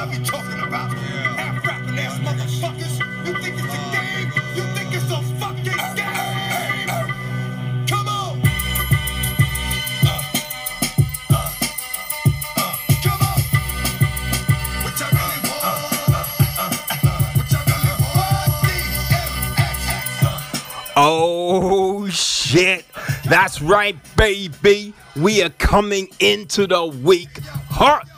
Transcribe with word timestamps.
I 0.00 0.06
be 0.06 0.16
talking 0.24 0.58
about. 0.60 0.94
Half 0.94 1.66
rapping 1.66 1.98
ass 1.98 2.18
motherfuckers. 2.20 3.00
You 3.26 3.34
think 3.34 3.58
it's 3.58 3.74
a 3.74 3.76
game? 3.92 4.32
You 4.56 4.62
think 4.72 4.94
it's 4.94 5.10
a 5.10 5.20
fucking 5.38 5.62
game? 5.62 5.76
Come 7.86 8.08
on. 8.08 8.40
Come 13.02 13.20
on. 13.20 13.42
What 14.84 14.96
y'all 14.98 15.12
really 15.12 15.40
want? 15.44 15.68
What 17.36 17.52
y'all 17.52 17.64
really 17.68 17.92
want? 18.00 18.40
Oh 20.96 22.08
shit. 22.08 22.86
That's 23.26 23.60
right, 23.60 23.96
baby. 24.16 24.94
We 25.14 25.42
are 25.42 25.50
coming 25.50 26.08
into 26.20 26.66
the 26.66 26.86
week 26.86 27.40
hot. 27.68 28.09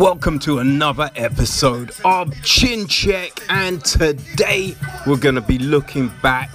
Welcome 0.00 0.38
to 0.40 0.60
another 0.60 1.10
episode 1.14 1.92
of 2.06 2.32
Chin 2.42 2.86
Check, 2.86 3.38
and 3.50 3.84
today 3.84 4.74
we're 5.06 5.18
gonna 5.18 5.42
be 5.42 5.58
looking 5.58 6.10
back 6.22 6.48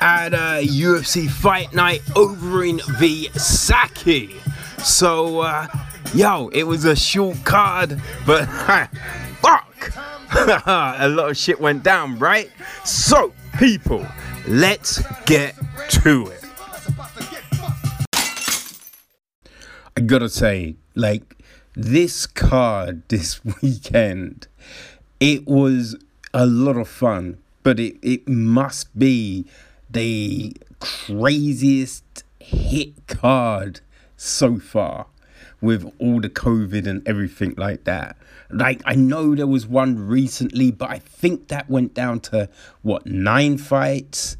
at 0.00 0.32
a 0.32 0.66
UFC 0.66 1.28
fight 1.28 1.74
night 1.74 2.00
over 2.16 2.64
in 2.64 2.78
Visaki. 2.78 4.40
So, 4.82 5.40
uh, 5.40 5.66
yo, 6.14 6.48
it 6.54 6.62
was 6.62 6.86
a 6.86 6.96
short 6.96 7.36
card, 7.44 8.00
but 8.24 8.46
fuck, 9.42 9.92
a 10.34 11.06
lot 11.10 11.28
of 11.28 11.36
shit 11.36 11.60
went 11.60 11.82
down, 11.82 12.18
right? 12.18 12.50
So, 12.86 13.34
people, 13.58 14.06
let's 14.48 15.02
get 15.26 15.54
to 15.90 16.28
it. 16.28 16.42
I 19.98 20.00
gotta 20.00 20.30
say, 20.30 20.76
like, 20.94 21.35
this 21.76 22.26
card 22.26 23.06
this 23.08 23.44
weekend, 23.62 24.48
it 25.20 25.46
was 25.46 25.96
a 26.32 26.46
lot 26.46 26.76
of 26.76 26.88
fun, 26.88 27.38
but 27.62 27.78
it, 27.78 27.96
it 28.02 28.26
must 28.26 28.98
be 28.98 29.44
the 29.90 30.56
craziest 30.80 32.24
hit 32.40 33.06
card 33.06 33.80
so 34.16 34.58
far 34.58 35.06
with 35.60 35.90
all 35.98 36.20
the 36.20 36.28
COVID 36.28 36.86
and 36.86 37.06
everything 37.06 37.54
like 37.56 37.84
that. 37.84 38.16
Like, 38.50 38.80
I 38.84 38.94
know 38.94 39.34
there 39.34 39.46
was 39.46 39.66
one 39.66 40.06
recently, 40.06 40.70
but 40.70 40.90
I 40.90 40.98
think 40.98 41.48
that 41.48 41.68
went 41.68 41.94
down 41.94 42.20
to 42.20 42.48
what, 42.82 43.06
nine 43.06 43.58
fights? 43.58 44.36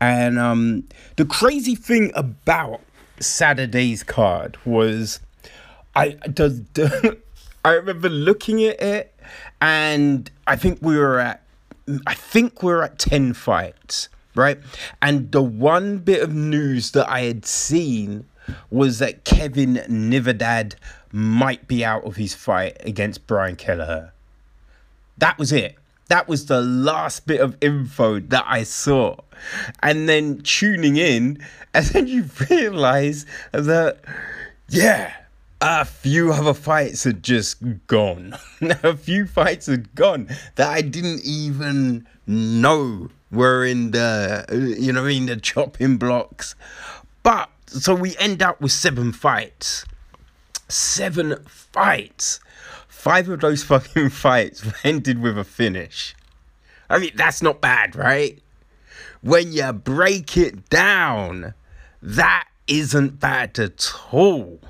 And 0.00 0.38
um, 0.38 0.88
the 1.16 1.24
crazy 1.24 1.74
thing 1.74 2.10
about 2.14 2.80
Saturday's 3.20 4.02
card 4.02 4.58
was 4.64 5.20
I 5.96 6.10
does 6.28 6.62
I 7.64 7.72
remember 7.72 8.08
looking 8.08 8.62
at 8.64 8.80
it 8.80 9.14
and 9.60 10.30
I 10.46 10.56
think 10.56 10.78
we 10.82 10.96
were 10.96 11.18
at 11.18 11.42
I 12.06 12.14
think 12.14 12.62
we 12.62 12.72
are 12.72 12.82
at 12.82 12.98
10 12.98 13.34
fights, 13.34 14.08
right? 14.34 14.58
And 15.00 15.30
the 15.30 15.42
one 15.42 15.98
bit 15.98 16.22
of 16.22 16.34
news 16.34 16.90
that 16.92 17.08
I 17.08 17.20
had 17.22 17.46
seen 17.46 18.26
was 18.70 18.98
that 18.98 19.24
Kevin 19.24 19.74
Natividad 19.88 20.74
might 21.12 21.68
be 21.68 21.84
out 21.84 22.04
of 22.04 22.16
his 22.16 22.34
fight 22.34 22.76
against 22.80 23.26
Brian 23.26 23.56
Kelleher. 23.56 24.12
That 25.18 25.38
was 25.38 25.52
it. 25.52 25.76
That 26.08 26.28
was 26.28 26.46
the 26.46 26.60
last 26.60 27.26
bit 27.26 27.40
of 27.40 27.56
info 27.60 28.20
that 28.20 28.44
I 28.46 28.62
saw. 28.62 29.16
And 29.82 30.08
then 30.08 30.40
tuning 30.42 30.96
in, 30.96 31.38
and 31.74 31.86
then 31.86 32.06
you 32.06 32.28
realize 32.50 33.26
that, 33.52 33.98
yeah, 34.68 35.14
a 35.60 35.84
few 35.84 36.32
other 36.32 36.54
fights 36.54 37.04
had 37.04 37.22
just 37.22 37.62
gone. 37.86 38.36
a 38.60 38.96
few 38.96 39.26
fights 39.26 39.66
had 39.66 39.94
gone 39.94 40.28
that 40.56 40.68
I 40.68 40.82
didn't 40.82 41.22
even 41.24 42.06
know 42.26 43.08
were 43.30 43.64
in 43.64 43.90
the, 43.92 44.44
uh, 44.48 44.54
you 44.54 44.92
know, 44.92 45.06
in 45.06 45.26
the 45.26 45.36
chopping 45.36 45.96
blocks. 45.96 46.54
But 47.22 47.50
so 47.66 47.94
we 47.94 48.16
end 48.18 48.42
up 48.42 48.60
with 48.60 48.72
seven 48.72 49.12
fights. 49.12 49.84
Seven 50.68 51.36
fights. 51.46 52.40
Five 52.88 53.28
of 53.28 53.40
those 53.40 53.64
fucking 53.64 54.10
fights 54.10 54.64
ended 54.84 55.20
with 55.20 55.38
a 55.38 55.44
finish. 55.44 56.14
I 56.88 56.98
mean, 56.98 57.12
that's 57.14 57.42
not 57.42 57.60
bad, 57.60 57.96
right? 57.96 58.40
When 59.22 59.52
you 59.52 59.72
break 59.72 60.36
it 60.36 60.68
down, 60.70 61.54
that 62.00 62.46
isn't 62.68 63.18
bad 63.18 63.58
at 63.58 63.92
all. 64.12 64.60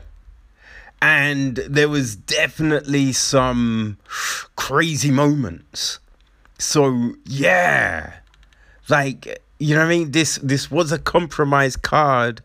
And 1.07 1.59
there 1.59 1.89
was 1.89 2.17
definitely 2.17 3.13
some 3.13 3.97
crazy 4.57 5.13
moments. 5.13 6.01
So, 6.59 7.15
yeah. 7.25 8.15
Like, 8.89 9.41
you 9.61 9.77
know 9.77 9.83
what 9.83 9.87
I 9.87 9.89
mean? 9.89 10.11
This 10.11 10.41
this 10.43 10.69
was 10.69 10.91
a 10.91 10.99
compromise 10.99 11.77
card, 11.77 12.43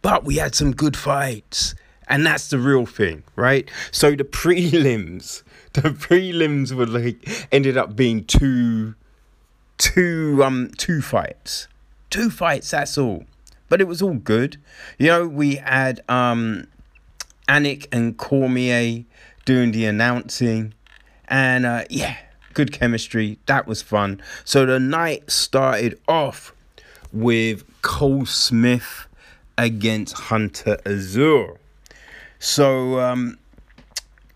but 0.00 0.24
we 0.24 0.36
had 0.36 0.54
some 0.54 0.72
good 0.72 0.96
fights. 0.96 1.74
And 2.08 2.24
that's 2.24 2.48
the 2.48 2.58
real 2.58 2.86
thing, 2.86 3.24
right? 3.36 3.70
So 3.90 4.12
the 4.12 4.24
prelims, 4.24 5.42
the 5.74 5.90
prelims 5.90 6.72
were 6.72 6.86
like 6.86 7.28
ended 7.52 7.76
up 7.76 7.94
being 7.94 8.24
two 8.24 8.94
two 9.76 10.42
um 10.42 10.70
two 10.78 11.02
fights. 11.02 11.68
Two 12.08 12.30
fights, 12.30 12.70
that's 12.70 12.96
all. 12.96 13.26
But 13.68 13.82
it 13.82 13.86
was 13.86 14.00
all 14.00 14.14
good. 14.14 14.56
You 14.96 15.08
know, 15.08 15.28
we 15.28 15.56
had 15.56 16.00
um 16.08 16.68
Anik 17.48 17.86
and 17.92 18.16
Cormier 18.16 19.04
doing 19.44 19.72
the 19.72 19.84
announcing. 19.86 20.74
And 21.28 21.66
uh 21.66 21.84
yeah, 21.90 22.16
good 22.54 22.72
chemistry. 22.72 23.38
That 23.46 23.66
was 23.66 23.82
fun. 23.82 24.20
So 24.44 24.66
the 24.66 24.80
night 24.80 25.30
started 25.30 26.00
off 26.08 26.52
with 27.12 27.64
Cole 27.82 28.26
Smith 28.26 29.06
against 29.58 30.14
Hunter 30.14 30.78
Azure. 30.84 31.58
So, 32.38 33.00
um, 33.00 33.38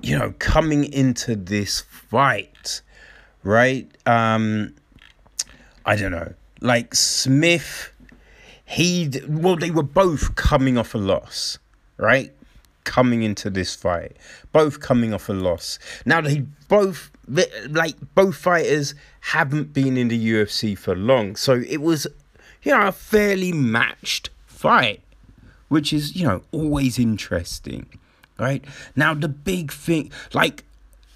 you 0.00 0.18
know, 0.18 0.34
coming 0.38 0.90
into 0.92 1.36
this 1.36 1.80
fight, 1.80 2.80
right? 3.42 3.90
Um, 4.06 4.74
I 5.84 5.96
don't 5.96 6.12
know. 6.12 6.34
Like 6.60 6.94
Smith, 6.94 7.92
he 8.64 9.10
well, 9.28 9.56
they 9.56 9.70
were 9.70 9.82
both 9.82 10.34
coming 10.36 10.78
off 10.78 10.94
a 10.94 10.98
loss, 10.98 11.58
right? 11.96 12.32
Coming 12.84 13.22
into 13.22 13.50
this 13.50 13.74
fight, 13.74 14.16
both 14.52 14.80
coming 14.80 15.12
off 15.12 15.28
a 15.28 15.32
loss. 15.32 15.78
Now 16.06 16.20
they 16.20 16.46
both 16.68 17.10
like 17.68 17.94
both 18.14 18.36
fighters 18.36 18.94
haven't 19.20 19.72
been 19.72 19.96
in 19.96 20.08
the 20.08 20.32
UFC 20.32 20.76
for 20.76 20.96
long, 20.96 21.36
so 21.36 21.54
it 21.68 21.82
was, 21.82 22.06
you 22.62 22.72
know, 22.72 22.88
a 22.88 22.92
fairly 22.92 23.52
matched 23.52 24.30
fight 24.46 25.02
which 25.70 25.92
is, 25.92 26.16
you 26.16 26.26
know, 26.26 26.42
always 26.50 26.98
interesting, 26.98 27.86
right? 28.38 28.62
Now, 28.96 29.14
the 29.14 29.28
big 29.28 29.72
thing, 29.72 30.10
like, 30.34 30.64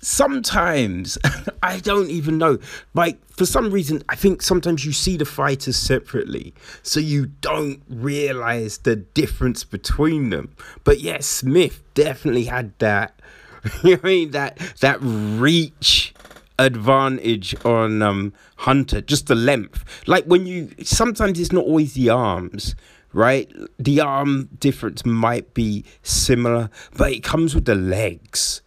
sometimes 0.04 1.18
I 1.62 1.80
don't 1.80 2.10
even 2.10 2.38
know. 2.38 2.58
Like, 2.94 3.18
for 3.30 3.46
some 3.46 3.70
reason, 3.70 4.02
I 4.08 4.16
think 4.16 4.42
sometimes 4.42 4.84
you 4.84 4.92
see 4.92 5.16
the 5.16 5.24
fighters 5.24 5.76
separately, 5.76 6.54
so 6.82 7.00
you 7.00 7.26
don't 7.40 7.82
realize 7.88 8.78
the 8.78 8.96
difference 8.96 9.64
between 9.64 10.30
them. 10.30 10.54
But 10.84 11.00
yeah, 11.00 11.18
Smith 11.20 11.82
definitely 11.94 12.44
had 12.44 12.78
that, 12.78 13.20
you 13.82 13.92
know, 13.96 14.00
I 14.04 14.06
mean, 14.06 14.30
that 14.32 14.58
that 14.80 14.98
reach 15.00 16.14
advantage 16.58 17.56
on 17.64 18.02
um 18.02 18.32
Hunter, 18.58 19.00
just 19.00 19.26
the 19.26 19.34
length. 19.34 19.84
Like 20.06 20.24
when 20.26 20.46
you 20.46 20.70
sometimes 20.82 21.40
it's 21.40 21.52
not 21.52 21.64
always 21.64 21.94
the 21.94 22.10
arms 22.10 22.74
right? 23.14 23.48
The 23.78 24.00
arm 24.00 24.48
difference 24.58 25.06
might 25.06 25.54
be 25.54 25.84
similar, 26.02 26.68
but 26.96 27.12
it 27.12 27.22
comes 27.22 27.54
with 27.54 27.64
the 27.64 27.76
legs. 27.76 28.60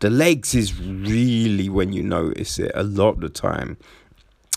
The 0.00 0.10
legs 0.10 0.54
is 0.54 0.78
really 0.78 1.68
when 1.68 1.92
you 1.92 2.02
notice 2.02 2.58
it 2.58 2.72
a 2.74 2.82
lot 2.82 3.14
of 3.14 3.20
the 3.20 3.28
time. 3.28 3.76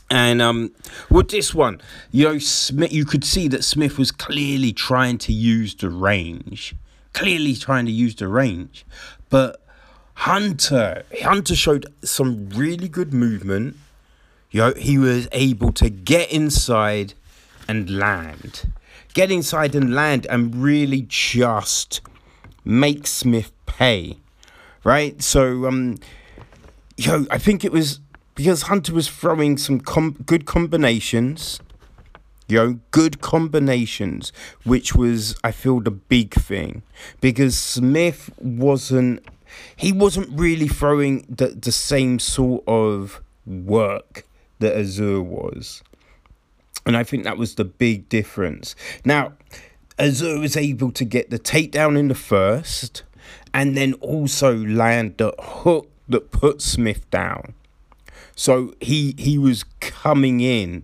And 0.10 0.42
um, 0.42 0.74
with 1.10 1.30
this 1.30 1.54
one, 1.54 1.82
you 2.12 2.26
know, 2.26 2.38
Smith, 2.38 2.92
you 2.92 3.06
could 3.06 3.24
see 3.24 3.48
that 3.50 3.64
Smith 3.64 3.98
was 3.98 4.12
clearly 4.12 4.74
trying 4.74 5.18
to 5.20 5.34
use 5.34 5.76
the 5.76 5.90
range, 5.90 6.76
clearly 7.14 7.56
trying 7.56 7.86
to 7.86 7.92
use 7.92 8.16
the 8.16 8.28
range. 8.28 8.86
But 9.30 9.62
Hunter, 10.16 11.04
Hunter 11.22 11.56
showed 11.56 11.88
some 12.04 12.50
really 12.50 12.88
good 12.88 13.14
movement. 13.14 13.78
You 14.52 14.60
know, 14.62 14.74
he 14.76 14.98
was 14.98 15.28
able 15.32 15.72
to 15.74 15.90
get 15.90 16.32
inside 16.32 17.16
and 17.68 17.90
land 17.90 18.72
get 19.14 19.32
inside 19.32 19.76
and 19.76 19.94
land 19.94 20.26
and 20.30 20.56
really 20.56 21.06
just 21.08 22.02
make 22.66 23.06
Smith 23.08 23.52
pay, 23.66 24.18
right? 24.84 25.22
So, 25.22 25.66
um, 25.66 25.98
yo, 26.98 27.26
I 27.30 27.38
think 27.38 27.64
it 27.64 27.72
was 27.72 28.00
because 28.36 28.64
Hunter 28.64 28.94
was 28.94 29.08
throwing 29.08 29.58
some 29.58 29.80
com- 29.80 30.24
good 30.26 30.46
combinations, 30.46 31.60
yo, 32.48 32.80
good 32.92 33.22
combinations, 33.22 34.32
which 34.64 34.96
was 34.96 35.36
I 35.44 35.52
feel 35.52 35.80
the 35.80 35.92
big 35.92 36.34
thing 36.34 36.84
because 37.22 37.58
Smith 37.58 38.30
wasn't 38.38 39.26
he 39.76 39.92
wasn't 39.92 40.30
really 40.32 40.68
throwing 40.68 41.26
the, 41.30 41.48
the 41.48 41.72
same 41.72 42.20
sort 42.20 42.64
of 42.68 43.22
work 43.46 44.26
that 44.60 44.78
Azure 44.78 45.22
was. 45.22 45.84
And 46.86 46.98
I 46.98 47.04
think 47.04 47.24
that 47.24 47.38
was 47.38 47.56
the 47.56 47.66
big 47.66 48.10
difference. 48.10 48.76
Now, 49.06 49.34
Azure 49.98 50.40
was 50.40 50.58
able 50.58 50.92
to 50.92 51.06
get 51.06 51.30
the 51.30 51.40
takedown 51.40 51.98
in 51.98 52.08
the 52.08 52.16
first 52.16 53.04
and 53.54 53.78
then 53.78 53.94
also 53.96 54.56
land 54.56 55.16
the 55.18 55.34
hook 55.40 55.90
that 56.08 56.32
put 56.32 56.62
Smith 56.62 57.10
down. 57.12 57.54
So 58.36 58.74
he 58.82 59.16
he 59.18 59.38
was 59.38 59.64
coming 59.80 60.40
in, 60.42 60.84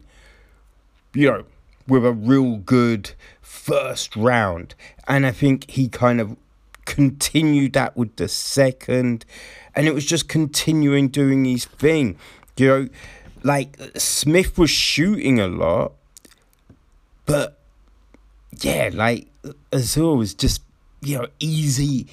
you 1.13 1.27
know, 1.30 1.45
with 1.88 2.06
a 2.06 2.13
real 2.13 2.57
good 2.57 3.12
first 3.42 4.16
round. 4.16 4.75
And 5.07 5.25
I 5.25 5.31
think 5.31 5.69
he 5.69 5.88
kind 5.88 6.21
of 6.21 6.38
continued 6.86 7.74
that 7.74 7.98
with 7.98 8.16
the 8.18 8.27
second. 8.27 9.25
And 9.75 9.88
it 9.88 9.94
was 9.94 10.06
just 10.06 10.27
continuing 10.27 11.07
doing 11.07 11.45
his 11.45 11.66
thing. 11.66 12.18
You 12.57 12.68
know, 12.68 12.89
like 13.44 13.77
Smith 13.95 14.57
was 14.57 14.69
shooting 14.69 15.39
a 15.39 15.48
lot, 15.48 15.94
but 17.25 17.57
yeah, 18.60 18.89
like 18.92 19.27
Azure 19.71 20.16
was 20.16 20.33
just, 20.33 20.62
you 21.01 21.18
know, 21.18 21.27
easy 21.39 22.07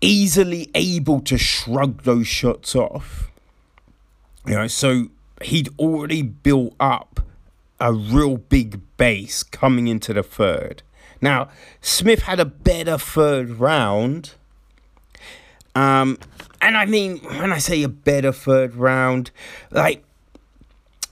easily 0.00 0.70
able 0.74 1.20
to 1.20 1.38
shrug 1.38 2.02
those 2.02 2.26
shots 2.26 2.74
off. 2.74 3.30
You 4.46 4.54
know, 4.54 4.66
so 4.66 5.08
he'd 5.42 5.68
already 5.78 6.22
built 6.22 6.74
up 6.80 7.20
a 7.80 7.92
real 7.92 8.36
big 8.36 8.80
base 8.96 9.42
coming 9.42 9.88
into 9.88 10.12
the 10.12 10.22
third. 10.22 10.82
Now, 11.20 11.48
Smith 11.80 12.22
had 12.22 12.40
a 12.40 12.44
better 12.44 12.98
third 12.98 13.60
round. 13.60 14.34
Um, 15.74 16.18
and 16.60 16.76
I 16.76 16.86
mean, 16.86 17.18
when 17.18 17.52
I 17.52 17.58
say 17.58 17.82
a 17.82 17.88
better 17.88 18.32
third 18.32 18.74
round, 18.74 19.30
like 19.70 20.04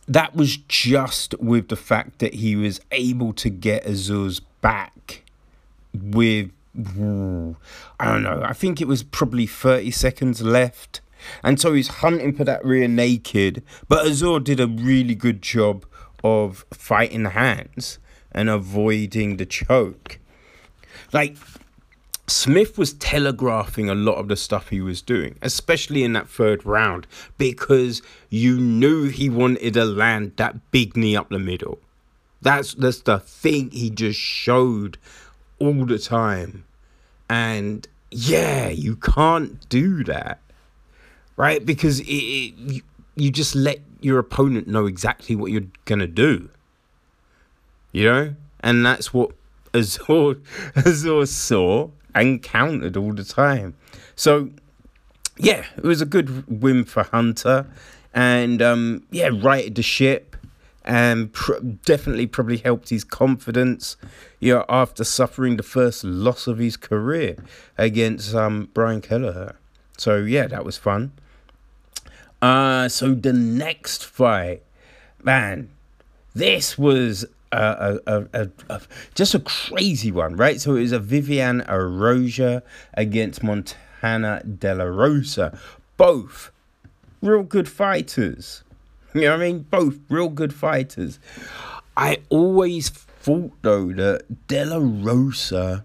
that 0.06 0.34
was 0.34 0.56
just 0.56 1.38
with 1.38 1.68
the 1.68 1.76
fact 1.76 2.18
that 2.18 2.34
he 2.34 2.56
was 2.56 2.80
able 2.90 3.32
to 3.34 3.48
get 3.48 3.86
Azure's 3.86 4.40
back 4.40 5.22
with 5.94 6.50
I 6.76 8.04
don't 8.04 8.22
know. 8.22 8.42
I 8.44 8.52
think 8.52 8.80
it 8.80 8.88
was 8.88 9.02
probably 9.02 9.46
30 9.46 9.90
seconds 9.90 10.42
left. 10.42 11.00
And 11.42 11.60
so 11.60 11.74
he's 11.74 11.88
hunting 11.88 12.34
for 12.34 12.44
that 12.44 12.64
rear 12.64 12.88
naked. 12.88 13.62
But 13.88 14.06
Azure 14.06 14.40
did 14.40 14.60
a 14.60 14.66
really 14.66 15.14
good 15.14 15.42
job 15.42 15.84
of 16.22 16.64
fighting 16.72 17.24
the 17.24 17.30
hands 17.30 17.98
and 18.32 18.48
avoiding 18.48 19.36
the 19.36 19.46
choke. 19.46 20.18
Like, 21.12 21.36
Smith 22.26 22.78
was 22.78 22.92
telegraphing 22.94 23.90
a 23.90 23.94
lot 23.94 24.14
of 24.14 24.28
the 24.28 24.36
stuff 24.36 24.68
he 24.68 24.80
was 24.80 25.02
doing, 25.02 25.36
especially 25.42 26.04
in 26.04 26.12
that 26.12 26.28
third 26.28 26.64
round, 26.64 27.08
because 27.38 28.02
you 28.28 28.60
knew 28.60 29.08
he 29.08 29.28
wanted 29.28 29.74
to 29.74 29.84
land 29.84 30.34
that 30.36 30.70
big 30.70 30.96
knee 30.96 31.16
up 31.16 31.28
the 31.28 31.40
middle. 31.40 31.80
That's 32.40 32.74
that's 32.74 33.00
the 33.00 33.18
thing 33.18 33.72
he 33.72 33.90
just 33.90 34.18
showed 34.18 34.96
all 35.60 35.86
the 35.86 35.98
time. 35.98 36.64
And 37.28 37.86
yeah, 38.10 38.68
you 38.68 38.96
can't 38.96 39.68
do 39.68 40.02
that, 40.04 40.40
right? 41.36 41.64
Because 41.64 42.00
it, 42.00 42.04
it, 42.06 42.54
you, 42.56 42.82
you 43.14 43.30
just 43.30 43.54
let 43.54 43.80
your 44.00 44.18
opponent 44.18 44.66
know 44.66 44.86
exactly 44.86 45.36
what 45.36 45.52
you're 45.52 45.68
going 45.84 46.00
to 46.00 46.06
do. 46.06 46.48
You 47.92 48.04
know? 48.04 48.34
And 48.60 48.84
that's 48.84 49.14
what 49.14 49.32
Azure, 49.74 50.36
Azure 50.74 51.26
saw 51.26 51.90
and 52.14 52.42
countered 52.42 52.96
all 52.96 53.12
the 53.12 53.24
time. 53.24 53.76
So, 54.16 54.50
yeah, 55.36 55.64
it 55.76 55.84
was 55.84 56.00
a 56.00 56.06
good 56.06 56.60
win 56.62 56.84
for 56.84 57.04
Hunter. 57.04 57.66
And 58.12 58.60
um, 58.60 59.06
yeah, 59.10 59.30
righted 59.32 59.76
the 59.76 59.82
ship 59.82 60.29
and 60.84 61.32
pr- 61.32 61.58
definitely 61.84 62.26
probably 62.26 62.56
helped 62.56 62.88
his 62.88 63.04
confidence, 63.04 63.96
you 64.38 64.54
know, 64.54 64.64
after 64.68 65.04
suffering 65.04 65.56
the 65.56 65.62
first 65.62 66.04
loss 66.04 66.46
of 66.46 66.58
his 66.58 66.76
career 66.76 67.36
against 67.76 68.34
um, 68.34 68.68
Brian 68.72 69.00
Kelleher. 69.00 69.56
So 69.98 70.16
yeah, 70.18 70.46
that 70.46 70.64
was 70.64 70.78
fun. 70.78 71.12
Uh, 72.40 72.88
so 72.88 73.14
the 73.14 73.32
next 73.32 74.04
fight, 74.04 74.62
man, 75.22 75.68
this 76.34 76.78
was 76.78 77.26
a, 77.52 77.98
a, 78.06 78.26
a, 78.32 78.48
a, 78.68 78.80
just 79.14 79.34
a 79.34 79.40
crazy 79.40 80.10
one, 80.10 80.36
right? 80.36 80.60
So 80.60 80.76
it 80.76 80.82
was 80.82 80.92
a 80.92 80.98
Vivian 80.98 81.60
Araújo 81.62 82.62
against 82.94 83.42
Montana 83.42 84.42
De 84.44 84.74
La 84.74 84.84
Rosa, 84.84 85.58
both 85.96 86.50
real 87.20 87.42
good 87.42 87.68
fighters. 87.68 88.62
You 89.14 89.22
know 89.22 89.30
what 89.32 89.40
I 89.42 89.44
mean? 89.44 89.66
Both 89.70 89.98
real 90.08 90.28
good 90.28 90.54
fighters. 90.54 91.18
I 91.96 92.18
always 92.28 92.88
thought 92.88 93.52
though 93.62 93.92
that 93.92 94.46
De 94.46 94.64
La 94.64 94.78
Rosa, 94.80 95.84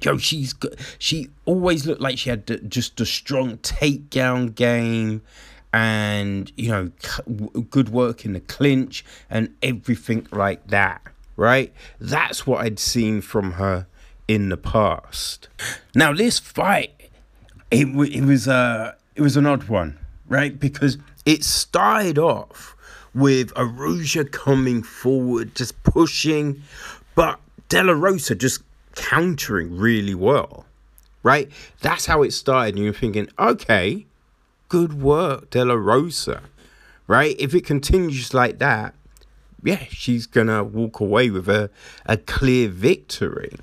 yo, 0.00 0.16
she's. 0.16 0.54
She 0.98 1.28
always 1.44 1.86
looked 1.86 2.00
like 2.00 2.16
she 2.16 2.30
had 2.30 2.70
just 2.70 3.00
a 3.00 3.06
strong 3.06 3.58
takedown 3.58 4.54
game, 4.54 5.20
and 5.72 6.50
you 6.56 6.70
know, 6.70 6.90
good 7.70 7.90
work 7.90 8.24
in 8.24 8.32
the 8.32 8.40
clinch 8.40 9.04
and 9.28 9.54
everything 9.62 10.26
like 10.32 10.66
that. 10.68 11.02
Right? 11.36 11.72
That's 12.00 12.46
what 12.46 12.64
I'd 12.64 12.78
seen 12.78 13.20
from 13.20 13.52
her 13.52 13.86
in 14.26 14.48
the 14.48 14.56
past. 14.56 15.48
Now 15.94 16.12
this 16.12 16.38
fight, 16.38 17.10
it 17.70 17.88
it 17.88 18.24
was 18.24 18.48
uh 18.48 18.94
it 19.14 19.20
was 19.22 19.36
an 19.36 19.46
odd 19.46 19.64
one, 19.64 19.98
right? 20.26 20.58
Because 20.58 20.98
it 21.24 21.44
started 21.44 22.18
off 22.18 22.76
with 23.14 23.52
Araújo 23.54 24.30
coming 24.30 24.82
forward, 24.82 25.54
just 25.54 25.80
pushing, 25.82 26.62
but 27.14 27.38
De 27.68 27.82
La 27.82 27.92
Rosa 27.92 28.34
just 28.34 28.62
countering 28.94 29.76
really 29.76 30.14
well, 30.14 30.66
right? 31.22 31.50
That's 31.80 32.06
how 32.06 32.22
it 32.22 32.32
started. 32.32 32.76
And 32.76 32.84
you're 32.84 32.94
thinking, 32.94 33.28
okay, 33.38 34.06
good 34.68 35.00
work, 35.00 35.50
De 35.50 35.64
La 35.64 35.74
Rosa, 35.74 36.42
right? 37.06 37.36
If 37.38 37.54
it 37.54 37.64
continues 37.64 38.32
like 38.34 38.58
that, 38.58 38.94
yeah, 39.62 39.84
she's 39.90 40.26
gonna 40.26 40.64
walk 40.64 41.00
away 41.00 41.30
with 41.30 41.48
a, 41.48 41.70
a 42.06 42.16
clear 42.16 42.68
victory. 42.68 43.54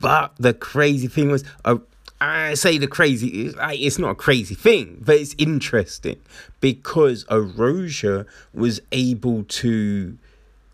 But 0.00 0.34
the 0.38 0.54
crazy 0.54 1.08
thing 1.08 1.30
was, 1.30 1.44
uh, 1.64 1.76
I 2.20 2.54
say 2.54 2.76
the 2.76 2.86
crazy, 2.86 3.54
it's 3.58 3.98
not 3.98 4.10
a 4.10 4.14
crazy 4.14 4.54
thing, 4.54 5.02
but 5.04 5.16
it's 5.16 5.34
interesting 5.38 6.20
because 6.60 7.24
Araújo 7.24 8.26
was 8.52 8.80
able 8.92 9.44
to 9.44 10.18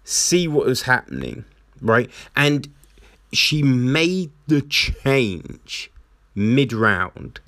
see 0.02 0.48
what 0.48 0.66
was 0.66 0.82
happening, 0.82 1.44
right? 1.80 2.10
And 2.34 2.68
she 3.32 3.62
made 3.62 4.32
the 4.48 4.62
change 4.62 5.90
mid 6.34 6.72
round. 6.72 7.40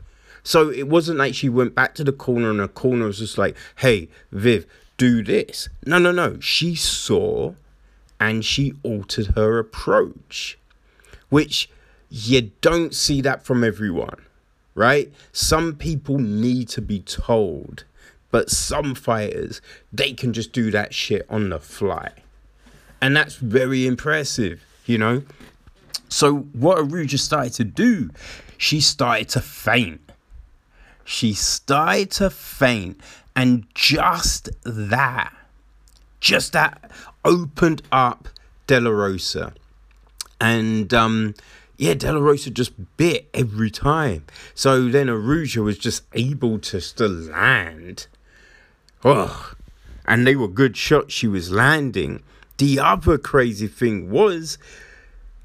So 0.42 0.70
it 0.70 0.88
wasn't 0.88 1.18
like 1.18 1.34
she 1.34 1.48
went 1.48 1.74
back 1.74 1.94
to 1.96 2.04
the 2.04 2.12
corner 2.12 2.50
and 2.50 2.60
the 2.60 2.68
corner 2.68 3.06
was 3.06 3.18
just 3.18 3.36
like, 3.36 3.56
hey, 3.76 4.08
Viv, 4.30 4.64
do 4.96 5.22
this. 5.22 5.68
No, 5.84 5.98
no, 5.98 6.12
no. 6.12 6.38
She 6.40 6.74
saw 6.74 7.54
and 8.20 8.44
she 8.44 8.74
altered 8.82 9.28
her 9.36 9.58
approach, 9.58 10.58
which 11.28 11.68
you 12.10 12.50
don't 12.60 12.94
see 12.94 13.20
that 13.22 13.44
from 13.44 13.62
everyone, 13.62 14.22
right? 14.74 15.12
Some 15.32 15.74
people 15.74 16.18
need 16.18 16.68
to 16.70 16.82
be 16.82 17.00
told, 17.00 17.84
but 18.30 18.50
some 18.50 18.94
fighters, 18.94 19.60
they 19.92 20.12
can 20.12 20.32
just 20.32 20.52
do 20.52 20.70
that 20.70 20.94
shit 20.94 21.26
on 21.28 21.50
the 21.50 21.58
fly. 21.58 22.12
And 23.00 23.16
that's 23.16 23.36
very 23.36 23.86
impressive, 23.86 24.62
you 24.86 24.98
know? 24.98 25.22
So, 26.08 26.38
what 26.52 26.78
Araújo 26.78 27.18
started 27.18 27.52
to 27.54 27.64
do, 27.64 28.10
she 28.56 28.80
started 28.80 29.28
to 29.30 29.40
faint. 29.40 30.00
She 31.04 31.32
started 31.32 32.10
to 32.12 32.30
faint, 32.30 33.00
and 33.36 33.66
just 33.74 34.48
that, 34.64 35.34
just 36.20 36.52
that 36.54 36.90
opened 37.24 37.82
up 37.92 38.28
De 38.66 38.80
La 38.80 38.90
Rosa. 38.90 39.52
And 40.40 40.92
um, 40.94 41.34
yeah, 41.78 41.94
De 41.94 42.12
La 42.12 42.18
Rosa 42.18 42.50
just 42.50 42.72
bit 42.96 43.28
every 43.32 43.70
time. 43.70 44.24
So 44.54 44.88
then 44.88 45.06
Araújo 45.06 45.64
was 45.64 45.78
just 45.78 46.02
able 46.12 46.58
to 46.58 46.80
still 46.80 47.08
land. 47.08 48.08
Oh, 49.04 49.52
and 50.04 50.26
they 50.26 50.34
were 50.34 50.48
good 50.48 50.76
shots 50.76 51.14
she 51.14 51.28
was 51.28 51.52
landing. 51.52 52.24
The 52.58 52.80
other 52.80 53.16
crazy 53.16 53.68
thing 53.68 54.10
was 54.10 54.58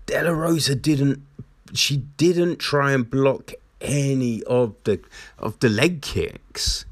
De 0.08 0.22
La 0.24 0.32
Rosa 0.32 0.74
didn't 0.74 1.22
she 1.74 1.98
didn't 2.18 2.58
try 2.58 2.92
and 2.94 3.10
block 3.10 3.54
any 3.80 4.42
of 4.44 4.74
the 4.86 5.00
of 5.38 5.60
the 5.60 5.70
leg 5.70 6.02
kicks. 6.02 6.86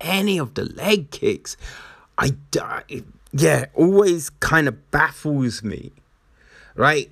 Any 0.00 0.38
of 0.38 0.54
the 0.54 0.64
leg 0.64 1.10
kicks. 1.10 1.56
I 2.16 2.34
yeah, 3.32 3.66
always 3.74 4.30
kind 4.30 4.68
of 4.68 4.90
baffles 4.92 5.64
me. 5.64 5.92
Right? 6.76 7.10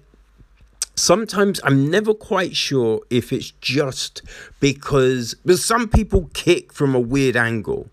Sometimes 0.98 1.60
I'm 1.64 1.90
never 1.90 2.14
quite 2.14 2.56
sure 2.56 3.00
if 3.10 3.32
it's 3.32 3.52
just 3.60 4.22
because 4.60 5.34
but 5.44 5.58
some 5.58 5.88
people 5.88 6.30
kick 6.32 6.72
from 6.72 6.94
a 6.94 7.00
weird 7.00 7.36
angle 7.36 7.90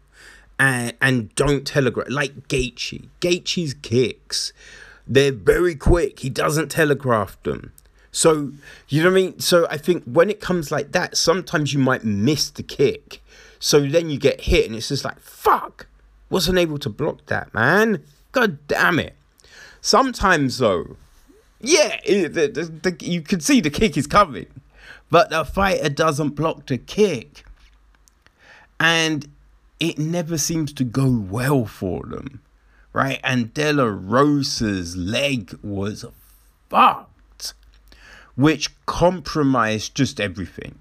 and 0.59 0.93
and 1.01 1.33
don't 1.35 1.65
telegraph 1.65 2.07
like 2.09 2.47
Gaethje. 2.47 3.07
Gaethje's 3.21 3.73
kicks, 3.75 4.53
they're 5.07 5.31
very 5.31 5.75
quick. 5.75 6.19
He 6.19 6.29
doesn't 6.29 6.69
telegraph 6.69 7.41
them. 7.43 7.71
So 8.11 8.51
you 8.89 9.03
know 9.03 9.09
what 9.09 9.19
I 9.19 9.21
mean? 9.21 9.39
So 9.39 9.67
I 9.69 9.77
think 9.77 10.03
when 10.05 10.29
it 10.29 10.39
comes 10.39 10.71
like 10.71 10.91
that, 10.93 11.17
sometimes 11.17 11.73
you 11.73 11.79
might 11.79 12.03
miss 12.03 12.49
the 12.49 12.63
kick. 12.63 13.21
So 13.59 13.85
then 13.85 14.09
you 14.09 14.17
get 14.17 14.41
hit 14.41 14.65
and 14.65 14.75
it's 14.75 14.89
just 14.89 15.05
like 15.05 15.19
fuck. 15.19 15.87
Wasn't 16.29 16.57
able 16.57 16.79
to 16.79 16.89
block 16.89 17.25
that, 17.27 17.53
man. 17.53 18.03
God 18.31 18.57
damn 18.67 18.99
it. 18.99 19.15
Sometimes 19.81 20.57
though, 20.57 20.97
yeah, 21.59 21.99
the, 22.05 22.27
the, 22.27 22.91
the, 22.91 23.05
you 23.05 23.21
can 23.21 23.39
see 23.39 23.61
the 23.61 23.69
kick 23.69 23.97
is 23.97 24.07
coming, 24.07 24.47
but 25.09 25.29
the 25.29 25.45
fighter 25.45 25.89
doesn't 25.89 26.29
block 26.31 26.67
the 26.67 26.77
kick, 26.77 27.45
and 28.79 29.27
it 29.79 29.97
never 29.97 30.37
seems 30.37 30.73
to 30.73 30.83
go 30.83 31.09
well 31.09 31.65
for 31.65 32.05
them, 32.05 32.41
right? 32.93 33.19
And 33.23 33.53
De 33.53 33.71
La 33.71 33.85
Rosa's 33.85 34.95
leg 34.95 35.57
was 35.63 36.05
fucked, 36.69 37.53
which 38.35 38.69
compromised 38.85 39.95
just 39.95 40.19
everything, 40.19 40.79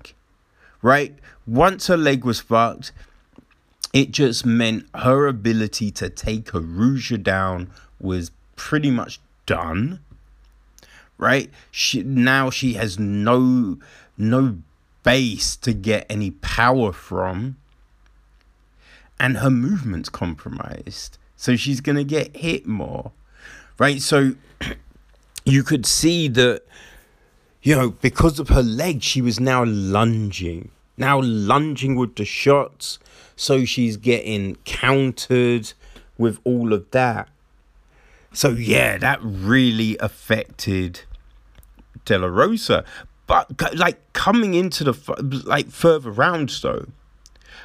right? 0.83 1.17
Once 1.47 1.87
her 1.87 1.97
leg 1.97 2.25
was 2.25 2.41
fucked, 2.41 2.93
it 3.93 4.11
just 4.11 4.45
meant 4.45 4.87
her 4.95 5.29
ability 5.29 5.91
to 5.93 6.09
take 6.09 6.53
Araujo 6.53 7.17
down 7.17 7.71
was 8.01 8.33
pretty 8.57 8.91
much 8.91 9.21
done 9.47 10.01
right? 11.19 11.51
She 11.71 12.03
now 12.03 12.51
she 12.51 12.75
has 12.75 12.99
no 12.99 13.79
no 14.17 14.59
base 15.03 15.57
to 15.57 15.73
get 15.73 16.07
any 16.09 16.31
power 16.31 16.93
from, 16.93 17.57
and 19.19 19.39
her 19.39 19.51
movement's 19.51 20.09
compromised. 20.09 21.19
So 21.37 21.57
she's 21.57 21.81
gonna 21.81 22.05
get 22.05 22.37
hit 22.37 22.67
more, 22.67 23.13
right? 23.79 24.01
So 24.01 24.35
you 25.45 25.63
could 25.63 25.87
see 25.87 26.29
that, 26.29 26.63
you 27.63 27.75
know, 27.75 27.91
because 27.91 28.39
of 28.39 28.49
her 28.49 28.63
leg, 28.63 29.03
she 29.03 29.21
was 29.21 29.39
now 29.39 29.65
lunging, 29.65 30.71
now 30.97 31.21
lunging 31.21 31.97
with 31.97 32.17
the 32.17 32.25
shots. 32.25 32.99
So 33.37 33.65
she's 33.65 33.97
getting 33.97 34.57
countered 34.65 35.73
with 36.17 36.39
all 36.45 36.73
of 36.73 36.91
that. 36.93 37.29
So 38.35 38.51
yeah, 38.51 38.99
that 38.99 39.21
really 39.23 39.97
affected 39.99 41.03
De 42.05 42.19
La 42.19 42.27
Rosa. 42.27 42.85
But 43.27 43.75
like 43.77 44.13
coming 44.13 44.55
into 44.55 44.85
the 44.85 45.43
like 45.47 45.71
further 45.71 46.11
rounds 46.11 46.61
though, 46.61 46.87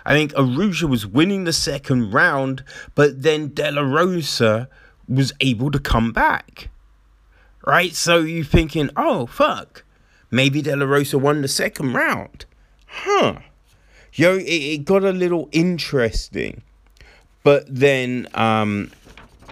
I 0.05 0.13
think 0.13 0.33
Araujo 0.38 0.88
was 0.88 1.05
winning 1.05 1.43
the 1.43 1.53
second 1.53 2.11
round, 2.11 2.63
but 2.95 3.23
then 3.23 3.53
De 3.53 3.71
La 3.71 3.81
Rosa 3.81 4.69
was 5.07 5.33
able 5.41 5.71
to 5.71 5.79
come 5.79 6.11
back. 6.11 6.69
Right? 7.65 7.93
So 7.93 8.19
you're 8.19 8.45
thinking, 8.45 8.89
oh 8.95 9.25
fuck, 9.25 9.83
maybe 10.31 10.61
De 10.61 10.75
La 10.75 10.85
Rosa 10.85 11.17
won 11.17 11.41
the 11.41 11.47
second 11.47 11.93
round. 11.93 12.45
Huh. 12.85 13.39
Yo, 14.13 14.38
it, 14.38 14.43
it 14.43 14.85
got 14.85 15.03
a 15.03 15.11
little 15.11 15.49
interesting. 15.51 16.61
But 17.43 17.65
then 17.67 18.27
um, 18.33 18.91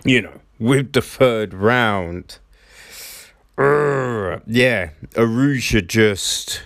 you 0.06 0.22
know, 0.22 0.40
with 0.60 0.94
the 0.94 1.02
third 1.02 1.54
round. 1.54 2.40
Uh, 3.58 4.40
yeah, 4.46 4.92
Araujo 5.16 5.82
just, 5.82 6.64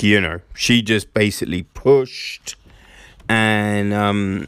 you 0.00 0.20
know, 0.20 0.40
she 0.54 0.82
just 0.82 1.12
basically 1.14 1.62
pushed 1.62 2.56
and 3.28 3.92
um, 3.92 4.46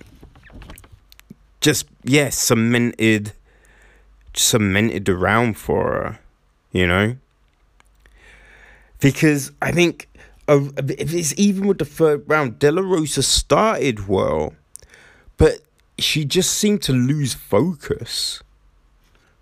just, 1.60 1.86
yeah, 2.02 2.30
cemented, 2.30 3.32
cemented 4.34 5.04
the 5.04 5.14
round 5.14 5.56
for 5.56 5.92
her, 5.92 6.18
you 6.72 6.86
know? 6.86 7.16
Because 8.98 9.52
I 9.62 9.72
think 9.72 10.08
uh, 10.48 10.68
it's 10.76 11.34
even 11.38 11.68
with 11.68 11.78
the 11.78 11.84
third 11.84 12.28
round, 12.28 12.58
De 12.58 12.70
La 12.72 12.82
Rosa 12.82 13.22
started 13.22 14.08
well, 14.08 14.54
but 15.36 15.60
she 15.98 16.24
just 16.24 16.52
seemed 16.52 16.82
to 16.82 16.92
lose 16.92 17.34
focus 17.34 18.42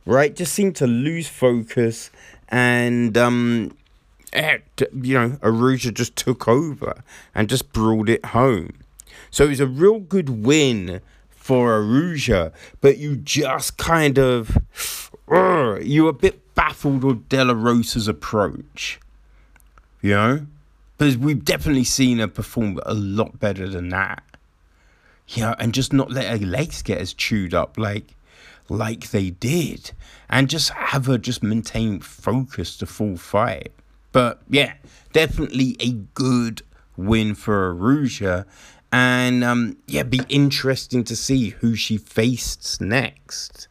right? 0.09 0.35
Just 0.35 0.55
seemed 0.55 0.75
to 0.77 0.87
lose 0.87 1.29
focus 1.29 2.11
and 2.49 3.17
um 3.17 3.77
you 4.35 5.15
know, 5.15 5.39
Araujo 5.43 5.91
just 5.91 6.17
took 6.17 6.47
over 6.49 7.03
and 7.35 7.49
just 7.49 7.73
brought 7.73 8.09
it 8.09 8.25
home. 8.27 8.75
So 9.31 9.45
it 9.45 9.49
was 9.49 9.61
a 9.61 9.67
real 9.67 10.01
good 10.01 10.45
win 10.45 11.01
for 11.31 11.77
Araujo, 11.77 12.53
but 12.81 12.99
you 12.99 13.17
just 13.17 13.79
kind 13.79 14.19
of 14.19 14.59
uh, 15.31 15.79
you 15.81 16.05
were 16.05 16.11
a 16.11 16.15
bit 16.15 16.55
baffled 16.55 17.05
with 17.05 17.29
De 17.29 17.45
La 17.45 17.55
Rosa's 17.55 18.09
approach. 18.09 19.01
You 20.01 20.11
know? 20.11 20.47
Because 20.97 21.17
we've 21.17 21.45
definitely 21.45 21.85
seen 21.85 22.19
her 22.19 22.29
perform 22.29 22.81
a 22.85 22.95
lot 22.95 23.39
better 23.39 23.69
than 23.69 23.91
that. 23.91 24.23
You 25.29 25.43
know, 25.43 25.55
and 25.59 25.75
just 25.75 25.93
not 25.93 26.11
let 26.11 26.27
her 26.27 26.47
legs 26.47 26.83
get 26.83 26.99
as 26.99 27.13
chewed 27.13 27.55
up. 27.55 27.77
Like, 27.79 28.15
like 28.69 29.11
they 29.11 29.31
did 29.31 29.93
and 30.29 30.49
just 30.49 30.71
have 30.71 31.07
her 31.07 31.19
just 31.19 31.43
maintain 31.43 32.01
focus 32.01 32.77
the 32.77 32.87
full 32.87 33.17
fight. 33.17 33.73
But 34.13 34.43
yeah, 34.49 34.75
definitely 35.13 35.77
a 35.81 35.93
good 35.93 36.63
win 36.97 37.35
for 37.35 37.71
Araujo. 37.71 38.45
And 38.91 39.45
um, 39.45 39.77
yeah, 39.87 40.03
be 40.03 40.21
interesting 40.29 41.05
to 41.05 41.17
see 41.17 41.51
who 41.51 41.75
she 41.75 41.99
faced 41.99 42.81
next. 42.81 43.69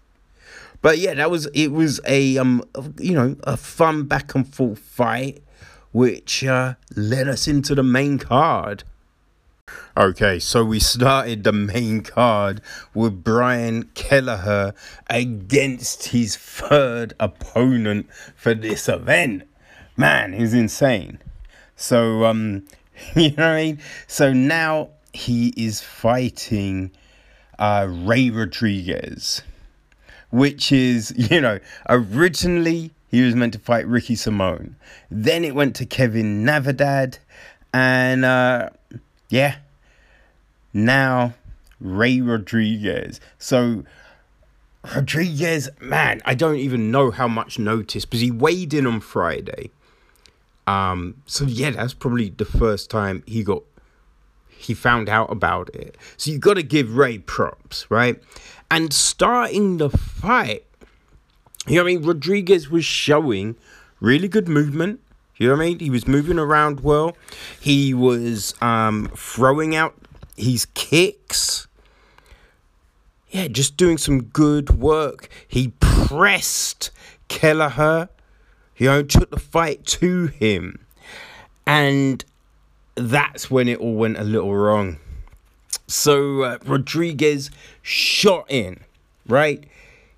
But 0.82 1.00
yeah, 1.00 1.16
that 1.16 1.32
was 1.32 1.48
it 1.48 1.72
was 1.72 2.00
a 2.06 2.38
um 2.38 2.64
you 3.00 3.14
know 3.14 3.36
a 3.44 3.58
fun 3.58 4.04
back 4.04 4.36
and 4.36 4.48
forth 4.48 4.80
fight, 4.80 5.44
which 5.92 6.44
uh, 6.44 6.76
led 6.96 7.28
us 7.28 7.48
into 7.48 7.74
the 7.74 7.84
main 7.84 8.20
card. 8.20 8.84
Okay, 9.98 10.38
so 10.38 10.64
we 10.64 10.80
started 10.80 11.44
the 11.44 11.52
main 11.52 12.02
card 12.02 12.62
with 12.94 13.24
Brian 13.24 13.90
Kelleher 13.96 14.76
against 15.10 16.10
his 16.10 16.36
third 16.36 17.14
opponent 17.20 18.08
for 18.36 18.54
this 18.54 18.88
event. 18.88 19.48
Man, 19.96 20.34
he's 20.34 20.54
insane. 20.54 21.20
So, 21.76 22.26
um, 22.26 22.66
you 23.16 23.32
know 23.32 23.36
what 23.38 23.46
I 23.46 23.56
mean? 23.56 23.80
So 24.06 24.34
now 24.34 24.90
he 25.14 25.54
is 25.58 25.82
fighting 25.82 26.92
uh, 27.58 27.88
Ray 27.90 28.30
Rodriguez, 28.30 29.42
which 30.30 30.72
is, 30.72 31.12
you 31.32 31.42
know, 31.42 31.60
originally 31.90 32.92
he 33.10 33.24
was 33.24 33.36
meant 33.36 33.54
to 33.54 33.60
fight 33.60 33.88
Ricky 33.88 34.16
Simone. 34.16 34.76
Then 35.10 35.44
it 35.44 35.56
went 35.56 35.76
to 35.78 35.86
Kevin 35.86 36.44
Natividad, 36.46 37.18
and 37.74 38.26
uh, 38.26 38.70
yeah. 39.30 39.58
Now, 40.74 41.34
Ray 41.80 42.22
Rodriguez. 42.22 43.20
So, 43.38 43.84
Rodriguez, 44.96 45.70
man, 45.80 46.22
I 46.26 46.34
don't 46.34 46.58
even 46.58 46.92
know 46.92 47.12
how 47.12 47.28
much 47.28 47.60
notice 47.60 48.06
because 48.06 48.22
he 48.22 48.32
weighed 48.32 48.74
in 48.74 48.86
on 48.86 49.00
Friday. 49.00 49.72
Um, 50.68 51.16
so 51.26 51.46
yeah, 51.46 51.72
that's 51.72 51.94
probably 51.94 52.30
the 52.30 52.46
first 52.46 52.90
time 52.90 53.24
he 53.26 53.44
got 53.44 53.64
he 54.50 54.74
found 54.74 55.08
out 55.08 55.32
about 55.32 55.74
it. 55.74 55.98
So 56.18 56.32
you 56.32 56.40
got 56.40 56.56
to 56.56 56.64
give 56.64 56.98
Ray 56.98 57.20
props, 57.20 57.90
right? 57.90 58.22
And 58.70 58.92
starting 58.92 59.78
the 59.78 59.90
fight, 59.90 60.66
you 61.68 61.76
know 61.76 61.84
I 61.84 61.86
mean? 61.86 62.04
Rodriguez 62.04 62.70
was 62.70 62.84
showing 62.84 63.56
really 64.00 64.28
good 64.28 64.48
movement. 64.48 65.00
You 65.38 65.48
know 65.48 65.56
what 65.56 65.62
I 65.62 65.66
mean? 65.66 65.80
He 65.80 65.90
was 65.90 66.08
moving 66.08 66.40
around 66.40 66.80
well. 66.82 67.16
He 67.60 67.94
was 67.94 68.56
um, 68.62 69.12
throwing 69.16 69.76
out 69.76 69.96
his 70.36 70.66
kicks. 70.74 71.68
Yeah, 73.30 73.48
just 73.48 73.78
doing 73.78 73.98
some 73.98 74.24
good 74.24 74.80
work. 74.80 75.30
He 75.48 75.74
pressed 75.80 76.92
Kelleher. 77.28 78.10
You 78.78 78.88
know, 78.88 79.04
took 79.04 79.32
the 79.32 79.40
fight 79.40 79.86
to 79.88 80.28
him. 80.28 80.86
And 81.66 82.24
that's 82.96 83.52
when 83.52 83.68
it 83.68 83.80
all 83.80 83.96
went 83.96 84.18
a 84.18 84.24
little 84.24 84.56
wrong. 84.56 84.98
So 85.88 86.44
uh, 86.44 86.58
Rodriguez 86.66 87.50
shot 87.82 88.46
in, 88.50 88.80
right? 89.28 89.66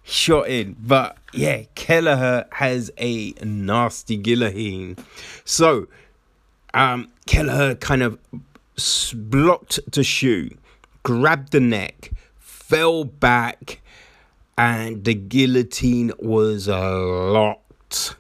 Shot 0.10 0.48
in. 0.50 0.76
But 0.80 1.18
yeah, 1.34 1.64
Kelleher 1.76 2.48
has 2.52 2.92
a 2.98 3.32
nasty 3.44 4.18
guillotine. 4.18 4.98
So 5.46 5.88
um, 6.74 7.12
Kelleher 7.28 7.76
kind 7.76 8.02
of 8.02 8.18
blocked 9.14 9.80
the 9.92 10.04
shoe, 10.04 10.50
grabbed 11.04 11.52
the 11.52 11.60
neck, 11.60 12.12
fell 12.40 13.04
back, 13.04 13.82
and 14.58 15.04
the 15.04 15.14
guillotine 15.14 16.12
was 16.18 16.68
locked. 16.68 18.16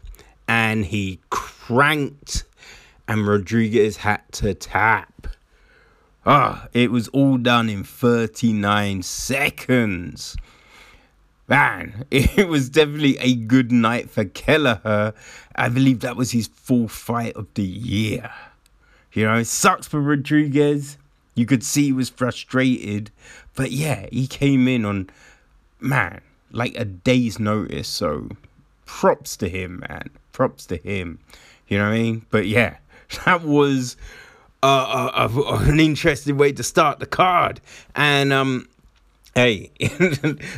And 0.48 0.86
he 0.86 1.19
cranked, 1.29 2.43
and 3.08 3.27
Rodriguez 3.27 3.98
had 3.98 4.22
to 4.34 4.53
tap. 4.53 5.27
Ah, 6.25 6.67
it 6.74 6.91
was 6.91 7.08
all 7.10 7.38
done 7.38 7.69
in 7.69 7.84
39 7.84 9.01
seconds. 9.03 10.36
Man, 11.50 12.06
it 12.12 12.48
was 12.48 12.70
definitely 12.70 13.18
a 13.18 13.34
good 13.34 13.72
night 13.72 14.10
for 14.10 14.24
Kelleher. 14.24 15.13
I 15.56 15.70
believe 15.70 16.01
that 16.01 16.15
was 16.15 16.32
his 16.32 16.48
full 16.48 16.88
fight 16.88 17.36
of 17.36 17.48
the 17.56 17.63
year. 17.63 18.29
You 19.13 19.25
know, 19.25 19.36
it 19.36 19.46
sucks 19.46 19.88
for 19.88 20.00
Rodriguez. 20.00 20.98
You 21.34 21.48
could 21.48 21.63
see 21.63 21.86
he 21.86 21.91
was 21.91 22.10
frustrated. 22.10 23.10
But 23.56 23.72
yeah, 23.72 24.06
he 24.12 24.27
came 24.27 24.68
in 24.68 24.86
on, 24.86 25.10
man, 25.79 26.22
like 26.51 26.77
a 26.77 26.86
day's 26.86 27.39
notice. 27.39 27.88
So 27.88 28.29
props 28.86 29.36
to 29.38 29.50
him, 29.50 29.84
man. 29.89 30.12
Props 30.32 30.68
to 30.68 30.77
him. 30.77 31.18
You 31.68 31.79
know 31.79 31.86
what 31.86 31.96
I 31.96 31.98
mean? 31.98 32.25
But 32.29 32.46
yeah, 32.46 32.77
that 33.25 33.41
was 33.41 33.98
uh, 34.62 35.12
uh, 35.15 35.29
uh, 35.36 35.63
an 35.63 35.79
interesting 35.79 36.38
way 36.38 36.51
to 36.51 36.62
start 36.62 37.00
the 37.00 37.08
card. 37.08 37.60
And 37.96 38.32
um, 38.32 38.68
hey, 39.36 39.71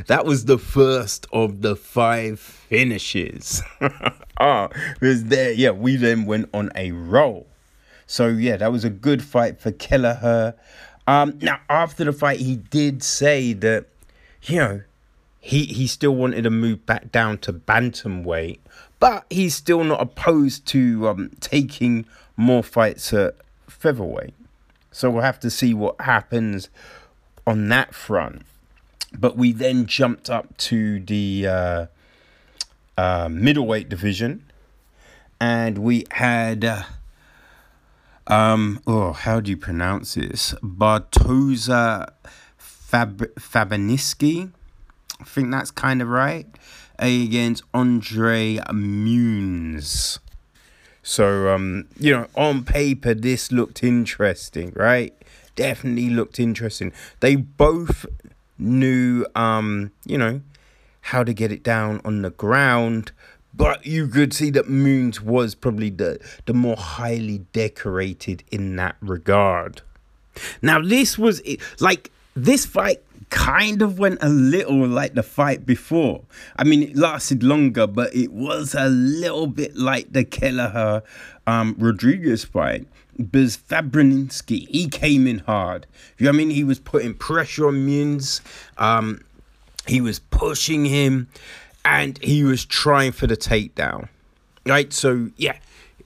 that 0.08 0.24
was 0.25 0.46
the 0.46 0.58
first 0.58 1.28
of 1.32 1.62
the 1.62 1.75
five 1.75 2.40
finishes. 2.40 3.62
it 3.82 5.01
was 5.01 5.25
there. 5.25 5.51
Yeah, 5.51 5.72
we 5.72 5.96
then 5.96 6.25
went 6.25 6.50
on 6.54 6.72
a 6.75 6.92
roll. 6.92 7.48
So 8.08 8.28
yeah, 8.28 8.58
that 8.58 8.72
was 8.72 8.84
a 8.84 8.90
good 8.90 9.24
fight 9.24 9.60
for 9.60 9.72
Kelleher. 9.72 10.56
Um, 11.08 11.40
now 11.42 11.60
after 11.70 12.04
the 12.04 12.13
fight, 12.13 12.40
he 12.40 12.58
did 12.58 13.04
say 13.04 13.54
that 13.54 13.86
you 14.44 14.58
know 14.58 14.82
he 15.40 15.66
he 15.66 15.88
still 15.88 16.16
wanted 16.16 16.44
to 16.44 16.50
move 16.50 16.86
back 16.86 17.12
down 17.12 17.38
to 17.40 17.54
bantamweight, 17.54 18.60
but 19.00 19.25
he's 19.30 19.56
still 19.56 19.84
not 19.84 20.01
opposed 20.01 20.66
to 20.68 21.08
um, 21.08 21.32
taking 21.40 22.06
more 22.38 22.63
fights 22.63 23.13
at 23.13 23.36
featherweight. 23.68 24.34
So 24.92 25.10
we'll 25.10 25.24
have 25.24 25.40
to 25.42 25.50
see 25.50 25.74
what 25.74 26.00
happens 26.01 26.70
on 27.48 27.70
that 27.70 27.96
front. 27.96 28.44
But 29.12 29.38
we 29.38 29.51
then 29.51 29.86
jumped 29.86 30.30
up 30.30 30.56
to 30.58 31.00
the 31.00 31.48
uh, 31.48 31.86
uh, 32.98 33.30
middleweight 33.30 33.89
division, 33.89 34.51
and 35.39 35.77
we 35.77 36.06
had. 36.12 36.65
Uh, 36.65 36.84
um, 38.27 38.80
oh, 38.88 39.12
how 39.12 39.41
do 39.41 39.50
you 39.51 39.58
pronounce 39.58 40.13
this? 40.13 40.53
Bartoza 40.63 42.12
Fab- 42.58 43.36
Fabaniski. 43.36 44.51
I 45.20 45.24
think 45.24 45.51
that's 45.51 45.72
kind 45.72 46.01
of 46.01 46.08
right. 46.08 46.48
Against 46.98 47.63
Andre 47.74 48.58
Muniz. 48.70 50.20
So, 51.03 51.53
um, 51.53 51.88
you 52.00 52.12
know, 52.12 52.27
on 52.36 52.63
paper, 52.63 53.13
this 53.13 53.51
looked 53.51 53.84
interesting, 53.84 54.72
right? 54.75 55.13
Definitely 55.56 56.12
looked 56.12 56.39
interesting. 56.39 56.94
They 57.20 57.36
both 57.36 58.06
knew, 58.62 59.25
um, 59.36 59.91
you 60.06 60.18
know, 60.18 60.41
how 61.01 61.24
to 61.24 61.34
get 61.34 61.51
it 61.51 61.63
down 61.63 62.00
on 62.06 62.22
the 62.22 62.30
ground, 62.30 63.12
but 63.53 63.86
you 63.86 64.08
could 64.08 64.34
see 64.34 64.50
that 64.51 64.70
Moons 64.70 65.20
was 65.22 65.56
probably 65.56 65.89
the, 65.89 66.20
the 66.46 66.53
more 66.53 66.77
highly 66.77 67.39
decorated 67.51 68.44
in 68.51 68.75
that 68.77 68.96
regard. 69.01 69.82
Now, 70.62 70.82
this 70.82 71.18
was 71.18 71.41
like 71.80 72.12
this 72.36 72.65
fight 72.65 73.01
kind 73.30 73.82
of 73.82 73.98
went 73.98 74.22
a 74.22 74.30
little 74.30 74.88
like 74.88 75.15
the 75.15 75.24
fight 75.24 75.65
before. 75.65 76.22
I 76.58 76.63
mean, 76.63 76.84
it 76.84 76.96
lasted 76.96 77.44
longer, 77.44 77.88
but 77.88 78.15
it 78.15 78.32
was 78.32 78.75
a 78.75 78.88
little 78.88 79.48
bit 79.48 79.75
like 79.75 80.13
the 80.13 80.24
Kelleher 80.24 81.01
um, 81.48 81.75
Rodriguez 81.77 82.46
fight. 82.46 82.88
Because 83.24 83.57
Fabrinsky, 83.57 84.68
he 84.70 84.88
came 84.88 85.27
in 85.27 85.40
hard. 85.40 85.86
You 86.18 86.25
know 86.25 86.31
what 86.31 86.36
I 86.36 86.38
mean? 86.38 86.50
He 86.50 86.64
was 86.64 86.79
putting 86.79 87.14
pressure 87.14 87.68
on 87.68 87.86
Muniz. 87.86 88.42
Um, 88.77 89.24
he 89.88 90.01
was 90.01 90.20
pushing 90.20 90.86
him 90.86 91.27
and 91.84 92.18
he 92.24 92.44
was 92.44 92.66
trying 92.66 93.12
for 93.12 93.27
the 93.27 93.38
takedown. 93.38 94.10
Right? 94.66 94.94
So, 94.94 95.29
yeah, 95.38 95.57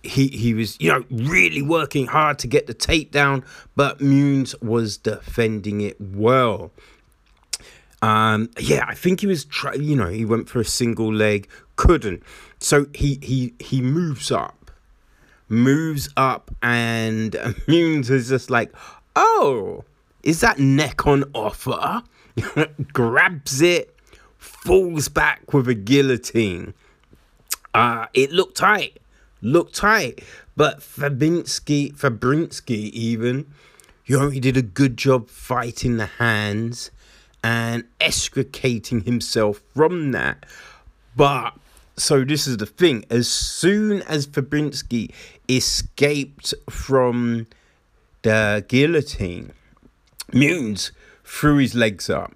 he, 0.03 0.27
he 0.27 0.53
was, 0.53 0.79
you 0.79 0.91
know, 0.91 1.05
really 1.09 1.61
working 1.61 2.07
hard 2.07 2.39
to 2.39 2.47
get 2.47 2.67
the 2.67 2.73
takedown, 2.73 3.43
but 3.75 3.99
Muniz 3.99 4.61
was 4.61 4.97
defending 4.97 5.81
it 5.81 5.99
well. 5.99 6.71
Um, 8.01 8.51
yeah, 8.59 8.85
I 8.87 8.93
think 8.93 9.21
he 9.21 9.27
was 9.27 9.45
try. 9.45 9.73
You 9.73 9.95
know, 9.95 10.09
he 10.09 10.25
went 10.25 10.47
for 10.47 10.59
a 10.59 10.65
single 10.65 11.11
leg, 11.11 11.47
couldn't. 11.75 12.21
So 12.59 12.85
he 12.93 13.19
he 13.21 13.53
he 13.59 13.81
moves 13.81 14.31
up, 14.31 14.64
moves 15.47 16.09
up, 16.17 16.51
and 16.61 17.31
Muniz 17.67 18.09
is 18.09 18.29
just 18.29 18.49
like, 18.49 18.73
oh, 19.15 19.83
is 20.23 20.41
that 20.41 20.59
neck 20.59 21.05
on 21.05 21.23
offer? 21.33 22.03
Grabs 22.93 23.61
it, 23.61 23.95
falls 24.37 25.07
back 25.07 25.53
with 25.53 25.67
a 25.67 25.73
guillotine. 25.73 26.73
Uh, 27.73 28.07
it 28.13 28.31
looked 28.31 28.57
tight, 28.57 28.99
looked 29.41 29.75
tight, 29.75 30.23
but 30.55 30.79
Fabinsky, 30.79 31.93
Fabrinsky 31.93 32.89
even, 32.91 33.51
you 34.05 34.19
know, 34.19 34.29
he 34.29 34.39
did 34.39 34.55
a 34.55 34.61
good 34.61 34.97
job 34.97 35.29
fighting 35.29 35.97
the 35.97 36.05
hands 36.05 36.91
and 37.43 37.83
extricating 37.99 39.01
himself 39.01 39.61
from 39.75 40.11
that. 40.11 40.45
But 41.15 41.53
so 41.97 42.23
this 42.23 42.47
is 42.47 42.57
the 42.57 42.65
thing: 42.65 43.05
as 43.09 43.27
soon 43.27 44.01
as 44.03 44.27
Fabrinsky 44.27 45.11
escaped 45.47 46.53
from 46.69 47.47
the 48.21 48.65
guillotine, 48.67 49.53
Muniz 50.31 50.91
threw 51.23 51.57
his 51.57 51.75
legs 51.75 52.09
up, 52.09 52.33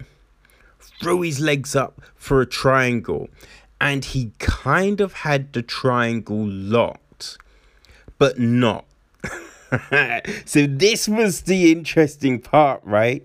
threw 0.78 1.22
his 1.22 1.40
legs 1.40 1.76
up 1.76 2.00
for 2.14 2.40
a 2.40 2.46
triangle, 2.46 3.28
and 3.80 4.04
he 4.04 4.32
kind 4.38 5.00
of 5.00 5.12
had 5.12 5.52
the 5.52 5.62
triangle 5.62 6.46
locked, 6.46 7.38
but 8.18 8.38
not. 8.38 8.84
so 10.44 10.66
this 10.66 11.08
was 11.08 11.42
the 11.42 11.70
interesting 11.70 12.40
part, 12.40 12.80
right? 12.84 13.24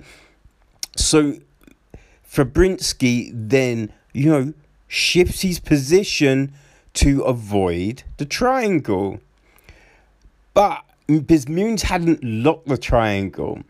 So 0.96 1.36
Fabrinsky 2.30 3.32
then, 3.34 3.92
you 4.14 4.30
know, 4.30 4.54
shifts 4.88 5.42
his 5.42 5.60
position 5.60 6.54
to 6.94 7.22
avoid 7.24 8.04
the 8.18 8.26
triangle. 8.26 9.20
But 10.54 10.84
because 11.08 11.46
hadn't 11.84 12.24
locked 12.24 12.68
the 12.68 12.78
triangle, 12.78 13.62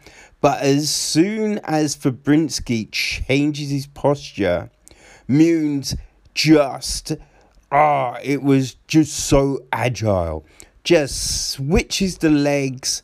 but 0.42 0.62
as 0.62 0.90
soon 0.90 1.60
as 1.64 1.96
Fabrinsky 1.96 2.90
changes 2.92 3.72
his 3.72 3.88
posture, 3.88 4.70
Muniz 5.28 5.98
just 6.34 7.14
ah, 7.72 8.18
it 8.24 8.42
was 8.42 8.76
just 8.88 9.14
so 9.14 9.64
agile. 9.72 10.46
Just 10.84 11.50
switches 11.52 12.20
the 12.20 12.30
legs, 12.30 13.02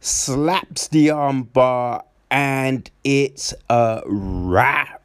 slaps 0.00 0.88
the 0.88 1.10
arm 1.10 1.42
bar, 1.42 2.04
and 2.30 2.88
it's 3.02 3.52
a 3.68 4.02
wrap. 4.06 5.02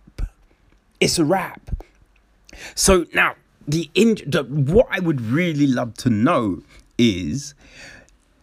It's 1.00 1.18
a 1.18 1.26
wrap. 1.26 1.84
So 2.76 3.06
now 3.14 3.36
the, 3.68 3.90
in, 3.94 4.16
the 4.26 4.44
what 4.44 4.88
I 4.90 5.00
would 5.00 5.22
really 5.22 5.68
love 5.68 5.96
to 5.96 6.10
know 6.10 6.62
is 6.98 7.54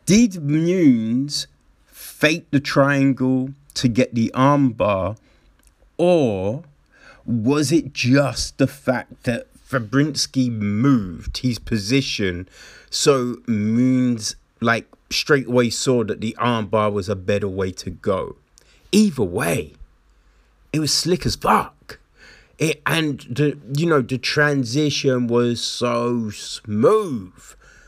did 0.06 0.32
Muniz 0.32 1.46
fake 1.86 2.50
the 2.50 2.60
triangle 2.60 3.50
to 3.74 3.88
get 3.88 4.14
the 4.14 4.32
armbar, 4.34 5.16
or 5.98 6.64
was 7.24 7.70
it 7.70 7.92
just 7.92 8.58
the 8.58 8.66
fact 8.66 9.24
that 9.24 9.46
Fabrinsky 9.54 10.50
moved 10.50 11.38
his 11.38 11.58
position 11.58 12.48
so 12.90 13.36
Moons 13.46 14.34
like 14.60 14.86
straight 15.10 15.46
away 15.46 15.70
saw 15.70 16.02
that 16.04 16.20
the 16.20 16.34
armbar 16.40 16.90
was 16.90 17.08
a 17.08 17.14
better 17.14 17.48
way 17.48 17.70
to 17.72 17.90
go? 17.90 18.36
Either 18.90 19.22
way, 19.22 19.74
it 20.72 20.80
was 20.80 20.92
slick 20.92 21.26
as 21.26 21.36
fuck. 21.36 21.76
It, 22.58 22.82
and 22.86 23.20
the 23.30 23.56
you 23.76 23.86
know 23.86 24.02
the 24.02 24.18
transition 24.18 25.28
was 25.28 25.62
so 25.62 26.30
smooth, 26.30 27.32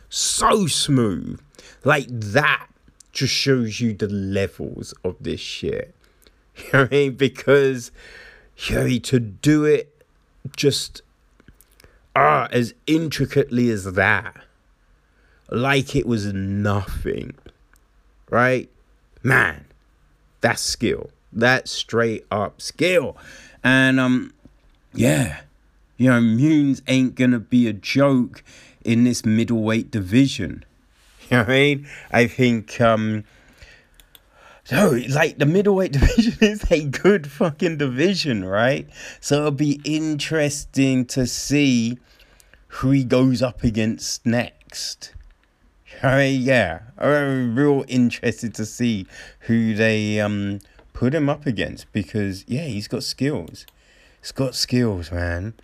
so 0.08 0.66
smooth, 0.68 1.40
like 1.84 2.06
that 2.08 2.68
just 3.12 3.34
shows 3.34 3.80
you 3.80 3.94
the 3.94 4.08
levels 4.08 4.94
of 5.04 5.16
this 5.20 5.40
shit. 5.40 5.94
You 6.56 6.64
know 6.74 6.80
what 6.80 6.92
I 6.92 6.94
mean? 6.94 7.14
Because 7.14 7.90
you 8.68 8.74
know, 8.74 8.98
to 8.98 9.18
do 9.18 9.64
it 9.64 10.04
just 10.56 11.02
ah 12.14 12.48
as 12.50 12.74
intricately 12.86 13.70
as 13.70 13.84
that, 13.84 14.36
like 15.50 15.96
it 15.96 16.06
was 16.06 16.32
nothing, 16.32 17.34
right? 18.28 18.68
Man, 19.22 19.64
that's 20.40 20.62
skill. 20.62 21.10
That's 21.32 21.70
straight 21.70 22.26
up 22.30 22.60
skill. 22.60 23.16
And 23.62 23.98
um 24.00 24.32
yeah, 24.92 25.40
you 25.96 26.10
know, 26.10 26.20
Muniz 26.20 26.82
ain't 26.88 27.14
gonna 27.14 27.38
be 27.38 27.68
a 27.68 27.72
joke 27.72 28.42
in 28.84 29.04
this 29.04 29.24
middleweight 29.24 29.90
division. 29.90 30.64
You 31.30 31.36
know 31.36 31.42
what 31.44 31.50
I 31.50 31.58
mean? 31.58 31.88
I 32.10 32.26
think 32.26 32.80
um 32.80 33.22
so 34.64 35.00
like 35.10 35.38
the 35.38 35.46
middleweight 35.46 35.92
division 36.00 36.36
is 36.40 36.68
a 36.72 36.84
good 36.84 37.30
fucking 37.30 37.76
division, 37.76 38.44
right? 38.44 38.88
So 39.20 39.36
it'll 39.36 39.50
be 39.52 39.80
interesting 39.84 41.04
to 41.06 41.28
see 41.28 41.98
who 42.66 42.90
he 42.90 43.04
goes 43.04 43.42
up 43.42 43.62
against 43.62 44.26
next. 44.26 45.12
I 46.02 46.16
mean, 46.16 46.42
yeah, 46.42 46.80
I'm 46.98 47.54
real 47.54 47.84
interested 47.86 48.52
to 48.54 48.66
see 48.66 49.06
who 49.40 49.74
they 49.74 50.18
um 50.18 50.58
put 50.92 51.14
him 51.14 51.28
up 51.28 51.46
against 51.46 51.92
because 51.92 52.44
yeah, 52.48 52.64
he's 52.64 52.88
got 52.88 53.04
skills. 53.04 53.66
He's 54.20 54.32
got 54.32 54.54
skills, 54.54 55.10
man. 55.10 55.54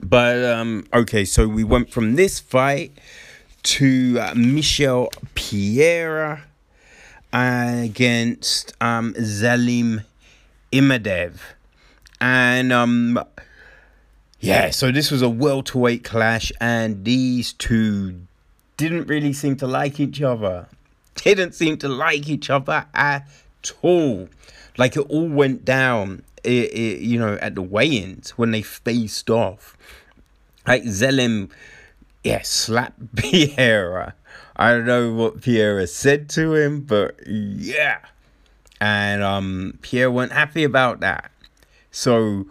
But 0.00 0.44
um 0.44 0.86
okay, 0.92 1.24
so 1.24 1.48
we 1.48 1.64
went 1.64 1.90
from 1.90 2.16
this 2.16 2.38
fight 2.38 2.92
to 3.66 4.18
uh, 4.20 4.32
Michel 4.36 5.10
Pereira 5.34 6.44
against 7.32 8.72
um, 8.80 9.12
Zelim 9.14 10.04
Imadev. 10.72 11.38
And 12.20 12.72
um, 12.72 13.18
yeah, 14.40 14.70
so 14.70 14.90
this 14.92 15.10
was 15.10 15.22
a 15.22 15.28
welterweight 15.28 16.04
clash, 16.04 16.52
and 16.60 17.04
these 17.04 17.52
two 17.52 18.20
didn't 18.76 19.06
really 19.08 19.32
seem 19.32 19.56
to 19.56 19.66
like 19.66 20.00
each 20.00 20.22
other. 20.22 20.68
Didn't 21.16 21.54
seem 21.54 21.78
to 21.78 21.88
like 21.88 22.28
each 22.28 22.50
other 22.50 22.84
at 22.92 23.26
all. 23.80 24.28
Like 24.76 24.96
it 24.96 25.06
all 25.08 25.26
went 25.26 25.64
down, 25.64 26.22
it, 26.46 27.00
you 27.00 27.18
know, 27.18 27.34
at 27.40 27.54
the 27.54 27.62
weigh-ins 27.62 28.30
when 28.30 28.50
they 28.50 28.62
faced 28.62 29.30
off. 29.30 29.76
Like 30.66 30.82
Zelim, 30.84 31.50
yeah, 32.24 32.42
slapped 32.42 33.16
Pereira 33.16 34.14
I 34.58 34.72
don't 34.72 34.86
know 34.86 35.12
what 35.12 35.42
Pierre 35.42 35.86
said 35.86 36.28
to 36.30 36.54
him, 36.54 36.80
but 36.80 37.14
yeah. 37.26 37.98
And 38.80 39.22
um, 39.22 39.78
Pierre 39.82 40.10
weren't 40.10 40.32
happy 40.32 40.64
about 40.64 41.00
that. 41.00 41.30
So, 41.90 42.46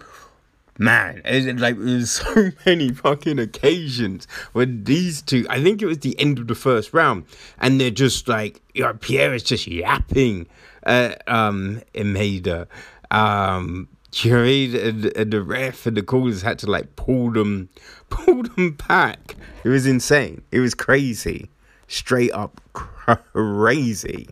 man, 0.78 1.22
it, 1.26 1.58
like 1.58 1.78
there's 1.80 2.12
so 2.22 2.52
many 2.66 2.92
fucking 2.92 3.40
occasions 3.40 4.28
when 4.54 4.84
these 4.84 5.22
two. 5.22 5.48
I 5.50 5.62
think 5.64 5.82
it 5.82 5.88
was 5.88 6.00
the 6.00 6.20
end 6.20 6.38
of 6.38 6.48
the 6.48 6.56
first 6.56 6.94
round, 6.94 7.26
and 7.60 7.82
they're 7.82 7.90
just 7.90 8.28
like, 8.28 8.62
you 8.74 8.84
know, 8.84 8.94
Pierre 8.94 9.34
is 9.34 9.44
just 9.44 9.68
yapping 9.68 10.48
at 10.84 11.28
um 11.28 11.82
Imada. 11.96 12.68
Um, 13.15 13.88
and, 14.23 15.06
and 15.06 15.32
the 15.32 15.41
ref 15.41 15.86
and 15.86 15.97
the 15.97 16.04
callers 16.04 16.41
had 16.41 16.60
to 16.60 16.69
like 16.69 16.95
pull 16.95 17.32
them, 17.32 17.69
pull 18.10 18.43
them 18.43 18.78
back. 18.88 19.36
It 19.63 19.69
was 19.69 19.86
insane. 19.86 20.41
It 20.51 20.60
was 20.60 20.73
crazy 20.73 21.49
straight 21.88 22.32
up 22.32 22.62
crazy. 22.73 24.30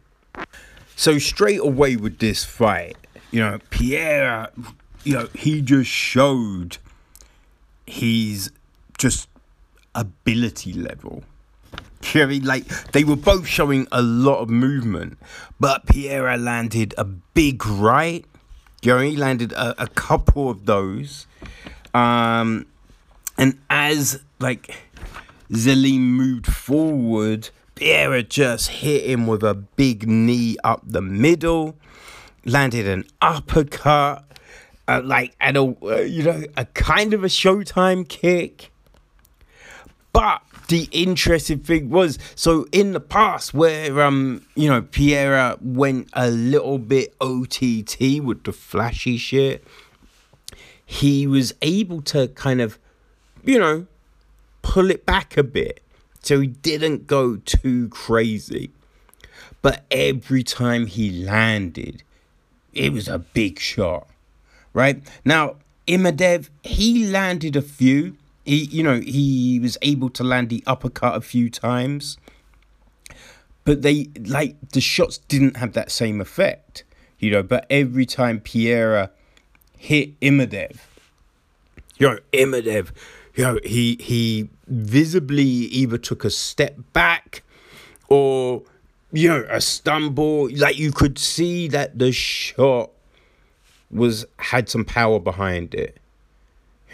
So 0.96 1.18
straight 1.18 1.60
away 1.60 1.96
with 1.96 2.20
this 2.20 2.44
fight, 2.44 2.98
you 3.32 3.40
know, 3.40 3.60
Pierre, 3.70 4.50
you 5.04 5.14
know, 5.14 5.28
he 5.34 5.62
just 5.62 5.90
showed 5.90 6.78
his 7.86 8.52
just 8.98 9.28
ability 9.96 10.74
level. 10.74 11.24
You 12.14 12.28
know, 12.28 12.46
like 12.46 12.68
they 12.92 13.04
were 13.04 13.16
both 13.16 13.48
showing 13.48 13.88
a 13.92 14.02
lot 14.02 14.40
of 14.40 14.50
movement, 14.50 15.18
but 15.60 15.86
Pierre 15.86 16.38
landed 16.38 16.94
a 16.98 17.06
big 17.06 17.66
right. 17.66 18.26
Know, 18.86 19.10
landed 19.10 19.52
a, 19.54 19.84
a 19.84 19.88
couple 19.88 20.50
of 20.50 20.66
those. 20.66 21.28
Um, 21.94 22.66
and 23.38 23.60
as 23.70 24.22
like 24.40 24.76
Zelim 25.52 26.00
moved 26.00 26.48
forward. 26.48 27.50
Pierre 27.76 28.22
just 28.22 28.70
hit 28.70 29.06
him 29.06 29.28
with 29.28 29.44
a 29.44 29.54
big 29.54 30.08
knee 30.08 30.58
up 30.64 30.82
the 30.86 31.02
middle, 31.02 31.76
landed 32.46 32.88
an 32.88 33.06
uppercut, 33.22 34.26
uh, 34.88 35.02
like 35.04 35.36
at 35.40 35.56
a 35.56 35.76
uh, 35.84 36.02
you 36.02 36.24
know 36.24 36.44
a 36.58 36.66
kind 36.66 37.14
of 37.14 37.24
a 37.24 37.28
Showtime 37.28 38.08
kick. 38.08 38.72
But 40.14 40.42
the 40.68 40.88
interesting 40.92 41.60
thing 41.60 41.90
was, 41.90 42.18
so 42.36 42.68
in 42.72 42.94
the 42.94 43.00
past 43.00 43.54
where 43.54 44.02
um 44.02 44.46
you 44.56 44.70
know 44.70 44.84
Pierre 44.84 45.58
went 45.62 46.10
a 46.14 46.30
little 46.30 46.78
bit 46.78 47.14
OTT 47.20 48.24
with 48.24 48.44
the 48.44 48.54
flashy 48.54 49.18
shit, 49.18 49.66
he 50.86 51.28
was 51.28 51.54
able 51.62 52.02
to 52.04 52.30
kind 52.30 52.62
of 52.62 52.80
you 53.44 53.60
know 53.60 53.88
pull 54.62 54.90
it 54.90 55.06
back 55.06 55.36
a 55.36 55.44
bit 55.44 55.84
so 56.24 56.40
he 56.40 56.48
didn't 56.48 57.06
go 57.06 57.36
too 57.36 57.90
crazy. 57.90 58.72
But 59.62 59.86
every 59.92 60.44
time 60.44 60.88
he 60.88 61.24
landed, 61.24 62.04
it 62.74 62.92
was 62.92 63.08
a 63.08 63.20
big 63.20 63.60
shot, 63.60 64.08
right? 64.74 65.04
Now, 65.24 65.58
Imadev, 65.88 66.50
he 66.64 67.06
landed 67.06 67.56
a 67.56 67.62
few. 67.62 68.18
He, 68.46 68.66
you 68.66 68.84
know, 68.84 69.00
he 69.00 69.60
was 69.60 69.78
able 69.82 70.10
to 70.12 70.24
land 70.24 70.50
the 70.50 70.64
uppercut 70.68 71.16
a 71.16 71.22
few 71.22 71.50
times. 71.50 72.18
But 73.66 73.82
they, 73.82 74.10
like, 74.26 74.58
the 74.72 74.82
shots 74.82 75.20
didn't 75.20 75.58
have 75.58 75.74
that 75.74 75.90
same 75.90 76.20
effect, 76.20 76.84
you 77.20 77.32
know. 77.32 77.44
But 77.44 77.66
every 77.70 78.06
time 78.06 78.42
Pierre 78.42 79.10
hit 79.78 80.20
Imadev 80.20 80.78
Imadaev 82.00 82.92
you 83.36 83.44
know, 83.44 83.60
he 83.64 83.98
he 84.00 84.50
visibly 84.68 85.44
either 85.44 85.98
took 85.98 86.24
a 86.24 86.30
step 86.30 86.78
back 86.94 87.44
or 88.08 88.62
you 89.12 89.28
know 89.28 89.46
a 89.50 89.60
stumble. 89.60 90.50
Like 90.56 90.78
you 90.78 90.92
could 90.92 91.18
see 91.18 91.68
that 91.70 91.98
the 91.98 92.12
shot 92.12 92.92
was 93.90 94.26
had 94.38 94.70
some 94.70 94.86
power 94.86 95.20
behind 95.20 95.74
it. 95.74 95.98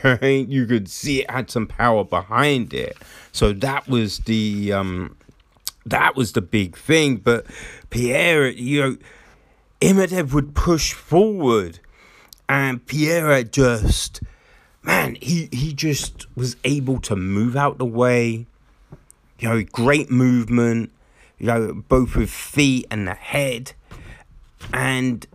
Right? 0.04 0.48
You 0.48 0.66
could 0.66 0.90
see 0.90 1.22
it 1.22 1.32
had 1.32 1.50
some 1.50 1.68
power 1.68 2.04
behind 2.04 2.74
it. 2.74 2.98
So 3.32 3.54
that 3.54 3.88
was 3.88 4.20
the 4.20 4.74
um 4.74 5.16
that 5.86 6.16
was 6.16 6.34
the 6.34 6.42
big 6.42 6.78
thing. 6.78 7.18
But 7.18 7.46
Pierre, 7.90 8.50
you 8.50 8.82
know, 8.82 8.98
Imadaev 9.82 10.34
would 10.34 10.56
push 10.56 10.94
forward 10.94 11.80
and 12.48 12.86
Pierre 12.86 13.44
just 13.44 14.22
man, 14.84 15.16
he, 15.22 15.50
he 15.52 15.74
just 15.74 16.26
was 16.36 16.56
able 16.64 17.00
to 17.02 17.16
move 17.16 17.56
out 17.56 17.78
the 17.78 17.86
way. 17.86 18.46
You 19.40 19.50
know, 19.50 19.64
great 19.64 20.12
movement, 20.12 20.92
you 21.38 21.48
know, 21.48 21.74
both 21.88 22.16
with 22.16 22.30
feet 22.30 22.88
and 22.92 23.08
the 23.08 23.14
head, 23.14 23.72
and 24.74 25.26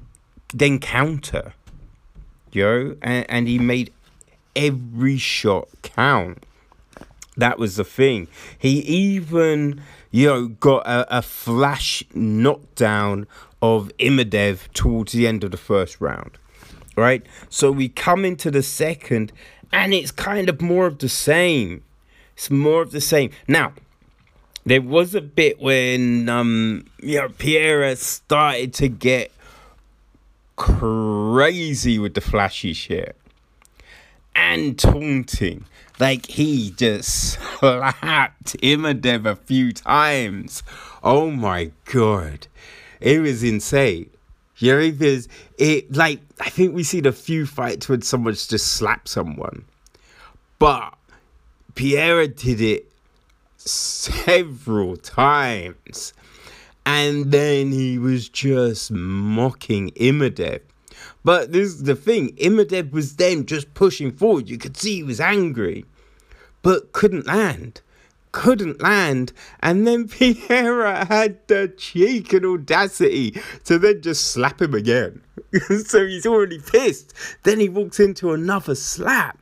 then 0.52 0.78
counter. 0.78 1.54
You 2.52 2.62
know, 2.62 2.96
and, 3.00 3.26
and 3.30 3.48
he 3.48 3.58
made 3.58 3.92
every 4.56 5.18
shot 5.18 5.68
count. 5.82 6.44
That 7.36 7.58
was 7.58 7.76
the 7.76 7.84
thing. 7.84 8.28
He 8.56 8.78
even, 8.80 9.82
you 10.10 10.28
know, 10.28 10.48
got 10.48 10.86
a, 10.86 11.18
a 11.18 11.22
flash 11.22 12.04
knockdown 12.14 13.26
of 13.60 13.90
Imadev 13.98 14.72
towards 14.72 15.12
the 15.12 15.26
end 15.26 15.42
of 15.42 15.50
the 15.50 15.56
first 15.56 16.00
round 16.00 16.38
right? 16.96 17.24
So 17.48 17.70
we 17.70 17.88
come 17.88 18.24
into 18.24 18.50
the 18.50 18.62
second, 18.62 19.32
and 19.72 19.94
it's 19.94 20.10
kind 20.10 20.48
of 20.48 20.60
more 20.60 20.86
of 20.86 20.98
the 20.98 21.08
same. 21.08 21.82
It's 22.34 22.50
more 22.50 22.82
of 22.82 22.90
the 22.90 23.00
same. 23.00 23.30
Now, 23.46 23.72
there 24.64 24.82
was 24.82 25.14
a 25.14 25.20
bit 25.20 25.60
when 25.60 26.28
um, 26.28 26.86
you 27.00 27.18
know, 27.18 27.28
Pierre 27.28 27.94
started 27.96 28.72
to 28.74 28.88
get 28.88 29.30
crazy 30.56 31.98
with 31.98 32.14
the 32.14 32.20
flashy 32.20 32.72
shit 32.72 33.16
and 34.34 34.78
taunting. 34.78 35.64
Like 36.00 36.26
he 36.26 36.70
just 36.70 37.38
slapped 37.58 38.56
Imadaev 38.60 39.26
a 39.26 39.36
few 39.36 39.72
times. 39.72 40.62
Oh 41.02 41.30
my 41.30 41.70
god. 41.84 42.48
It 43.00 43.20
was 43.20 43.42
insane. 43.42 44.10
You 44.56 44.72
know, 44.72 44.90
because 44.90 45.28
it 45.58 45.94
like 45.94 46.20
I 46.40 46.48
think 46.48 46.74
we 46.74 46.84
seen 46.84 47.06
a 47.06 47.12
few 47.12 47.46
fights 47.46 47.88
when 47.88 48.02
someone's 48.02 48.46
just 48.46 48.68
slapped 48.68 49.08
someone, 49.08 49.64
but 50.58 50.94
Pierre 51.74 52.26
did 52.28 52.60
it 52.60 52.86
several 53.56 54.96
times, 54.96 56.12
and 56.86 57.32
then 57.32 57.72
he 57.72 57.98
was 57.98 58.28
just 58.28 58.92
mocking 58.92 59.90
Imadaev. 59.92 60.60
But 61.24 61.52
this 61.52 61.68
is 61.68 61.82
the 61.84 61.96
thing: 61.96 62.36
Imadaev 62.36 62.92
was 62.92 63.16
then 63.16 63.46
just 63.46 63.74
pushing 63.74 64.12
forward. 64.12 64.48
You 64.48 64.58
could 64.58 64.76
see 64.76 64.96
he 64.96 65.02
was 65.02 65.20
angry, 65.20 65.84
but 66.62 66.92
couldn't 66.92 67.26
land 67.26 67.80
couldn't 68.34 68.82
land, 68.82 69.32
and 69.60 69.86
then 69.86 70.08
Pierre 70.08 71.04
had 71.06 71.38
the 71.46 71.72
cheek 71.78 72.32
and 72.32 72.44
audacity 72.44 73.40
to 73.62 73.78
then 73.78 74.02
just 74.02 74.32
slap 74.32 74.60
him 74.60 74.74
again. 74.74 75.22
so 75.86 76.04
he's 76.04 76.26
already 76.26 76.58
pissed. 76.58 77.14
Then 77.44 77.60
he 77.60 77.68
walks 77.68 78.00
into 78.00 78.32
another 78.32 78.74
slap. 78.74 79.38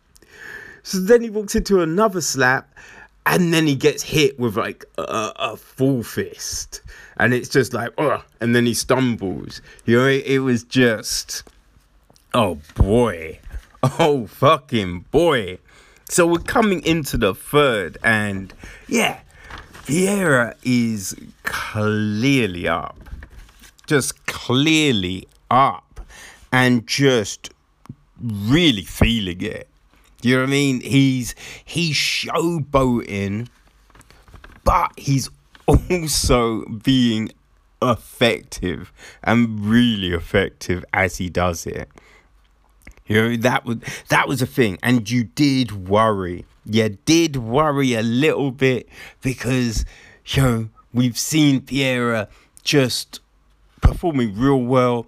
So 0.83 0.99
then 0.99 1.23
he 1.23 1.31
walks 1.31 1.55
into 1.55 1.81
another 1.81 2.21
slap, 2.21 2.69
and 3.25 3.53
then 3.53 3.67
he 3.67 3.75
gets 3.77 4.03
hit 4.03 4.39
with 4.39 4.59
like 4.59 4.85
a, 4.99 5.33
a 5.37 5.57
full 5.57 6.03
fist, 6.03 6.83
and 7.17 7.33
it's 7.33 7.49
just 7.49 7.73
like, 7.73 7.91
oh, 7.97 8.23
and 8.43 8.55
then 8.55 8.67
he 8.67 8.75
stumbles. 8.75 9.63
You 9.87 10.01
know, 10.01 10.07
it, 10.07 10.27
it 10.27 10.39
was 10.41 10.65
just, 10.65 11.45
oh 12.35 12.59
boy, 12.75 13.41
oh 13.83 14.27
fucking 14.27 15.07
boy. 15.11 15.59
So 16.09 16.27
we're 16.27 16.39
coming 16.39 16.85
into 16.85 17.17
the 17.17 17.35
third, 17.35 17.99
and 18.05 18.53
yeah, 18.89 19.21
Vieira 19.85 20.55
is 20.63 21.17
clearly 21.43 22.69
up, 22.69 22.99
just 23.87 24.27
clearly 24.27 25.27
up, 25.51 26.01
and 26.53 26.87
just 26.87 27.51
really 28.21 28.83
feeling 28.83 29.41
it. 29.43 29.69
Do 30.21 30.29
You 30.29 30.37
know 30.37 30.43
what 30.43 30.49
I 30.49 30.53
mean? 30.53 30.81
He's 30.81 31.35
he's 31.65 31.97
showboating, 31.97 33.49
but 34.65 34.93
he's 34.97 35.31
also 35.67 36.65
being 36.67 37.33
effective 37.81 38.93
and 39.25 39.65
really 39.65 40.13
effective 40.13 40.85
as 40.93 41.17
he 41.17 41.29
does 41.29 41.67
it. 41.67 41.89
You 43.13 43.23
know 43.31 43.37
that 43.37 43.65
was 43.65 43.79
that 44.09 44.27
was 44.29 44.41
a 44.41 44.47
thing, 44.47 44.79
and 44.83 45.11
you 45.11 45.25
did 45.25 45.89
worry. 45.89 46.47
You 46.65 46.97
did 47.05 47.37
worry 47.37 47.95
a 47.95 48.03
little 48.03 48.51
bit 48.51 48.89
because 49.21 49.85
you 50.27 50.43
know 50.43 50.69
we've 50.95 51.19
seen 51.19 51.61
Vieira 51.63 52.29
just 52.63 53.21
performing 53.81 54.39
real 54.39 54.63
well, 54.63 55.07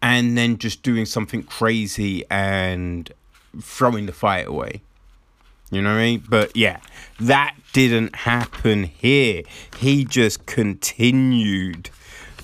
and 0.00 0.38
then 0.38 0.56
just 0.56 0.82
doing 0.82 1.04
something 1.04 1.42
crazy 1.42 2.24
and 2.30 3.12
throwing 3.60 4.06
the 4.06 4.12
fight 4.12 4.46
away. 4.46 4.82
You 5.70 5.82
know 5.82 5.90
what 5.90 6.00
I 6.00 6.02
mean? 6.02 6.24
But 6.28 6.56
yeah, 6.56 6.80
that 7.20 7.56
didn't 7.72 8.14
happen 8.14 8.84
here. 8.84 9.42
He 9.78 10.04
just 10.04 10.44
continued, 10.46 11.90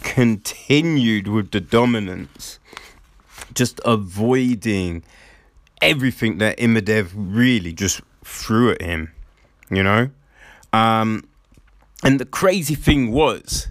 continued 0.01 1.29
with 1.29 1.51
the 1.51 1.61
dominance, 1.61 2.58
just 3.59 3.81
avoiding 3.85 5.03
everything 5.83 6.39
that 6.39 6.57
Imadev 6.59 7.11
really 7.15 7.73
just 7.73 8.01
threw 8.25 8.71
at 8.71 8.81
him. 8.81 9.13
You 9.71 9.83
know? 9.83 10.11
Um, 10.73 11.29
and 12.03 12.21
the 12.21 12.25
crazy 12.25 12.75
thing 12.75 13.11
was, 13.11 13.69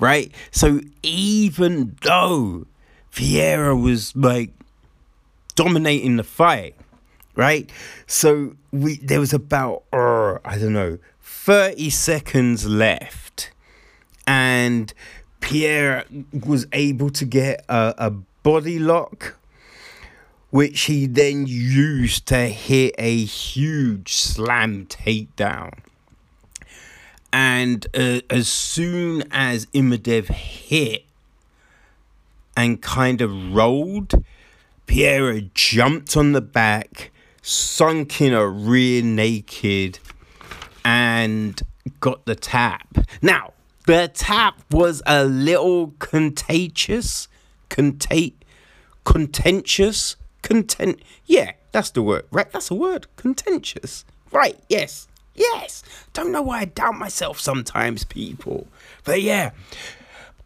right? 0.00 0.32
So 0.50 0.80
even 1.02 1.96
though 2.02 2.66
Vieira 3.12 3.80
was 3.80 4.16
like 4.16 4.50
dominating 5.54 6.16
the 6.16 6.24
fight, 6.24 6.74
right? 7.36 7.70
So 8.06 8.56
we 8.72 8.96
there 8.98 9.20
was 9.20 9.32
about 9.32 9.82
uh, 9.92 10.38
I 10.44 10.58
don't 10.58 10.72
know, 10.72 10.98
30 11.20 11.90
seconds 11.90 12.66
left. 12.66 13.50
And 14.26 14.92
Pierre 15.40 16.04
was 16.44 16.66
able 16.72 17.10
to 17.10 17.24
get 17.24 17.64
a, 17.68 17.94
a 17.96 18.12
body 18.42 18.78
lock 18.78 19.38
which 20.50 20.82
he 20.82 21.06
then 21.06 21.46
used 21.46 22.26
to 22.26 22.38
hit 22.46 22.94
a 22.98 23.24
huge 23.24 24.14
slam 24.14 24.86
takedown. 24.86 25.78
And 27.32 27.86
uh, 27.94 28.20
as 28.30 28.48
soon 28.48 29.24
as 29.30 29.66
Imadev 29.66 30.28
hit 30.28 31.04
and 32.56 32.80
kind 32.80 33.20
of 33.20 33.54
rolled, 33.54 34.24
Piera 34.86 35.52
jumped 35.52 36.16
on 36.16 36.32
the 36.32 36.40
back, 36.40 37.10
sunk 37.42 38.22
in 38.22 38.32
a 38.32 38.48
rear 38.48 39.02
naked, 39.02 39.98
and 40.82 41.60
got 42.00 42.24
the 42.24 42.34
tap. 42.34 43.06
Now, 43.20 43.52
the 43.84 44.10
tap 44.12 44.62
was 44.70 45.02
a 45.06 45.26
little 45.26 45.92
contagious, 45.98 47.28
contate, 47.68 48.34
contentious, 49.04 50.16
content. 50.42 51.00
Yeah, 51.26 51.52
that's 51.72 51.90
the 51.90 52.02
word, 52.02 52.26
right? 52.30 52.50
That's 52.50 52.70
a 52.70 52.74
word, 52.74 53.06
contentious. 53.16 54.04
Right? 54.30 54.58
Yes, 54.68 55.08
yes. 55.34 55.82
Don't 56.12 56.32
know 56.32 56.42
why 56.42 56.60
I 56.60 56.64
doubt 56.66 56.96
myself 56.96 57.40
sometimes, 57.40 58.04
people. 58.04 58.66
But 59.04 59.22
yeah, 59.22 59.50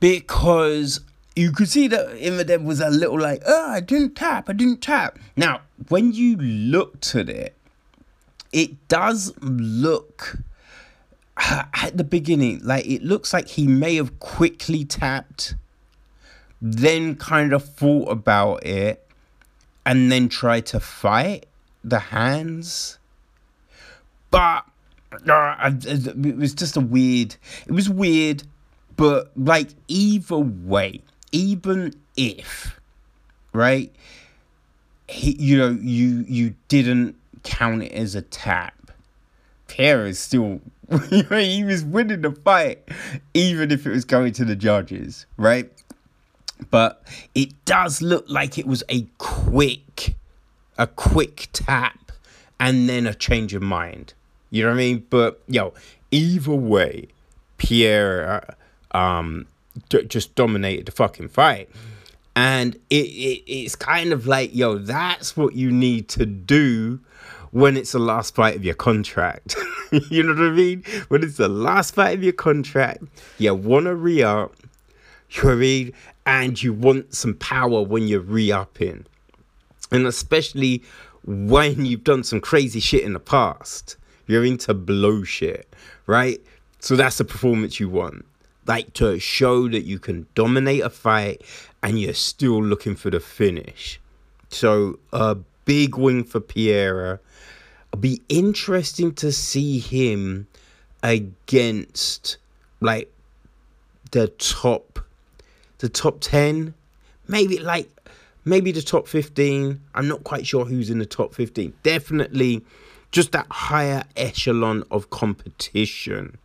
because 0.00 1.00
you 1.34 1.52
could 1.52 1.68
see 1.68 1.88
that 1.88 2.16
in 2.16 2.36
the 2.36 2.44
Imadaev 2.44 2.64
was 2.64 2.80
a 2.80 2.90
little 2.90 3.18
like, 3.18 3.42
oh, 3.46 3.70
I 3.70 3.80
didn't 3.80 4.14
tap, 4.14 4.48
I 4.48 4.52
didn't 4.52 4.82
tap. 4.82 5.18
Now, 5.36 5.62
when 5.88 6.12
you 6.12 6.36
looked 6.36 7.14
at 7.14 7.28
it, 7.28 7.56
it 8.52 8.88
does 8.88 9.32
look 9.40 10.38
at 11.36 11.96
the 11.96 12.04
beginning 12.04 12.60
like 12.62 12.86
it 12.86 13.02
looks 13.02 13.32
like 13.32 13.48
he 13.48 13.66
may 13.66 13.96
have 13.96 14.18
quickly 14.20 14.84
tapped, 14.84 15.54
then 16.62 17.16
kind 17.16 17.52
of 17.52 17.64
thought 17.64 18.08
about 18.08 18.64
it, 18.64 19.06
and 19.84 20.10
then 20.10 20.30
tried 20.30 20.64
to 20.66 20.80
fight 20.80 21.46
the 21.84 21.98
hands. 21.98 22.98
But 24.30 24.64
uh, 25.28 25.72
it 25.84 26.36
was 26.36 26.54
just 26.54 26.76
a 26.76 26.80
weird, 26.80 27.36
it 27.66 27.72
was 27.72 27.90
weird, 27.90 28.44
but 28.96 29.30
like 29.36 29.68
either 29.88 30.38
way 30.38 31.02
even 31.32 31.94
if, 32.16 32.78
right, 33.52 33.90
he, 35.08 35.32
you 35.32 35.58
know, 35.58 35.70
you 35.80 36.24
you 36.28 36.54
didn't 36.68 37.16
count 37.42 37.82
it 37.82 37.92
as 37.92 38.14
a 38.14 38.22
tap, 38.22 38.92
Pierre 39.66 40.06
is 40.06 40.18
still, 40.18 40.60
he 41.10 41.64
was 41.64 41.82
winning 41.82 42.20
the 42.20 42.30
fight, 42.30 42.86
even 43.34 43.70
if 43.70 43.86
it 43.86 43.90
was 43.90 44.04
going 44.04 44.32
to 44.34 44.44
the 44.44 44.54
judges, 44.54 45.26
right? 45.36 45.70
But 46.70 47.02
it 47.34 47.64
does 47.64 48.02
look 48.02 48.24
like 48.28 48.58
it 48.58 48.66
was 48.66 48.82
a 48.88 49.06
quick, 49.18 50.14
a 50.78 50.86
quick 50.86 51.48
tap, 51.52 52.12
and 52.58 52.88
then 52.88 53.06
a 53.06 53.14
change 53.14 53.54
of 53.54 53.62
mind. 53.62 54.14
You 54.50 54.62
know 54.62 54.68
what 54.68 54.74
I 54.74 54.78
mean? 54.78 55.06
But 55.10 55.42
yo, 55.48 55.74
either 56.10 56.52
way, 56.54 57.08
Pierre 57.58 58.56
um, 58.92 59.46
d- 59.88 60.04
just 60.04 60.34
dominated 60.34 60.86
the 60.86 60.92
fucking 60.92 61.28
fight. 61.28 61.68
And 62.34 62.76
it, 62.88 63.06
it 63.06 63.42
it's 63.46 63.76
kind 63.76 64.12
of 64.12 64.26
like, 64.26 64.54
yo, 64.54 64.78
that's 64.78 65.36
what 65.36 65.54
you 65.54 65.70
need 65.70 66.08
to 66.10 66.24
do 66.24 67.00
when 67.50 67.76
it's 67.76 67.92
the 67.92 67.98
last 67.98 68.34
fight 68.34 68.56
of 68.56 68.64
your 68.64 68.74
contract. 68.74 69.54
you 70.10 70.22
know 70.22 70.34
what 70.34 70.42
I 70.42 70.50
mean? 70.50 70.84
When 71.08 71.22
it's 71.22 71.36
the 71.36 71.48
last 71.48 71.94
fight 71.94 72.16
of 72.16 72.24
your 72.24 72.32
contract, 72.32 73.04
you 73.38 73.54
want 73.54 73.86
to 73.86 73.94
re 73.94 74.22
up, 74.22 74.54
what 75.32 75.92
And 76.24 76.62
you 76.62 76.72
want 76.72 77.14
some 77.14 77.34
power 77.34 77.82
when 77.82 78.06
you're 78.06 78.20
re 78.20 78.52
upping. 78.52 79.06
And 79.90 80.06
especially 80.06 80.82
when 81.24 81.84
you've 81.84 82.04
done 82.04 82.24
some 82.24 82.40
crazy 82.40 82.80
shit 82.80 83.02
in 83.02 83.12
the 83.12 83.20
past. 83.20 83.96
You're 84.26 84.44
into 84.44 84.72
blow 84.72 85.24
shit, 85.24 85.72
right? 86.06 86.40
So 86.78 86.96
that's 86.96 87.18
the 87.18 87.24
performance 87.24 87.80
you 87.80 87.88
want 87.88 88.24
like 88.66 88.92
to 88.94 89.18
show 89.18 89.68
that 89.68 89.82
you 89.82 89.98
can 89.98 90.26
dominate 90.34 90.82
a 90.82 90.90
fight 90.90 91.42
and 91.82 92.00
you're 92.00 92.14
still 92.14 92.62
looking 92.62 92.94
for 92.94 93.10
the 93.10 93.20
finish. 93.20 94.00
So 94.50 94.98
a 95.12 95.36
big 95.64 95.96
win 95.96 96.24
for 96.24 96.40
Piera. 96.40 97.18
It'll 97.88 98.00
be 98.00 98.22
interesting 98.28 99.14
to 99.16 99.32
see 99.32 99.78
him 99.78 100.46
against 101.02 102.36
like 102.80 103.12
the 104.12 104.28
top 104.28 105.00
the 105.82 105.88
top 105.88 106.20
10 106.20 106.72
maybe 107.28 107.58
like 107.58 107.90
maybe 108.44 108.72
the 108.72 108.82
top 108.82 109.06
15 109.06 109.80
i'm 109.94 110.08
not 110.08 110.24
quite 110.24 110.46
sure 110.46 110.64
who's 110.64 110.88
in 110.88 110.98
the 110.98 111.06
top 111.06 111.34
15 111.34 111.74
definitely 111.82 112.64
just 113.10 113.32
that 113.32 113.46
higher 113.50 114.02
echelon 114.16 114.82
of 114.90 115.10
competition 115.10 116.38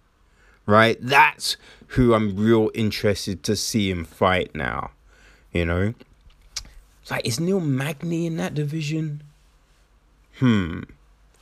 right? 0.68 0.98
That's 1.02 1.58
who 1.88 2.14
I'm 2.14 2.36
real 2.36 2.70
interested 2.76 3.42
to 3.44 3.56
see 3.56 3.90
him 3.90 4.06
fight 4.06 4.54
now. 4.54 4.92
You 5.52 5.66
know? 5.66 5.94
Like, 7.10 7.26
is 7.26 7.40
Neil 7.40 7.62
Magny 7.62 8.28
in 8.28 8.38
that 8.38 8.54
division? 8.54 9.24
Hmm. 10.36 10.82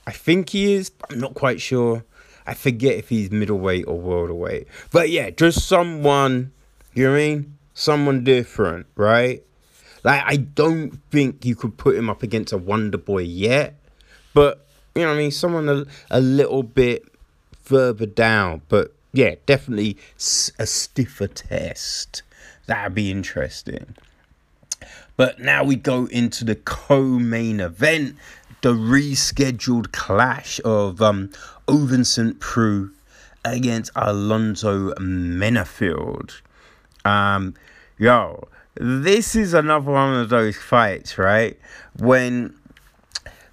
I 0.07 0.11
think 0.11 0.49
he 0.49 0.73
is, 0.73 0.91
I'm 1.09 1.19
not 1.19 1.33
quite 1.33 1.59
sure. 1.59 2.05
I 2.45 2.53
forget 2.53 2.93
if 2.95 3.09
he's 3.09 3.31
middleweight 3.31 3.85
or 3.87 3.99
world 3.99 4.29
welterweight. 4.29 4.67
But 4.91 5.09
yeah, 5.09 5.31
just 5.31 5.67
someone, 5.67 6.51
you 6.93 7.05
know 7.05 7.11
what 7.11 7.17
I 7.17 7.19
mean? 7.19 7.57
Someone 7.75 8.23
different, 8.23 8.87
right? 8.95 9.43
Like, 10.03 10.23
I 10.25 10.37
don't 10.37 10.99
think 11.11 11.45
you 11.45 11.55
could 11.55 11.77
put 11.77 11.95
him 11.95 12.09
up 12.09 12.23
against 12.23 12.51
a 12.51 12.57
Wonder 12.57 12.97
Boy 12.97 13.19
yet. 13.19 13.75
But, 14.33 14.65
you 14.95 15.03
know 15.03 15.09
what 15.09 15.15
I 15.15 15.17
mean? 15.17 15.31
Someone 15.31 15.69
a, 15.69 15.85
a 16.09 16.19
little 16.19 16.63
bit 16.63 17.05
further 17.61 18.07
down. 18.07 18.63
But 18.69 18.91
yeah, 19.13 19.35
definitely 19.45 19.97
a 20.57 20.65
stiffer 20.65 21.27
test. 21.27 22.23
That'd 22.65 22.95
be 22.95 23.11
interesting. 23.11 23.95
But 25.17 25.39
now 25.39 25.63
we 25.63 25.75
go 25.75 26.05
into 26.07 26.43
the 26.43 26.55
co 26.55 27.01
main 27.03 27.59
event 27.59 28.15
the 28.65 28.73
rescheduled 28.73 29.91
clash 29.91 30.59
of 30.65 30.99
um, 30.99 31.29
Ovince 31.67 32.07
St. 32.07 32.39
Preux 32.39 32.89
against 33.43 33.91
Alonzo 33.95 34.91
Menifield. 34.95 36.41
Um, 37.05 37.53
yo, 37.97 38.47
this 38.75 39.35
is 39.35 39.53
another 39.53 39.91
one 39.91 40.15
of 40.15 40.29
those 40.29 40.57
fights, 40.57 41.17
right? 41.17 41.57
When 41.97 42.55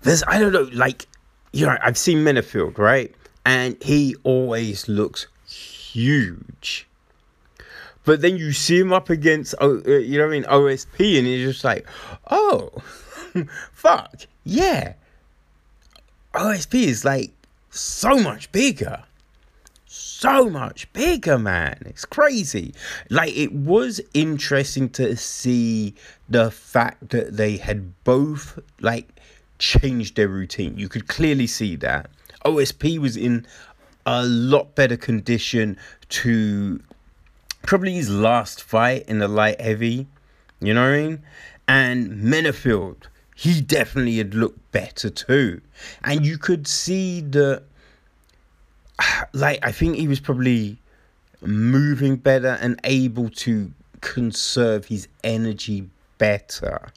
there's, 0.02 0.22
I 0.24 0.38
don't 0.38 0.52
know, 0.52 0.68
like, 0.72 1.07
you 1.52 1.66
know, 1.66 1.76
I've 1.83 1.98
seen 1.98 2.18
Menifield, 2.18 2.78
right? 2.78 3.14
And 3.44 3.81
he 3.83 4.16
always 4.24 4.88
looks 4.88 5.26
huge. 5.46 6.87
But 8.05 8.20
then 8.20 8.37
you 8.37 8.52
see 8.52 8.81
him 8.81 8.92
up 8.92 9.11
against, 9.11 9.55
uh, 9.61 9.74
you 9.85 10.18
know 10.18 10.26
what 10.26 10.35
I 10.35 10.40
mean, 10.40 10.44
OSP, 10.44 11.18
and 11.18 11.26
he's 11.26 11.52
just 11.52 11.64
like, 11.64 11.87
oh, 12.31 12.70
fuck, 13.72 14.22
yeah. 14.44 14.94
OSP 16.35 16.83
is 16.83 17.05
like 17.05 17.31
so 17.70 18.18
much 18.18 18.50
bigger. 18.50 19.05
So 20.23 20.49
much 20.49 20.93
bigger, 20.93 21.37
man. 21.37 21.83
It's 21.85 22.05
crazy. 22.05 22.75
Like, 23.11 23.37
it 23.37 23.53
was 23.53 24.01
interesting 24.15 24.89
to 24.91 25.17
see 25.17 25.97
the 26.29 26.49
fact 26.53 27.11
that 27.11 27.37
they 27.37 27.57
had 27.57 28.05
both, 28.05 28.61
like, 28.81 29.09
changed 29.59 30.15
their 30.15 30.29
routine. 30.29 30.79
You 30.79 30.89
could 30.89 31.09
clearly 31.09 31.49
see 31.49 31.75
that. 31.75 32.09
OSP 32.45 32.99
was 32.99 33.17
in 33.17 33.45
a 34.07 34.25
lot 34.25 34.77
better 34.77 34.97
condition 34.97 35.77
to 36.11 36.81
probably 37.63 37.95
his 37.95 38.09
last 38.09 38.63
fight 38.63 39.05
in 39.09 39.19
the 39.19 39.27
light 39.27 39.61
heavy. 39.61 40.07
You 40.61 40.75
know 40.75 40.83
what 40.83 40.95
I 40.95 41.03
mean? 41.03 41.23
And 41.67 42.23
Menifield, 42.23 43.09
he 43.35 43.61
definitely 43.61 44.19
had 44.19 44.35
looked 44.35 44.71
better 44.71 45.11
too. 45.11 45.63
And 46.05 46.25
you 46.25 46.39
could 46.39 46.69
see 46.69 47.23
that, 47.23 47.65
like, 49.33 49.59
I 49.62 49.73
think 49.73 49.97
he 49.97 50.09
was 50.09 50.21
probably 50.21 50.79
moving 51.41 52.17
better 52.17 52.59
and 52.61 52.79
able 52.85 53.29
to 53.31 53.73
conserve 54.01 54.87
his 54.87 55.09
energy 55.25 55.88
better. 56.19 56.88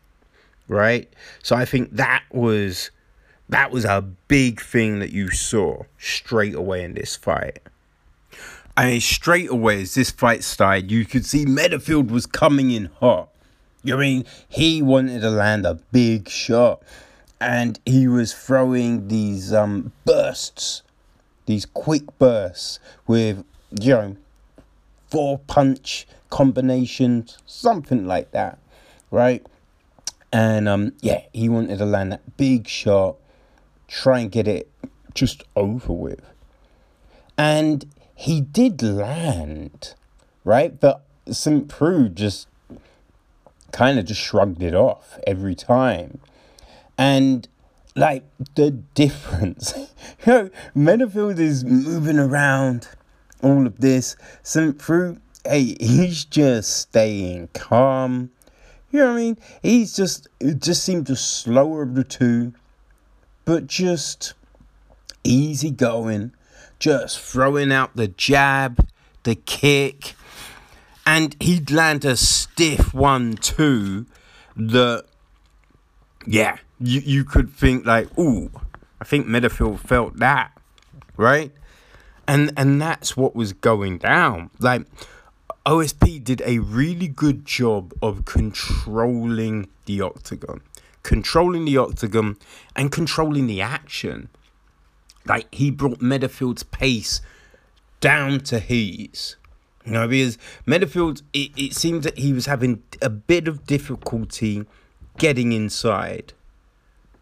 Right? 0.68 1.12
So 1.44 1.56
I 1.56 1.65
think 1.65 1.91
that 1.96 2.24
was 2.32 2.91
that 3.50 3.72
was 3.72 3.86
a 3.86 4.02
big 4.28 4.60
thing 4.60 5.00
that 5.00 5.12
you 5.12 5.30
saw 5.30 5.84
straight 6.00 6.56
away 6.56 6.84
in 6.84 6.96
this 6.96 7.15
fight. 7.15 7.60
I 8.78 8.88
mean, 8.88 9.02
straight 9.02 9.50
away 9.50 9.84
as 9.84 9.94
this 9.94 10.12
fight 10.12 10.44
started, 10.44 10.91
you 10.91 11.06
could 11.06 11.26
see 11.26 11.46
Menifield 11.46 12.10
was 12.10 12.26
coming 12.26 12.72
in 12.72 12.89
hot. 13.00 13.30
You 13.84 13.98
mean 13.98 14.26
he 14.50 14.82
wanted 14.82 15.22
to 15.22 15.30
land 15.30 15.65
a 15.65 15.76
big 15.76 16.28
shot, 16.28 16.82
and 17.39 17.80
he 17.86 18.08
was 18.08 18.34
throwing 18.34 19.08
these 19.08 19.54
um 19.54 19.91
bursts, 20.06 20.82
these 21.45 21.65
quick 21.65 22.03
bursts 22.17 22.79
with 23.08 23.43
you 23.79 23.93
know 23.93 24.17
four 25.10 25.39
punch 25.39 26.08
combinations, 26.29 27.38
something 27.45 28.05
like 28.05 28.31
that, 28.31 28.60
right? 29.12 29.45
And 30.31 30.67
um 30.67 30.93
yeah, 31.01 31.21
he 31.34 31.49
wanted 31.49 31.77
to 31.77 31.86
land 31.86 32.12
that 32.12 32.38
big 32.38 32.67
shot, 32.67 33.15
try 33.88 34.19
and 34.19 34.31
get 34.31 34.47
it 34.47 34.69
just 35.13 35.43
over 35.55 35.93
with, 35.93 36.21
and 37.38 37.86
he 38.15 38.41
did 38.41 38.81
land, 38.81 39.93
right? 40.43 40.79
But 40.79 41.03
St. 41.31 41.67
Preux 41.67 42.10
just 42.10 42.47
kind 43.71 43.99
of 43.99 44.05
just 44.05 44.21
shrugged 44.21 44.63
it 44.63 44.73
off 44.73 45.19
every 45.27 45.55
time. 45.55 46.19
And 46.97 47.47
like 47.95 48.23
the 48.55 48.71
difference, 48.71 49.73
you 50.25 50.34
know, 50.34 50.49
Menifield 50.75 51.39
is 51.39 51.63
moving 51.63 52.19
around, 52.19 52.89
all 53.41 53.65
of 53.65 53.79
this. 53.79 54.15
St. 54.43 54.77
Preux, 54.77 55.17
hey, 55.45 55.75
he's 55.79 56.25
just 56.25 56.77
staying 56.77 57.49
calm. 57.53 58.31
You 58.91 58.99
know 58.99 59.08
what 59.08 59.13
I 59.13 59.21
mean? 59.21 59.38
He's 59.62 59.95
just, 59.95 60.27
it 60.39 60.62
just 60.62 60.84
seemed 60.84 61.08
the 61.08 61.15
slower 61.15 61.84
of 61.84 61.95
the 61.95 62.03
two, 62.03 62.53
but 63.45 63.67
just 63.67 64.34
easy 65.23 65.71
going 65.71 66.31
just 66.79 67.19
throwing 67.19 67.71
out 67.71 67.95
the 67.95 68.08
jab, 68.08 68.88
the 69.23 69.36
kick, 69.36 70.13
and 71.05 71.36
he'd 71.39 71.71
land 71.71 72.05
a 72.05 72.15
stiff 72.15 72.93
one 72.93 73.34
too 73.36 74.05
that, 74.55 75.05
yeah, 76.25 76.58
you, 76.86 77.02
you 77.02 77.24
could 77.24 77.52
think 77.52 77.86
like, 77.86 78.17
ooh, 78.17 78.52
I 79.00 79.04
think 79.04 79.28
Menifield 79.28 79.80
felt 79.80 80.17
that, 80.17 80.52
right? 81.17 81.52
And 82.28 82.52
and 82.58 82.82
that's 82.82 83.15
what 83.15 83.36
was 83.36 83.54
going 83.54 84.00
down. 84.00 84.50
Like 84.60 84.88
OSP 85.65 86.24
did 86.24 86.41
a 86.45 86.60
really 86.60 87.08
good 87.08 87.45
job 87.45 87.93
of 88.02 88.26
controlling 88.26 89.67
the 89.86 90.02
octagon, 90.02 90.62
controlling 91.04 91.65
the 91.65 91.78
octagon, 91.78 92.38
and 92.76 92.91
controlling 92.91 93.48
the 93.48 93.62
action 93.62 94.30
like 95.28 95.54
he 95.54 95.71
brought 95.71 96.00
Menifield's 96.00 96.63
pace 96.63 97.21
down 98.00 98.39
to 98.41 98.60
his. 98.60 99.36
You 99.84 99.91
know, 99.91 100.08
because 100.08 100.38
Menifield, 100.65 101.21
it, 101.34 101.52
it 101.56 101.74
seemed 101.76 102.04
that 102.04 102.17
he 102.17 102.34
was 102.34 102.48
having 102.48 102.82
a 103.02 103.10
bit 103.10 103.48
of 103.48 103.65
difficulty 103.65 104.65
getting 105.17 105.52
inside, 105.52 106.34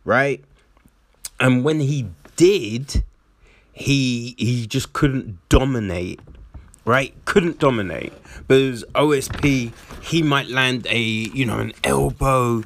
right? 0.04 0.44
And 1.40 1.64
when 1.64 1.80
he 1.80 2.08
did, 2.36 3.04
he 3.72 4.36
he 4.38 4.68
just 4.68 4.94
couldn't 4.94 5.38
dominate, 5.50 6.20
right? 6.86 7.14
Couldn't 7.26 7.60
dominate. 7.60 8.14
But 8.48 8.62
as 8.62 8.84
OSP, 8.96 9.72
he 10.04 10.24
might 10.24 10.48
land 10.48 10.88
a 10.90 11.00
you 11.00 11.46
know 11.46 11.60
an 11.60 11.74
elbow 11.84 12.64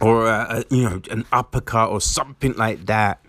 or 0.00 0.28
a, 0.28 0.64
a 0.70 0.74
you 0.74 0.88
know 0.88 1.00
an 1.10 1.24
uppercut 1.32 1.90
or 1.90 2.00
something 2.00 2.54
like 2.54 2.86
that 2.86 3.22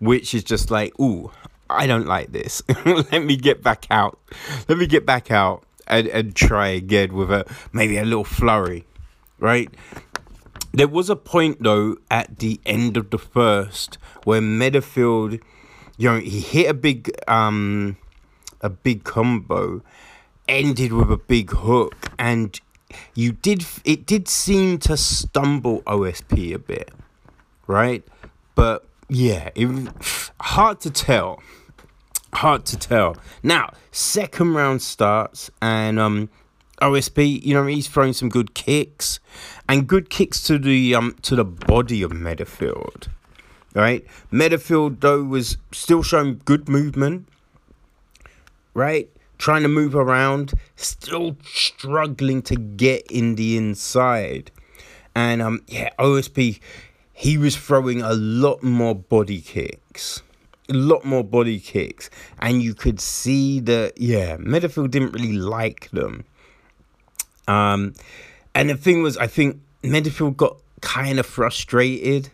which 0.00 0.34
is 0.34 0.42
just 0.42 0.70
like, 0.70 0.98
ooh, 0.98 1.30
I 1.68 1.86
don't 1.86 2.06
like 2.06 2.32
this. 2.32 2.62
Let 2.84 3.22
me 3.22 3.36
get 3.36 3.62
back 3.62 3.86
out. 3.90 4.18
Let 4.68 4.78
me 4.78 4.86
get 4.86 5.06
back 5.06 5.30
out 5.30 5.62
and, 5.86 6.08
and 6.08 6.34
try 6.34 6.68
again 6.68 7.14
with 7.14 7.30
a 7.30 7.44
maybe 7.72 7.96
a 7.98 8.04
little 8.04 8.24
flurry, 8.24 8.84
right? 9.38 9.70
There 10.72 10.88
was 10.88 11.10
a 11.10 11.16
point 11.16 11.62
though 11.62 11.96
at 12.10 12.38
the 12.38 12.60
end 12.64 12.96
of 12.96 13.10
the 13.10 13.18
first 13.18 13.98
where 14.24 14.40
Menifield, 14.40 15.40
you 15.96 16.10
know, 16.10 16.18
he 16.18 16.40
hit 16.40 16.70
a 16.70 16.74
big 16.74 17.10
um 17.28 17.96
a 18.60 18.70
big 18.70 19.04
combo, 19.04 19.82
ended 20.48 20.92
with 20.92 21.10
a 21.10 21.16
big 21.16 21.50
hook, 21.50 21.94
and 22.18 22.60
you 23.14 23.32
did 23.32 23.64
it 23.84 24.06
did 24.06 24.28
seem 24.28 24.78
to 24.78 24.96
stumble 24.96 25.82
OSP 25.82 26.54
a 26.54 26.58
bit, 26.58 26.90
right? 27.66 28.04
But 28.54 28.86
yeah, 29.08 29.50
it, 29.54 29.88
hard 30.40 30.80
to 30.80 30.90
tell. 30.90 31.42
Hard 32.32 32.64
to 32.66 32.76
tell. 32.78 33.16
Now, 33.42 33.72
second 33.90 34.54
round 34.54 34.82
starts, 34.82 35.50
and 35.60 35.98
um, 35.98 36.30
OSP, 36.80 37.42
you 37.44 37.54
know, 37.54 37.66
he's 37.66 37.88
throwing 37.88 38.12
some 38.12 38.28
good 38.28 38.54
kicks, 38.54 39.20
and 39.68 39.86
good 39.86 40.10
kicks 40.10 40.42
to 40.44 40.58
the 40.58 40.94
um 40.94 41.16
to 41.22 41.36
the 41.36 41.44
body 41.44 42.02
of 42.02 42.12
Menifield. 42.12 43.08
Right, 43.74 44.04
Menifield 44.32 45.00
though 45.00 45.22
was 45.22 45.56
still 45.72 46.02
showing 46.02 46.40
good 46.44 46.68
movement. 46.68 47.28
Right, 48.74 49.08
trying 49.38 49.62
to 49.62 49.68
move 49.68 49.94
around, 49.94 50.54
still 50.76 51.36
struggling 51.44 52.42
to 52.42 52.56
get 52.56 53.10
in 53.10 53.34
the 53.34 53.56
inside, 53.56 54.50
and 55.14 55.42
um, 55.42 55.62
yeah, 55.66 55.90
OSP 55.98 56.60
he 57.20 57.36
was 57.36 57.54
throwing 57.54 58.00
a 58.00 58.14
lot 58.14 58.62
more 58.62 58.94
body 58.94 59.42
kicks. 59.42 60.22
A 60.70 60.72
lot 60.72 61.04
more 61.04 61.22
body 61.22 61.60
kicks. 61.60 62.08
And 62.38 62.62
you 62.62 62.72
could 62.72 62.98
see 62.98 63.60
that, 63.60 64.00
yeah, 64.00 64.38
Menifield 64.38 64.90
didn't 64.90 65.12
really 65.12 65.34
like 65.34 65.90
them. 65.90 66.24
Um, 67.50 67.94
and 68.54 68.70
the 68.70 68.76
thing 68.76 69.02
was, 69.02 69.16
I 69.16 69.26
think 69.26 69.60
Menifield 69.82 70.36
got 70.36 70.56
kind 70.80 71.18
of 71.18 71.26
frustrated, 71.26 72.30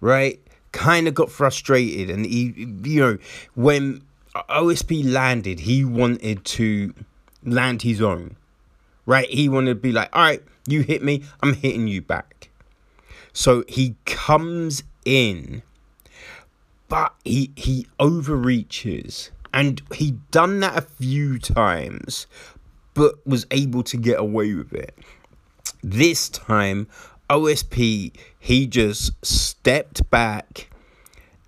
right? 0.00 0.38
Kind 0.72 1.08
of 1.08 1.14
got 1.14 1.30
frustrated. 1.30 2.10
And 2.10 2.26
he, 2.26 2.52
you 2.84 3.00
know, 3.00 3.18
when 3.54 4.02
OSP 4.34 5.10
landed, 5.10 5.60
he 5.60 5.84
wanted 5.84 6.44
to 6.44 6.94
land 7.44 7.82
his 7.82 8.02
own, 8.02 8.36
right? 9.06 9.28
He 9.28 9.48
wanted 9.48 9.74
to 9.74 9.80
be 9.80 9.92
like, 9.92 10.14
all 10.14 10.22
right, 10.22 10.42
you 10.66 10.82
hit 10.82 11.02
me, 11.02 11.24
I'm 11.42 11.54
hitting 11.54 11.88
you 11.88 12.02
back. 12.02 12.50
So 13.32 13.64
he 13.66 13.96
comes 14.04 14.82
in, 15.04 15.62
but 16.88 17.14
he 17.24 17.50
he 17.56 17.86
overreaches, 17.98 19.30
and 19.54 19.80
he 19.94 20.12
done 20.30 20.60
that 20.60 20.76
a 20.76 20.82
few 20.82 21.38
times, 21.38 22.26
but 22.94 23.26
was 23.26 23.46
able 23.50 23.82
to 23.84 23.96
get 23.96 24.18
away 24.18 24.54
with 24.54 24.72
it. 24.72 24.96
This 25.82 26.28
time, 26.28 26.88
OSP, 27.28 28.12
he 28.38 28.66
just 28.66 29.12
stepped 29.24 30.08
back 30.10 30.70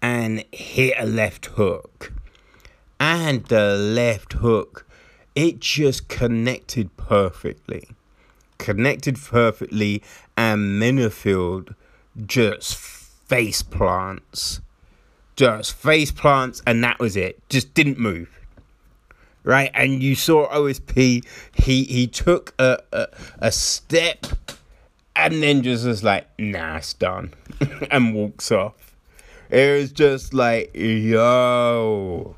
and 0.00 0.44
hit 0.52 0.94
a 0.98 1.06
left 1.06 1.46
hook. 1.46 2.12
And 2.98 3.44
the 3.46 3.76
left 3.76 4.34
hook, 4.34 4.86
it 5.34 5.60
just 5.60 6.08
connected 6.08 6.96
perfectly. 6.96 7.88
Connected 8.58 9.18
perfectly, 9.18 10.02
and 10.36 10.80
Menifield 10.80 11.74
just 12.24 12.76
face 12.76 13.62
plants. 13.62 14.60
Just 15.36 15.74
face 15.74 16.12
plants, 16.12 16.62
and 16.66 16.82
that 16.84 16.98
was 16.98 17.16
it. 17.16 17.46
Just 17.48 17.74
didn't 17.74 17.98
move 17.98 18.43
right? 19.44 19.70
And 19.74 20.02
you 20.02 20.14
saw 20.14 20.48
OSP, 20.48 21.24
he 21.54 21.84
he 21.84 22.06
took 22.06 22.54
a 22.58 22.78
a, 22.92 23.06
a 23.38 23.52
step 23.52 24.26
and 25.14 25.42
then 25.42 25.62
just 25.62 25.86
was 25.86 26.02
like, 26.02 26.26
nah, 26.38 26.78
it's 26.78 26.94
done, 26.94 27.32
and 27.90 28.14
walks 28.14 28.50
off. 28.50 28.96
It 29.50 29.80
was 29.80 29.92
just 29.92 30.34
like, 30.34 30.74
yo, 30.74 32.34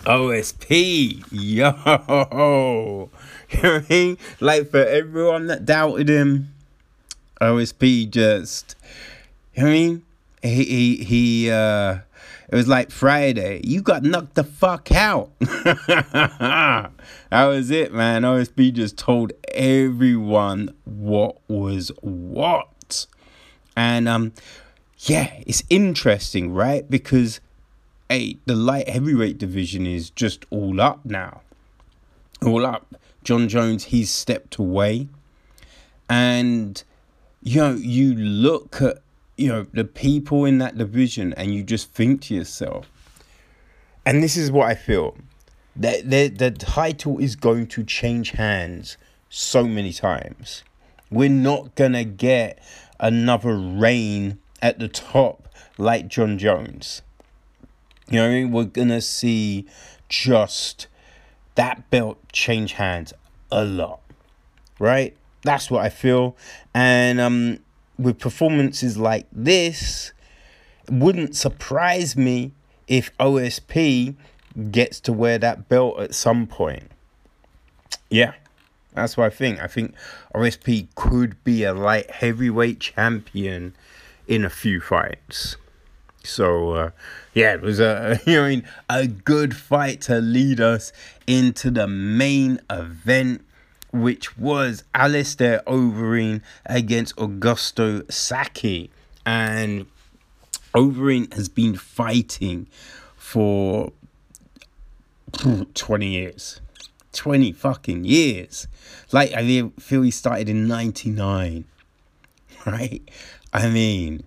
OSP, 0.00 1.24
yo. 1.30 3.10
You 3.52 3.62
know 3.62 3.72
what 3.74 3.84
I 3.90 3.92
mean? 3.92 4.18
Like 4.38 4.70
for 4.70 4.84
everyone 4.84 5.48
that 5.48 5.64
doubted 5.64 6.08
him, 6.08 6.54
OSP 7.40 8.08
just, 8.08 8.76
you 9.54 9.64
know 9.64 9.68
what 9.68 9.74
I 9.74 9.78
mean? 9.78 10.02
He 10.42 10.64
he 10.64 10.96
he 11.04 11.50
uh 11.50 11.98
it 12.50 12.56
was 12.56 12.66
like 12.66 12.90
Friday. 12.90 13.60
You 13.62 13.80
got 13.80 14.02
knocked 14.02 14.34
the 14.34 14.42
fuck 14.42 14.90
out. 14.90 15.30
that 15.38 16.90
was 17.30 17.70
it, 17.70 17.94
man. 17.94 18.22
OSP 18.22 18.72
just 18.72 18.98
told 18.98 19.32
everyone 19.54 20.74
what 20.84 21.36
was 21.48 21.92
what. 22.00 23.06
And 23.76 24.08
um 24.08 24.32
yeah, 24.98 25.32
it's 25.46 25.62
interesting, 25.70 26.52
right? 26.52 26.90
Because 26.90 27.40
hey, 28.08 28.38
the 28.46 28.56
light 28.56 28.88
heavyweight 28.88 29.38
division 29.38 29.86
is 29.86 30.10
just 30.10 30.44
all 30.50 30.80
up 30.80 31.04
now. 31.04 31.42
All 32.44 32.66
up. 32.66 32.96
Jon 33.22 33.48
Jones, 33.48 33.84
he's 33.84 34.10
stepped 34.10 34.56
away. 34.56 35.06
And 36.08 36.82
you 37.44 37.60
know, 37.60 37.74
you 37.74 38.12
look 38.16 38.82
at 38.82 38.98
you 39.40 39.48
know 39.48 39.66
the 39.72 39.84
people 39.84 40.44
in 40.44 40.58
that 40.58 40.76
division 40.76 41.32
and 41.32 41.54
you 41.54 41.62
just 41.62 41.92
think 41.94 42.20
to 42.20 42.34
yourself. 42.34 42.90
And 44.04 44.22
this 44.22 44.36
is 44.36 44.52
what 44.52 44.68
i 44.68 44.74
feel. 44.74 45.16
That 45.74 46.10
the, 46.10 46.28
the 46.28 46.50
title 46.50 47.18
is 47.18 47.36
going 47.36 47.68
to 47.68 47.82
change 47.82 48.32
hands 48.32 48.98
so 49.30 49.64
many 49.64 49.94
times. 49.94 50.62
We're 51.10 51.30
not 51.30 51.74
gonna 51.74 52.04
get 52.04 52.62
another 52.98 53.56
reign 53.56 54.38
at 54.60 54.78
the 54.78 54.88
top 54.88 55.48
like 55.78 56.08
Jon 56.08 56.36
jones. 56.36 57.00
You 58.10 58.18
know 58.18 58.46
we're 58.48 58.64
gonna 58.64 59.00
see 59.00 59.66
just 60.10 60.86
that 61.54 61.88
belt 61.88 62.18
change 62.30 62.72
hands 62.74 63.14
a 63.50 63.64
lot. 63.64 64.00
Right? 64.78 65.16
That's 65.44 65.70
what 65.70 65.82
i 65.82 65.88
feel. 65.88 66.36
And 66.74 67.18
um 67.18 67.60
with 68.00 68.18
performances 68.18 68.96
like 68.96 69.26
this, 69.30 70.12
wouldn't 70.90 71.36
surprise 71.36 72.16
me 72.16 72.52
if 72.88 73.16
OSP 73.18 74.16
gets 74.70 75.00
to 75.00 75.12
wear 75.12 75.38
that 75.38 75.68
belt 75.68 76.00
at 76.00 76.14
some 76.14 76.46
point. 76.46 76.90
Yeah, 78.08 78.32
that's 78.94 79.16
what 79.16 79.26
I 79.26 79.30
think. 79.30 79.60
I 79.60 79.66
think 79.66 79.94
OSP 80.34 80.88
could 80.94 81.42
be 81.44 81.62
a 81.62 81.72
light 81.72 82.10
heavyweight 82.10 82.80
champion 82.80 83.74
in 84.26 84.44
a 84.44 84.50
few 84.50 84.80
fights. 84.80 85.56
So 86.24 86.70
uh, 86.72 86.90
yeah, 87.34 87.54
it 87.54 87.60
was 87.60 87.80
a 87.80 88.18
you 88.26 88.62
a 88.88 89.06
good 89.06 89.56
fight 89.56 90.00
to 90.02 90.20
lead 90.20 90.60
us 90.60 90.92
into 91.26 91.70
the 91.70 91.86
main 91.86 92.60
event 92.68 93.44
which 93.92 94.38
was 94.38 94.84
Alistair 94.94 95.62
Overeem 95.66 96.42
against 96.66 97.16
Augusto 97.16 98.10
Sakai. 98.10 98.90
And 99.26 99.86
Overeem 100.74 101.32
has 101.34 101.48
been 101.48 101.76
fighting 101.76 102.68
for 103.16 103.92
20 105.74 106.06
years. 106.06 106.60
20 107.12 107.52
fucking 107.52 108.04
years. 108.04 108.68
Like, 109.12 109.32
I 109.32 109.70
feel 109.78 110.02
he 110.02 110.10
started 110.10 110.48
in 110.48 110.66
99. 110.66 111.64
Right? 112.66 113.00
I 113.54 113.70
mean, 113.70 114.22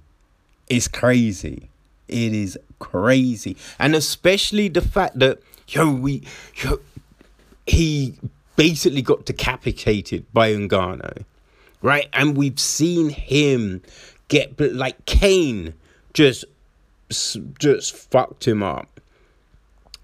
it's 0.67 0.87
crazy. 0.87 1.69
It 2.07 2.33
is 2.33 2.57
crazy. 2.79 3.55
And 3.77 3.93
especially 3.93 4.69
the 4.69 4.81
fact 4.81 5.19
that, 5.19 5.37
yo, 5.67 5.91
we, 5.91 6.23
yo, 6.55 6.79
he 7.67 8.17
basically 8.55 9.01
got 9.01 9.25
decapitated 9.25 10.31
by 10.33 10.53
Ngannou, 10.53 11.23
right? 11.81 12.07
And 12.13 12.37
we've 12.37 12.59
seen 12.59 13.09
him 13.09 13.81
get 14.27 14.59
like 14.59 15.05
Cain 15.05 15.73
just 16.13 16.45
just 17.59 17.95
fucked 17.95 18.47
him 18.47 18.63
up. 18.63 18.99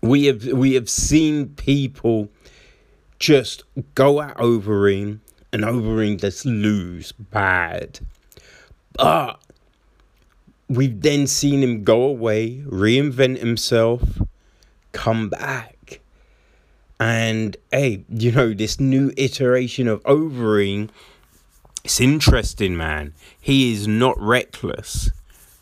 We 0.01 0.25
have 0.25 0.45
we 0.45 0.73
have 0.73 0.89
seen 0.89 1.49
people 1.49 2.29
just 3.19 3.63
go 3.95 4.21
at 4.21 4.37
Overeem 4.37 5.19
and 5.51 5.63
Overeem 5.63 6.19
just 6.19 6.45
lose 6.45 7.11
bad. 7.11 7.99
But 8.93 9.41
we've 10.67 11.01
then 11.01 11.27
seen 11.27 11.61
him 11.61 11.83
go 11.83 12.03
away, 12.03 12.63
reinvent 12.65 13.39
himself, 13.39 14.21
come 14.91 15.29
back 15.29 15.78
and 16.99 17.55
hey, 17.71 18.03
you 18.09 18.31
know, 18.31 18.53
this 18.53 18.79
new 18.79 19.11
iteration 19.15 19.87
of 19.87 20.03
Overeem, 20.03 20.89
it's 21.83 22.01
interesting, 22.01 22.75
man. 22.75 23.13
He 23.39 23.71
is 23.71 23.87
not 23.87 24.19
reckless. 24.19 25.09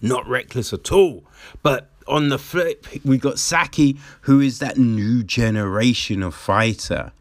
Not 0.02 0.28
reckless 0.28 0.74
at 0.74 0.92
all. 0.92 1.24
But 1.62 1.90
on 2.08 2.30
the 2.30 2.40
flip, 2.40 2.88
we 3.04 3.18
got 3.18 3.38
Saki, 3.38 3.98
who 4.22 4.40
is 4.40 4.60
that 4.60 4.78
new 4.78 5.24
generation 5.24 6.24
of 6.24 6.34
fighter. 6.34 7.12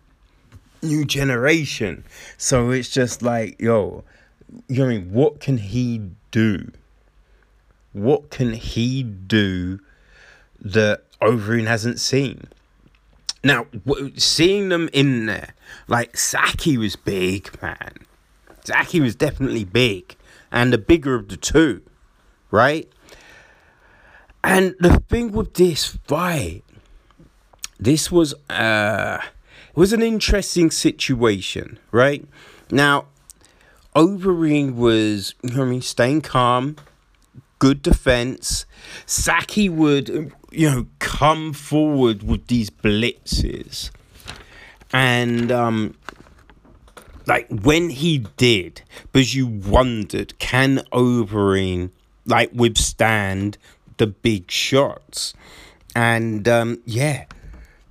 New 0.83 1.05
generation. 1.05 2.05
So 2.39 2.71
it's 2.71 2.89
just 2.89 3.23
like, 3.23 3.61
yo, 3.61 4.05
you 4.69 4.79
know 4.79 4.89
mean? 4.89 5.13
What 5.13 5.41
can 5.41 5.59
he 5.59 6.11
do? 6.31 6.71
What 7.93 8.31
can 8.31 8.53
he 8.53 9.03
do 9.03 9.81
that 10.61 11.03
Overeem 11.21 11.67
hasn't 11.67 11.99
seen? 12.01 12.49
Now, 13.47 13.67
seeing 14.17 14.71
them 14.71 14.91
in 14.93 15.27
there, 15.27 15.55
like 15.87 16.17
Sakai 16.17 16.77
was 16.79 16.97
big, 16.97 17.63
man. 17.63 17.93
Sakai 18.65 18.99
was 18.99 19.15
definitely 19.15 19.63
big, 19.63 20.17
and 20.51 20.73
the 20.73 20.79
bigger 20.79 21.15
of 21.15 21.29
the 21.29 21.37
two, 21.37 21.83
right? 22.51 22.91
And 24.43 24.75
the 24.81 24.99
thing 25.09 25.31
with 25.31 25.55
this 25.55 25.97
fight, 26.09 26.65
this 27.79 28.11
was 28.11 28.35
uh, 28.51 29.21
it 29.23 29.77
was 29.77 29.93
an 29.93 30.03
interesting 30.03 30.73
situation, 30.73 31.79
right? 31.93 32.27
Now, 32.73 33.07
Overeem 33.95 34.75
was, 34.75 35.37
you 35.45 35.55
know 35.55 35.63
I 35.63 35.67
mean, 35.67 35.83
staying 35.83 36.23
calm, 36.23 36.75
good 37.59 37.83
defense. 37.83 38.67
Saki 39.07 39.69
would 39.69 40.33
you 40.57 40.71
know, 40.71 40.87
come 40.99 41.53
forward 41.53 42.23
with 42.23 42.47
these 42.47 42.71
blitzes. 42.71 43.91
And 44.93 45.53
um 45.53 45.97
like 47.27 47.49
when 47.51 47.91
he 47.91 48.19
did, 48.37 48.83
because 49.13 49.35
you 49.35 49.47
wondered, 49.47 50.39
can 50.39 50.79
Overeem 50.93 51.91
like 52.25 52.51
withstand 52.53 53.59
the 53.99 54.07
big 54.07 54.51
shots? 54.51 55.35
And 55.95 56.49
um 56.49 56.81
yeah, 56.85 57.27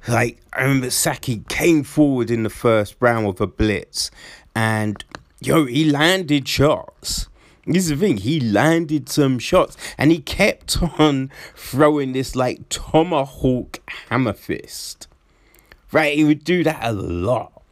like 0.08 0.40
I 0.54 0.64
remember 0.64 0.90
Saki 0.90 1.44
came 1.50 1.84
forward 1.84 2.32
in 2.32 2.44
the 2.44 2.50
first 2.50 2.96
round 3.00 3.28
with 3.28 3.42
a 3.42 3.48
blitz 3.48 4.10
and 4.56 5.04
yo, 5.40 5.66
he 5.66 5.90
landed 5.90 6.48
shots. 6.48 7.28
This 7.68 7.86
is 7.86 7.90
the 7.90 7.98
thing, 7.98 8.18
he 8.18 8.40
landed 8.40 9.10
some 9.10 9.40
shots 9.40 9.76
and 9.98 10.12
he 10.12 10.20
kept 10.20 10.78
on 11.00 11.32
throwing 11.56 12.14
this 12.14 12.36
like 12.36 12.70
tomahawk 12.70 13.80
hammer 14.10 14.34
fist. 14.34 15.08
Right, 15.92 16.16
he 16.16 16.24
would 16.24 16.44
do 16.44 16.64
that 16.64 16.84
a 16.84 16.92
lot. 16.92 17.64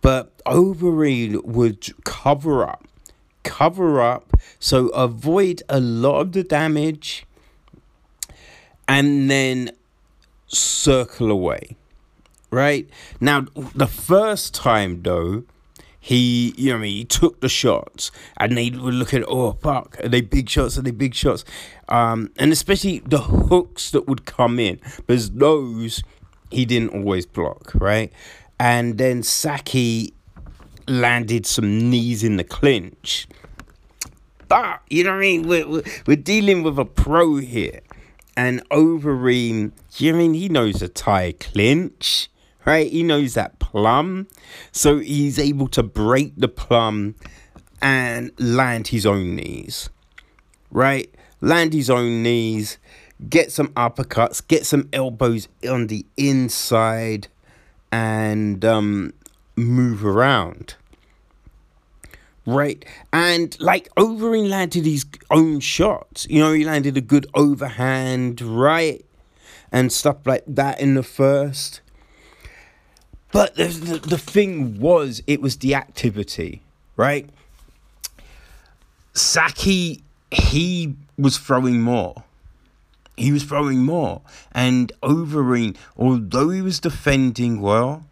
But 0.00 0.36
Overeem 0.44 1.44
would 1.44 1.86
cover 2.04 2.64
up, 2.64 2.88
cover 3.44 4.00
up, 4.00 4.32
so 4.58 4.88
avoid 4.88 5.62
a 5.68 5.78
lot 5.78 6.20
of 6.20 6.32
the 6.32 6.42
damage 6.42 7.26
and 8.88 9.30
then 9.30 9.70
circle 10.48 11.30
away. 11.30 11.76
Right? 12.50 12.88
Now, 13.20 13.46
the 13.74 13.86
first 13.86 14.52
time 14.54 15.02
though, 15.02 15.44
he, 16.00 16.54
you 16.56 16.70
know, 16.70 16.78
I 16.78 16.80
mean, 16.80 16.96
he 16.96 17.04
took 17.04 17.40
the 17.40 17.48
shots, 17.48 18.10
and 18.38 18.56
they 18.56 18.70
would 18.70 18.94
look 18.94 19.12
at, 19.12 19.22
oh 19.28 19.52
fuck, 19.52 19.98
are 20.02 20.08
they 20.08 20.22
big 20.22 20.48
shots? 20.48 20.78
Are 20.78 20.82
they 20.82 20.90
big 20.90 21.14
shots? 21.14 21.44
Um, 21.88 22.30
and 22.38 22.52
especially 22.52 23.00
the 23.00 23.20
hooks 23.20 23.90
that 23.90 24.08
would 24.08 24.24
come 24.24 24.58
in, 24.58 24.80
because 24.96 25.30
those 25.30 26.02
he 26.50 26.64
didn't 26.64 26.90
always 26.90 27.26
block, 27.26 27.72
right? 27.74 28.10
And 28.58 28.96
then 28.96 29.22
Saki 29.22 30.14
landed 30.88 31.46
some 31.46 31.90
knees 31.90 32.24
in 32.24 32.36
the 32.36 32.44
clinch. 32.44 33.28
But 34.48 34.80
you 34.88 35.04
know 35.04 35.10
what 35.10 35.18
I 35.18 35.20
mean? 35.20 35.46
We're, 35.46 35.68
we're, 35.68 35.82
we're 36.06 36.16
dealing 36.16 36.62
with 36.62 36.78
a 36.78 36.84
pro 36.86 37.36
here, 37.36 37.80
and 38.36 38.66
Overeem, 38.70 39.72
you 39.98 40.12
know 40.12 40.18
I 40.18 40.22
mean 40.22 40.34
he 40.34 40.48
knows 40.48 40.80
a 40.80 40.88
Thai 40.88 41.32
clinch 41.32 42.30
right? 42.70 42.90
He 42.90 43.02
knows 43.02 43.34
that 43.34 43.58
plum. 43.58 44.28
So 44.70 45.00
he's 45.00 45.38
able 45.40 45.66
to 45.68 45.82
break 45.82 46.34
the 46.36 46.46
plum 46.46 47.16
and 47.82 48.30
land 48.38 48.88
his 48.88 49.04
own 49.04 49.34
knees, 49.34 49.90
right? 50.70 51.12
Land 51.40 51.72
his 51.72 51.90
own 51.90 52.22
knees, 52.22 52.78
get 53.28 53.50
some 53.50 53.68
uppercuts, 53.68 54.46
get 54.46 54.66
some 54.66 54.88
elbows 54.92 55.48
on 55.68 55.88
the 55.88 56.06
inside, 56.16 57.26
and 57.90 58.64
um, 58.64 59.14
move 59.56 60.04
around. 60.04 60.76
Right, 62.46 62.84
and 63.12 63.56
like 63.60 63.88
Overeem 63.96 64.48
landed 64.48 64.84
his 64.86 65.04
own 65.30 65.60
shots. 65.60 66.26
You 66.30 66.40
know, 66.40 66.52
he 66.52 66.64
landed 66.64 66.96
a 66.96 67.00
good 67.00 67.26
overhand, 67.34 68.40
right, 68.40 69.04
and 69.70 69.92
stuff 69.92 70.18
like 70.24 70.44
that 70.46 70.80
in 70.80 70.94
the 70.94 71.02
first. 71.02 71.80
But 73.32 73.54
the, 73.54 73.66
the, 73.66 73.98
the 73.98 74.18
thing 74.18 74.80
was, 74.80 75.22
it 75.26 75.40
was 75.40 75.58
the 75.58 75.74
activity, 75.74 76.62
right? 76.96 77.28
Saki, 79.12 80.02
he 80.30 80.94
was 81.16 81.38
throwing 81.38 81.80
more. 81.80 82.24
He 83.16 83.32
was 83.32 83.44
throwing 83.44 83.84
more. 83.84 84.22
And 84.52 84.92
Overeem, 85.02 85.76
although 85.96 86.50
he 86.50 86.62
was 86.62 86.80
defending 86.80 87.60
well, 87.60 88.04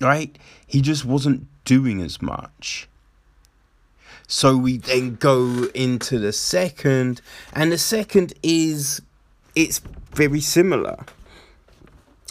right, 0.00 0.36
he 0.66 0.80
just 0.80 1.04
wasn't 1.04 1.46
doing 1.64 2.02
as 2.02 2.20
much. 2.20 2.88
So 4.28 4.56
we 4.56 4.78
then 4.78 5.14
go 5.14 5.68
into 5.74 6.18
the 6.18 6.32
second, 6.32 7.20
and 7.52 7.70
the 7.70 7.78
second 7.78 8.34
is 8.42 9.00
it's 9.54 9.80
very 10.12 10.40
similar 10.40 11.04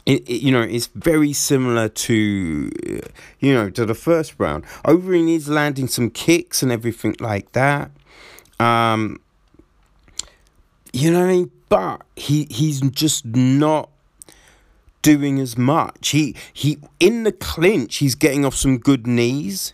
it, 0.05 0.27
it, 0.29 0.41
you 0.41 0.51
know, 0.51 0.61
it's 0.61 0.87
very 0.87 1.33
similar 1.33 1.89
to, 1.89 2.71
you 3.39 3.53
know, 3.53 3.69
to 3.71 3.85
the 3.85 3.95
first 3.95 4.35
round. 4.37 4.63
Overeem 4.85 5.33
is 5.33 5.49
landing 5.49 5.87
some 5.87 6.09
kicks 6.09 6.61
and 6.61 6.71
everything 6.71 7.15
like 7.19 7.51
that. 7.53 7.91
Um, 8.59 9.19
you 10.93 11.11
know 11.11 11.19
what 11.19 11.29
I 11.29 11.33
mean? 11.33 11.51
But 11.67 12.01
he 12.15 12.47
he's 12.49 12.81
just 12.81 13.25
not 13.25 13.89
doing 15.01 15.39
as 15.39 15.57
much. 15.57 16.09
He 16.09 16.35
he 16.53 16.77
in 16.99 17.23
the 17.23 17.31
clinch, 17.31 17.97
he's 17.97 18.15
getting 18.15 18.45
off 18.45 18.55
some 18.55 18.77
good 18.77 19.07
knees. 19.07 19.73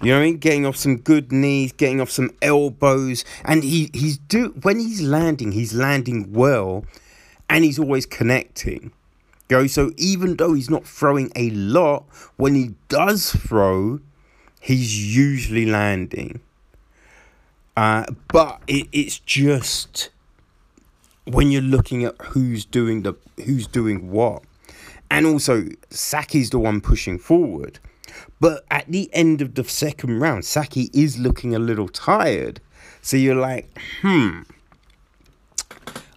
You 0.00 0.10
know 0.10 0.18
what 0.18 0.22
I 0.22 0.26
mean? 0.26 0.38
Getting 0.38 0.66
off 0.66 0.76
some 0.76 0.96
good 0.96 1.32
knees, 1.32 1.72
getting 1.72 2.00
off 2.00 2.10
some 2.10 2.30
elbows, 2.40 3.24
and 3.44 3.64
he 3.64 3.90
he's 3.92 4.16
do 4.16 4.54
when 4.62 4.78
he's 4.78 5.02
landing, 5.02 5.52
he's 5.52 5.74
landing 5.74 6.32
well, 6.32 6.84
and 7.50 7.64
he's 7.64 7.78
always 7.78 8.06
connecting. 8.06 8.92
Go. 9.48 9.66
So 9.66 9.92
even 9.96 10.36
though 10.36 10.54
he's 10.54 10.70
not 10.70 10.86
throwing 10.86 11.30
a 11.36 11.50
lot, 11.50 12.04
when 12.36 12.54
he 12.54 12.74
does 12.88 13.32
throw, 13.32 14.00
he's 14.60 15.16
usually 15.16 15.66
landing. 15.66 16.40
Uh, 17.76 18.04
but 18.28 18.60
it, 18.66 18.88
it's 18.92 19.18
just 19.18 20.10
when 21.24 21.50
you're 21.50 21.62
looking 21.62 22.04
at 22.04 22.14
who's 22.22 22.64
doing 22.64 23.02
the 23.02 23.14
who's 23.44 23.66
doing 23.66 24.10
what, 24.10 24.42
and 25.10 25.26
also 25.26 25.64
Saki's 25.90 26.50
the 26.50 26.58
one 26.58 26.80
pushing 26.80 27.18
forward. 27.18 27.78
But 28.40 28.64
at 28.70 28.86
the 28.88 29.10
end 29.12 29.42
of 29.42 29.54
the 29.54 29.64
second 29.64 30.20
round, 30.20 30.44
Saki 30.44 30.90
is 30.92 31.18
looking 31.18 31.54
a 31.54 31.58
little 31.58 31.88
tired. 31.88 32.60
So 33.02 33.16
you're 33.16 33.34
like, 33.34 33.76
hmm, 34.02 34.42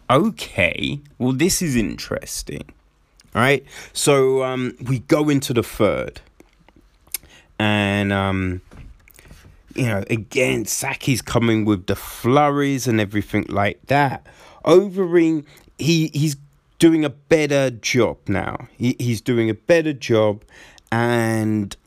okay, 0.10 1.00
well, 1.18 1.34
this 1.34 1.62
is 1.62 1.76
interesting. 1.76 2.64
All 3.38 3.44
right. 3.44 3.64
So 3.94 4.42
um, 4.42 4.76
we 4.82 4.98
go 4.98 5.30
into 5.30 5.54
the 5.54 5.62
third. 5.62 6.22
And, 7.60 8.12
um, 8.12 8.62
you 9.76 9.86
know, 9.86 10.04
again, 10.10 10.66
Saki's 10.66 11.22
coming 11.22 11.64
with 11.64 11.86
the 11.86 11.96
flurries 11.96 12.88
and 12.88 13.00
everything 13.00 13.46
like 13.48 13.80
that. 13.88 14.26
Overeem, 14.66 15.46
he, 15.78 16.08
he's 16.16 16.36
doing 16.80 17.06
a 17.06 17.12
better 17.12 17.70
job 17.70 18.18
now. 18.28 18.70
He, 18.76 18.96
he's 18.98 19.22
doing 19.22 19.52
a 19.52 19.54
better 19.54 19.94
job 19.94 20.42
and 20.92 21.78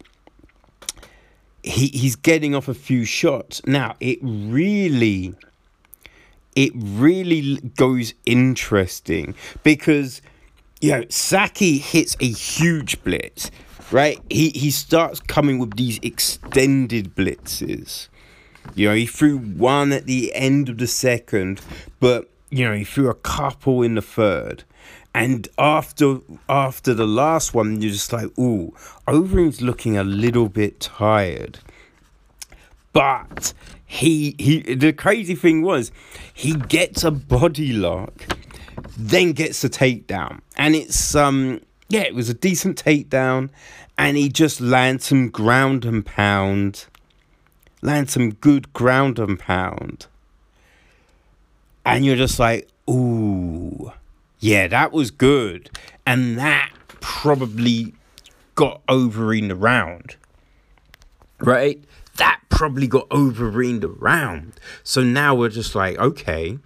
he, 1.64 1.88
he's 1.88 2.14
getting 2.14 2.54
off 2.54 2.68
a 2.68 2.74
few 2.74 3.04
shots. 3.04 3.60
Now, 3.66 3.96
it 3.98 4.20
really, 4.22 5.34
it 6.54 6.70
really 6.76 7.56
goes 7.74 8.14
interesting 8.24 9.34
because 9.64 10.22
you 10.80 10.92
know, 10.92 11.04
Saki 11.08 11.78
hits 11.78 12.16
a 12.20 12.28
huge 12.28 13.02
blitz, 13.04 13.50
right? 13.90 14.18
He 14.30 14.50
he 14.50 14.70
starts 14.70 15.20
coming 15.20 15.58
with 15.58 15.76
these 15.76 15.98
extended 16.02 17.14
blitzes. 17.14 18.08
You 18.74 18.88
know, 18.88 18.94
he 18.94 19.06
threw 19.06 19.38
one 19.38 19.92
at 19.92 20.06
the 20.06 20.34
end 20.34 20.68
of 20.68 20.78
the 20.78 20.86
second, 20.86 21.60
but 21.98 22.30
you 22.50 22.64
know, 22.64 22.74
he 22.74 22.84
threw 22.84 23.08
a 23.08 23.14
couple 23.14 23.82
in 23.82 23.94
the 23.94 24.02
third. 24.02 24.64
And 25.14 25.48
after 25.58 26.20
after 26.48 26.94
the 26.94 27.06
last 27.06 27.52
one, 27.52 27.82
you're 27.82 27.92
just 27.92 28.12
like, 28.12 28.36
ooh, 28.38 28.74
Overeem's 29.06 29.60
looking 29.60 29.96
a 29.96 30.04
little 30.04 30.48
bit 30.48 30.80
tired. 30.80 31.58
But 32.92 33.52
he 33.84 34.34
he 34.38 34.74
the 34.74 34.92
crazy 34.92 35.34
thing 35.34 35.62
was 35.62 35.90
he 36.32 36.54
gets 36.54 37.04
a 37.04 37.10
body 37.10 37.72
lock 37.72 38.36
then 38.96 39.32
gets 39.32 39.62
the 39.62 39.68
takedown. 39.70 40.40
And 40.56 40.74
it's 40.74 41.14
um 41.14 41.60
yeah, 41.88 42.02
it 42.02 42.14
was 42.14 42.28
a 42.28 42.34
decent 42.34 42.82
takedown, 42.82 43.50
and 43.98 44.16
he 44.16 44.28
just 44.28 44.60
lands 44.60 45.06
some 45.06 45.28
ground 45.28 45.84
and 45.84 46.06
pound. 46.06 46.86
Lands 47.82 48.12
some 48.12 48.30
good 48.34 48.72
ground 48.72 49.18
and 49.18 49.38
pound. 49.38 50.06
And 51.84 52.04
you're 52.04 52.16
just 52.16 52.38
like, 52.38 52.68
ooh, 52.88 53.92
yeah, 54.38 54.68
that 54.68 54.92
was 54.92 55.10
good. 55.10 55.70
And 56.06 56.38
that 56.38 56.70
probably 57.00 57.94
got 58.54 58.86
Overeem 58.86 59.48
the 59.48 59.56
round. 59.56 60.16
Right? 61.40 61.82
That 62.18 62.40
probably 62.50 62.86
got 62.86 63.08
Overeem 63.08 63.80
the 63.80 63.88
round. 63.88 64.60
So 64.84 65.02
now 65.02 65.34
we're 65.34 65.48
just 65.48 65.74
like, 65.74 65.98
okay, 65.98 66.58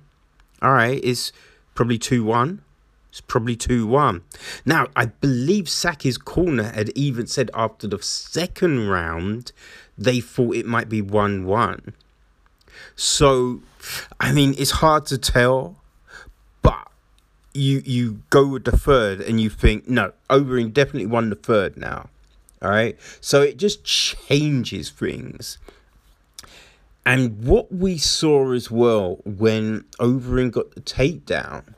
all 0.60 0.72
right, 0.72 1.00
it's 1.02 1.32
probably 1.74 1.98
2 1.98 2.24
1. 2.24 2.62
It's 3.10 3.20
probably 3.20 3.56
2 3.56 3.86
1. 3.86 4.22
Now, 4.64 4.88
I 4.96 5.06
believe 5.06 5.68
Saki's 5.68 6.18
corner 6.18 6.64
had 6.64 6.90
even 6.96 7.26
said 7.26 7.50
after 7.54 7.86
the 7.86 8.00
second 8.02 8.88
round 8.88 9.52
they 9.96 10.20
thought 10.20 10.56
it 10.56 10.66
might 10.66 10.88
be 10.88 11.00
1 11.00 11.44
1. 11.46 11.94
So, 12.96 13.60
I 14.18 14.32
mean, 14.32 14.54
it's 14.58 14.72
hard 14.72 15.06
to 15.06 15.18
tell, 15.18 15.76
but 16.62 16.88
you 17.52 17.82
you 17.84 18.22
go 18.30 18.48
with 18.48 18.64
the 18.64 18.76
third 18.76 19.20
and 19.20 19.40
you 19.40 19.50
think, 19.50 19.88
no, 19.88 20.12
Overeem 20.28 20.72
definitely 20.72 21.06
won 21.06 21.30
the 21.30 21.36
third 21.36 21.76
now. 21.76 22.08
All 22.62 22.70
right. 22.70 22.98
So 23.20 23.42
it 23.42 23.58
just 23.58 23.84
changes 23.84 24.90
things. 24.90 25.58
And 27.06 27.44
what 27.44 27.72
we 27.72 27.98
saw 27.98 28.52
as 28.52 28.70
well 28.70 29.20
when 29.24 29.84
Overeem 29.98 30.50
got 30.50 30.74
the 30.74 30.80
takedown, 30.80 31.74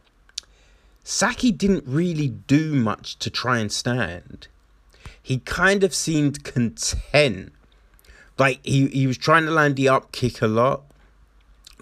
Saki 1.02 1.52
didn't 1.52 1.84
really 1.86 2.28
do 2.28 2.74
much 2.74 3.18
to 3.18 3.30
try 3.30 3.58
and 3.58 3.70
stand. 3.72 4.48
He 5.20 5.38
kind 5.38 5.82
of 5.82 5.94
seemed 5.94 6.44
content. 6.44 7.52
Like 8.38 8.64
he, 8.64 8.86
he 8.88 9.06
was 9.06 9.18
trying 9.18 9.44
to 9.46 9.50
land 9.50 9.76
the 9.76 9.88
up 9.88 10.12
kick 10.12 10.42
a 10.42 10.46
lot. 10.46 10.82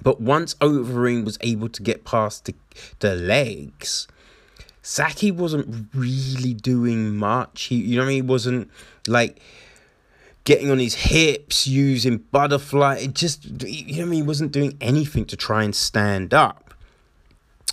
But 0.03 0.20
once 0.20 0.55
Overeem 0.57 1.24
was 1.24 1.38
able 1.40 1.68
to 1.68 1.82
get 1.82 2.05
past 2.05 2.47
the, 2.47 2.55
the 2.99 3.14
legs, 3.14 4.09
Saki 4.82 5.30
wasn't 5.30 5.88
really 5.95 6.55
doing 6.55 7.16
much. 7.16 7.64
He 7.64 7.76
you 7.76 7.99
know 7.99 8.09
he 8.09 8.20
wasn't 8.20 8.70
like 9.07 9.40
getting 10.45 10.70
on 10.70 10.78
his 10.78 10.95
hips, 10.95 11.66
using 11.66 12.18
butterfly. 12.18 12.97
It 12.97 13.14
just, 13.14 13.62
you 13.62 13.97
know, 13.97 14.03
I 14.03 14.05
mean, 14.07 14.12
he 14.12 14.22
wasn't 14.22 14.53
doing 14.53 14.76
anything 14.80 15.24
to 15.26 15.36
try 15.36 15.64
and 15.64 15.74
stand 15.74 16.32
up. 16.32 16.74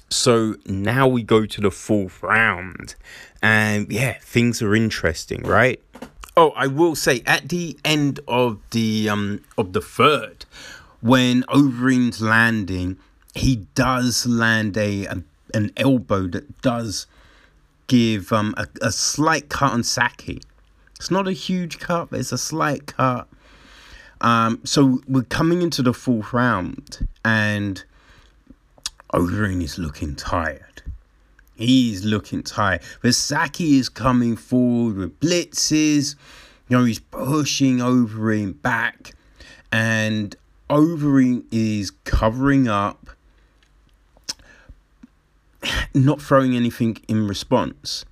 So 0.09 0.55
now 0.65 1.07
we 1.07 1.23
go 1.23 1.45
to 1.45 1.61
the 1.61 1.71
fourth 1.71 2.21
round, 2.21 2.95
and 3.41 3.89
yeah, 3.89 4.17
things 4.21 4.61
are 4.61 4.75
interesting, 4.75 5.43
right? 5.43 5.81
Oh, 6.35 6.51
I 6.51 6.67
will 6.67 6.95
say 6.95 7.23
at 7.25 7.47
the 7.47 7.77
end 7.85 8.19
of 8.27 8.59
the 8.71 9.09
um 9.09 9.41
of 9.57 9.71
the 9.71 9.79
third, 9.79 10.45
when 10.99 11.43
Overeem's 11.43 12.21
landing, 12.21 12.97
he 13.35 13.67
does 13.73 14.25
land 14.25 14.75
a, 14.77 15.05
a 15.05 15.23
an 15.53 15.71
elbow 15.77 16.27
that 16.27 16.61
does 16.61 17.07
give 17.87 18.33
um 18.33 18.53
a, 18.57 18.67
a 18.81 18.91
slight 18.91 19.47
cut 19.47 19.71
on 19.71 19.83
Saki. 19.83 20.41
It's 21.01 21.09
not 21.09 21.27
a 21.27 21.31
huge 21.31 21.79
cut, 21.79 22.11
but 22.11 22.19
it's 22.19 22.31
a 22.31 22.37
slight 22.37 22.85
cut. 22.85 23.27
Um, 24.21 24.61
so 24.63 25.01
we're 25.07 25.23
coming 25.23 25.63
into 25.63 25.81
the 25.81 25.95
fourth 25.95 26.31
round, 26.31 27.07
and 27.25 27.83
Overeem 29.11 29.63
is 29.63 29.79
looking 29.79 30.15
tired. 30.15 30.83
He's 31.55 32.05
looking 32.05 32.43
tired. 32.43 32.81
But 33.01 33.15
Saki 33.15 33.77
is 33.77 33.89
coming 33.89 34.35
forward 34.35 34.95
with 34.95 35.19
blitzes. 35.19 36.15
You 36.69 36.77
know, 36.77 36.83
he's 36.83 36.99
pushing 36.99 37.79
Overeem 37.79 38.61
back. 38.61 39.15
And 39.71 40.35
Overeem 40.69 41.45
is 41.49 41.89
covering 42.03 42.67
up, 42.67 43.09
not 45.95 46.21
throwing 46.21 46.55
anything 46.55 46.97
in 47.07 47.27
response. 47.27 48.05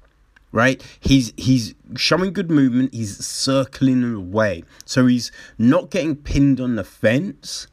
Right? 0.51 0.81
He's 0.99 1.31
he's 1.37 1.75
showing 1.95 2.33
good 2.33 2.49
movement, 2.49 2.93
he's 2.93 3.23
circling 3.23 4.15
away. 4.15 4.63
So 4.85 5.05
he's 5.05 5.31
not 5.57 5.91
getting 5.91 6.15
pinned 6.15 6.59
on 6.59 6.75
the 6.75 6.83
fence, 6.83 7.67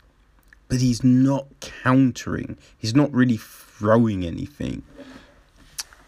but 0.68 0.80
he's 0.80 1.02
not 1.02 1.46
countering. 1.60 2.58
He's 2.76 2.94
not 2.94 3.12
really 3.12 3.38
throwing 3.38 4.24
anything. 4.24 4.82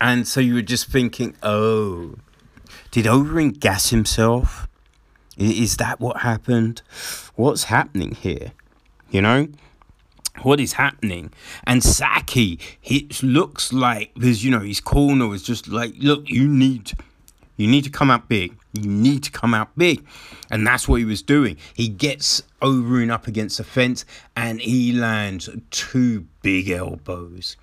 And 0.00 0.28
so 0.28 0.40
you 0.40 0.54
were 0.54 0.62
just 0.62 0.88
thinking, 0.88 1.34
oh, 1.42 2.14
did 2.90 3.06
Overeem 3.06 3.58
gas 3.58 3.90
himself? 3.90 4.68
Is 5.36 5.76
that 5.76 6.00
what 6.00 6.18
happened? 6.18 6.82
What's 7.34 7.64
happening 7.64 8.12
here? 8.12 8.52
You 9.10 9.22
know? 9.22 9.48
What 10.42 10.60
is 10.60 10.74
happening? 10.74 11.32
And 11.64 11.82
Saki, 11.82 12.58
it 12.82 13.22
looks 13.22 13.72
like 13.72 14.14
because 14.14 14.44
you 14.44 14.50
know 14.50 14.60
his 14.60 14.80
corner 14.80 15.26
was 15.26 15.42
just 15.42 15.68
like, 15.68 15.94
look, 15.98 16.28
you 16.28 16.46
need 16.48 16.92
you 17.56 17.66
need 17.66 17.84
to 17.84 17.90
come 17.90 18.10
out 18.10 18.28
big. 18.28 18.56
You 18.72 18.88
need 18.88 19.24
to 19.24 19.32
come 19.32 19.52
out 19.52 19.76
big. 19.76 20.06
And 20.50 20.66
that's 20.66 20.86
what 20.86 20.96
he 20.96 21.04
was 21.04 21.22
doing. 21.22 21.56
He 21.74 21.88
gets 21.88 22.42
Overeem 22.62 23.10
up 23.10 23.26
against 23.26 23.58
the 23.58 23.64
fence 23.64 24.04
and 24.36 24.60
he 24.60 24.92
lands 24.92 25.48
two 25.70 26.26
big 26.42 26.70
elbows 26.70 27.56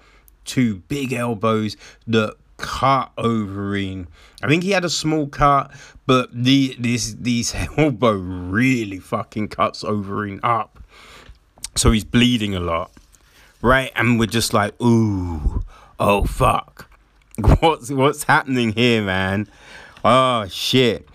two 0.46 0.78
big 0.88 1.12
elbows 1.12 1.76
that 2.08 2.36
cut 2.58 3.12
Overeem. 3.18 4.08
I 4.42 4.48
think 4.48 4.64
he 4.64 4.72
had 4.72 4.86
a 4.86 4.90
small 4.90 5.28
cut, 5.28 5.72
but 6.06 6.30
the 6.32 6.76
this 6.80 7.14
these 7.14 7.54
elbow 7.78 8.14
really 8.14 9.00
fucking 9.00 9.50
cuts 9.50 9.84
Overeem 9.84 10.40
up. 10.44 10.80
So 11.76 11.92
he's 11.92 12.04
bleeding 12.04 12.56
a 12.56 12.60
lot. 12.60 12.92
Right? 13.62 13.92
And 13.96 14.20
we're 14.20 14.28
just 14.28 14.54
like, 14.54 14.80
ooh, 14.82 15.64
oh 16.00 16.24
fuck. 16.26 16.90
What's 17.60 17.92
what's 17.92 18.24
happening 18.24 18.72
here, 18.72 19.02
man? 19.02 19.50
Oh 20.06 20.48
shit. 20.48 21.08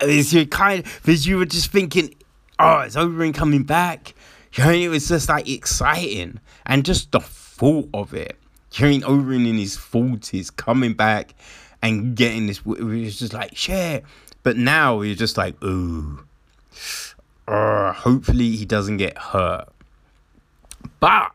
Is 0.00 0.34
you 0.34 0.46
kind 0.46 0.82
because 0.82 1.26
you 1.26 1.38
were 1.38 1.46
just 1.46 1.70
thinking, 1.70 2.14
oh, 2.58 2.80
is 2.80 2.96
Overeem 2.96 3.32
coming 3.32 3.62
back? 3.62 4.14
You 4.54 4.64
know, 4.64 4.70
it 4.70 4.88
was 4.88 5.06
just 5.06 5.28
like 5.28 5.48
exciting. 5.48 6.40
And 6.66 6.84
just 6.84 7.12
the 7.12 7.20
thought 7.20 7.88
of 7.94 8.12
it 8.12 8.36
hearing 8.72 9.02
Overeem 9.02 9.46
in 9.48 9.58
his 9.58 9.76
forties 9.76 10.50
coming 10.50 10.94
back 10.94 11.34
and 11.82 12.16
getting 12.16 12.46
this, 12.46 12.58
it 12.58 12.82
was 12.82 13.18
just 13.18 13.32
like 13.32 13.56
shit. 13.56 14.04
But 14.42 14.56
now 14.56 15.02
you're 15.02 15.14
just 15.14 15.36
like, 15.36 15.62
ooh, 15.62 16.24
uh, 17.46 17.92
hopefully 17.92 18.56
he 18.56 18.64
doesn't 18.64 18.96
get 18.96 19.16
hurt. 19.16 19.68
But 21.02 21.32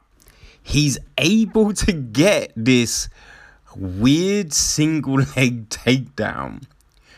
he's 0.63 0.97
able 1.17 1.73
to 1.73 1.91
get 1.91 2.53
this 2.55 3.09
weird 3.75 4.53
single 4.53 5.17
leg 5.35 5.67
takedown. 5.69 6.63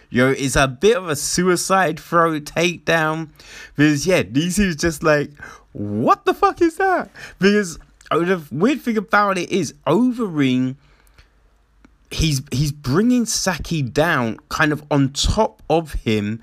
Yo, 0.09 0.31
it's 0.31 0.55
a 0.55 0.67
bit 0.67 0.97
of 0.97 1.07
a 1.07 1.15
suicide 1.15 1.99
throw 1.99 2.39
takedown. 2.39 3.29
Because 3.75 4.07
yeah, 4.07 4.23
DC 4.23 4.57
is 4.57 4.75
just 4.75 5.03
like, 5.03 5.31
what 5.73 6.25
the 6.25 6.33
fuck 6.33 6.59
is 6.61 6.77
that? 6.77 7.11
Because 7.37 7.77
Oh, 8.11 8.25
the 8.25 8.41
weird 8.51 8.81
thing 8.81 8.97
about 8.97 9.37
it 9.37 9.51
is 9.51 9.73
Overeem. 9.85 10.77
He's 12.09 12.41
he's 12.51 12.71
bringing 12.71 13.27
Saki 13.27 13.83
down, 13.83 14.39
kind 14.49 14.71
of 14.71 14.83
on 14.89 15.09
top 15.09 15.61
of 15.69 15.93
him, 15.93 16.41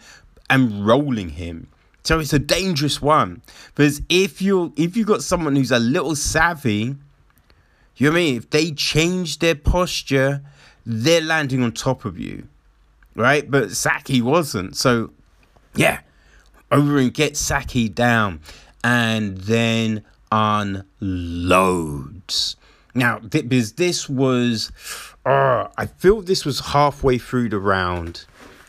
and 0.48 0.86
rolling 0.86 1.30
him. 1.30 1.66
So 2.06 2.20
it's 2.20 2.32
a 2.32 2.38
dangerous 2.38 3.02
one 3.02 3.42
because 3.74 4.00
if 4.08 4.40
you 4.40 4.72
if 4.76 4.96
you 4.96 5.04
got 5.04 5.24
someone 5.24 5.56
who's 5.56 5.72
a 5.72 5.80
little 5.80 6.14
savvy, 6.14 6.94
you 7.96 8.06
know 8.06 8.10
what 8.10 8.18
I 8.18 8.20
mean. 8.20 8.36
If 8.36 8.50
they 8.50 8.70
change 8.70 9.40
their 9.40 9.56
posture, 9.56 10.40
they're 10.84 11.20
landing 11.20 11.64
on 11.64 11.72
top 11.72 12.04
of 12.04 12.16
you, 12.16 12.46
right? 13.16 13.50
But 13.50 13.72
Saki 13.72 14.22
wasn't. 14.22 14.76
So 14.76 15.10
yeah, 15.74 15.98
Overeem 16.70 17.12
gets 17.12 17.40
Saki 17.40 17.88
down, 17.88 18.38
and 18.84 19.38
then 19.38 20.04
unloads. 20.30 20.94
Now, 22.94 23.18
because 23.18 23.72
this 23.72 24.08
was, 24.08 24.70
uh, 25.26 25.66
I 25.76 25.86
feel 25.86 26.22
this 26.22 26.44
was 26.44 26.60
halfway 26.60 27.18
through 27.18 27.48
the 27.48 27.58
round, 27.58 28.26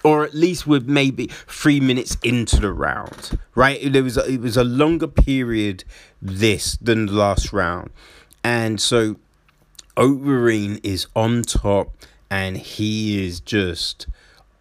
or 0.07 0.23
at 0.23 0.33
least 0.33 0.65
with 0.65 0.87
maybe 0.87 1.27
three 1.27 1.81
minutes 1.81 2.15
into 2.23 2.61
the 2.61 2.71
round, 2.71 3.37
right? 3.55 3.91
There 3.91 4.03
was 4.03 4.15
a, 4.15 4.25
it 4.25 4.39
was 4.39 4.55
a 4.55 4.63
longer 4.63 5.05
period 5.05 5.83
this 6.21 6.77
than 6.77 7.07
the 7.07 7.11
last 7.11 7.51
round, 7.51 7.89
and 8.41 8.79
so 8.79 9.17
Overeem 9.97 10.79
is 10.81 11.07
on 11.13 11.41
top, 11.41 11.91
and 12.29 12.55
he 12.55 13.25
is 13.25 13.41
just 13.41 14.07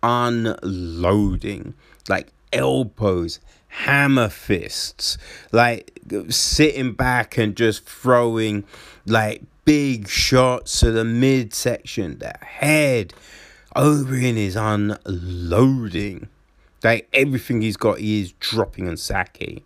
unloading 0.03 1.75
like 2.09 2.33
elbows, 2.53 3.39
hammer 3.69 4.29
fists, 4.29 5.17
like 5.53 5.97
sitting 6.29 6.93
back 6.93 7.39
and 7.39 7.57
just 7.57 7.85
throwing 7.85 8.65
like 9.07 9.43
big 9.65 10.09
shots 10.09 10.81
to 10.81 10.91
the 10.91 11.05
midsection, 11.05 12.19
the 12.19 12.35
head. 12.45 13.15
Overeem 13.77 14.39
is 14.39 14.57
unloading. 14.57 16.29
Like 16.83 17.09
everything 17.13 17.61
he's 17.61 17.77
got, 17.77 17.99
he 17.99 18.23
is 18.23 18.33
dropping 18.33 18.89
on 18.89 18.97
Saki. 18.97 19.63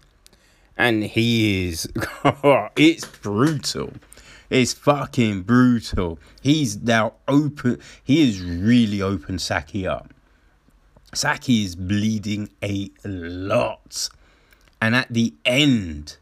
And 0.77 1.05
he 1.05 1.69
is, 1.69 1.89
it's 2.77 3.05
brutal. 3.05 3.93
It's 4.49 4.73
fucking 4.73 5.43
brutal. 5.43 6.19
He's 6.43 6.77
now 6.83 7.15
open, 7.29 7.79
he 8.03 8.29
is 8.29 8.43
really 8.43 9.01
open 9.01 9.39
Saki 9.39 9.87
up. 9.87 10.13
Saki 11.15 11.65
is 11.65 11.77
bleeding 11.77 12.51
a 12.61 12.91
lot. 13.05 14.09
And 14.83 14.97
at 14.97 15.07
the 15.09 15.35
end, 15.45 16.17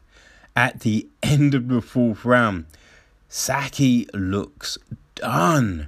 at 0.55 0.81
the 0.81 1.07
end 1.23 1.55
of 1.55 1.69
the 1.69 1.81
fourth 1.81 2.23
round, 2.23 2.65
Saki 3.29 4.07
looks 4.13 4.77
done. 5.15 5.87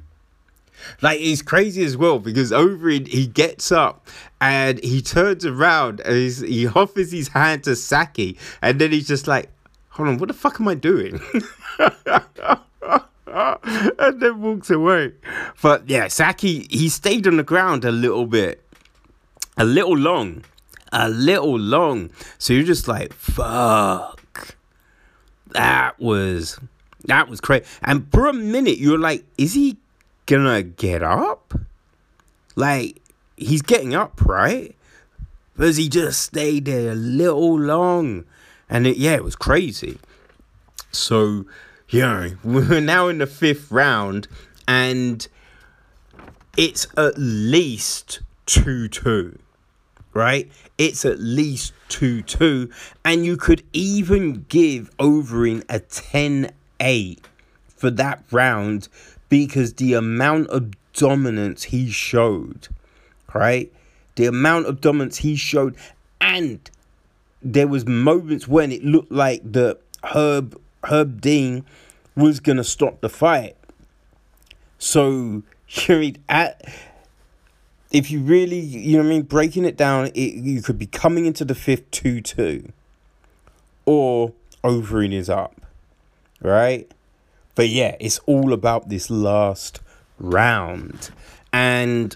Like 1.02 1.20
it's 1.22 1.42
crazy 1.42 1.84
as 1.84 1.98
well 1.98 2.20
because 2.20 2.52
Overeem 2.52 3.08
he 3.08 3.28
gets 3.28 3.72
up 3.72 4.08
and 4.40 4.84
he 4.84 5.02
turns 5.02 5.46
around 5.46 6.02
and 6.02 6.16
he 6.16 6.68
offers 6.68 7.12
his 7.12 7.30
hand 7.30 7.64
to 7.66 7.76
Saki 7.76 8.38
and 8.62 8.80
then 8.80 8.92
he's 8.92 9.08
just 9.08 9.28
like, 9.28 9.50
hold 9.90 10.10
on, 10.10 10.18
what 10.18 10.28
the 10.28 10.34
fuck 10.34 10.60
am 10.60 10.68
I 10.68 10.76
doing? 10.76 11.20
and 13.28 14.22
then 14.22 14.42
walks 14.42 14.70
away. 14.70 15.14
But 15.62 15.90
yeah, 15.90 16.08
Saki 16.08 16.68
he 16.70 16.90
stayed 16.90 17.28
on 17.28 17.38
the 17.38 17.44
ground 17.44 17.86
a 17.86 17.92
little 17.92 18.26
bit 18.26 18.62
a 19.58 19.66
little 19.66 19.98
long, 19.98 20.44
a 20.92 21.10
little 21.10 21.58
long. 21.58 22.10
So 22.38 22.54
you're 22.54 22.64
just 22.64 22.88
like, 22.88 23.14
fuck. 23.14 24.56
That 25.52 26.00
was 26.00 26.60
that 27.06 27.28
was 27.28 27.42
crazy. 27.42 27.66
And 27.84 28.10
for 28.12 28.28
a 28.28 28.34
minute, 28.34 28.78
you're 28.78 29.00
like, 29.00 29.26
is 29.38 29.54
he 29.54 29.78
gonna 30.32 30.64
get 30.64 31.04
up? 31.04 31.54
Like, 32.56 33.02
he's 33.36 33.62
getting 33.62 33.94
up, 33.94 34.26
right? 34.26 34.74
Because 35.56 35.76
he 35.76 35.90
just 35.90 36.22
stayed 36.22 36.66
there 36.66 36.94
a 36.94 36.96
little 36.96 37.60
long. 37.60 38.24
And 38.70 38.88
it, 38.88 38.96
yeah, 38.98 39.16
it 39.16 39.24
was 39.26 39.36
crazy. 39.36 40.00
So, 40.92 41.46
yeah, 41.90 42.30
we're 42.44 42.80
now 42.80 43.10
in 43.10 43.18
the 43.18 43.28
fifth 43.28 43.72
round, 43.72 44.30
and 44.68 45.28
it's 46.58 46.88
at 46.98 47.18
least 47.18 48.22
2 48.46 48.88
2 48.88 49.38
right? 50.14 50.52
It's 50.78 51.06
at 51.06 51.20
least 51.20 51.72
2 51.88 52.22
2. 52.24 52.70
And 53.06 53.26
you 53.26 53.38
could 53.38 53.64
even 53.72 54.46
give 54.50 54.90
Overeem 54.98 55.64
a 55.70 55.80
10 55.80 56.52
8 56.82 57.28
for 57.82 57.90
that 57.90 58.24
round 58.30 58.88
because 59.32 59.74
the 59.74 59.96
amount 59.96 60.50
of 60.50 60.72
dominance 60.94 61.64
he 61.64 61.90
showed, 61.90 62.68
right? 63.34 63.72
the 64.16 64.26
amount 64.26 64.68
of 64.68 64.82
dominance 64.82 65.18
he 65.18 65.36
showed, 65.36 65.76
and 66.20 66.70
there 67.42 67.68
was 67.68 67.86
moments 67.86 68.48
when 68.48 68.72
it 68.72 68.84
looked 68.84 69.12
like 69.12 69.42
the 69.50 69.78
Herb 70.04 70.60
Herb 70.84 71.22
Dean 71.22 71.66
was 72.16 72.40
gonna 72.40 72.64
stop 72.64 73.02
the 73.02 73.10
fight. 73.10 73.56
So 74.78 75.44
you 75.68 75.98
mean 75.98 76.18
at 76.30 76.62
if 77.92 78.12
you 78.12 78.20
really 78.20 78.60
you 78.60 78.98
know 78.98 79.04
what 79.04 79.08
I 79.08 79.10
mean 79.10 79.24
breaking 79.24 79.66
it 79.66 79.78
down, 79.78 80.08
it 80.08 80.36
you 80.36 80.62
could 80.62 80.78
be 80.78 80.88
coming 80.88 81.26
into 81.26 81.46
the 81.46 81.56
fifth 81.56 81.90
two 81.92 82.22
two, 82.22 82.72
or 83.86 84.34
Overeem 84.64 85.14
is 85.14 85.30
up, 85.30 85.62
right? 86.42 86.92
But 87.56 87.70
yeah, 87.70 87.96
it's 88.00 88.20
all 88.20 88.54
about 88.54 88.90
this 88.90 89.10
last 89.10 89.82
round, 90.20 91.12
and 91.52 92.16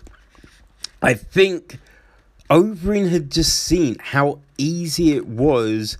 I 1.01 1.13
think 1.13 1.79
Overeem 2.49 3.09
had 3.09 3.31
just 3.31 3.59
seen 3.59 3.97
how 3.99 4.39
easy 4.57 5.13
it 5.13 5.27
was 5.27 5.97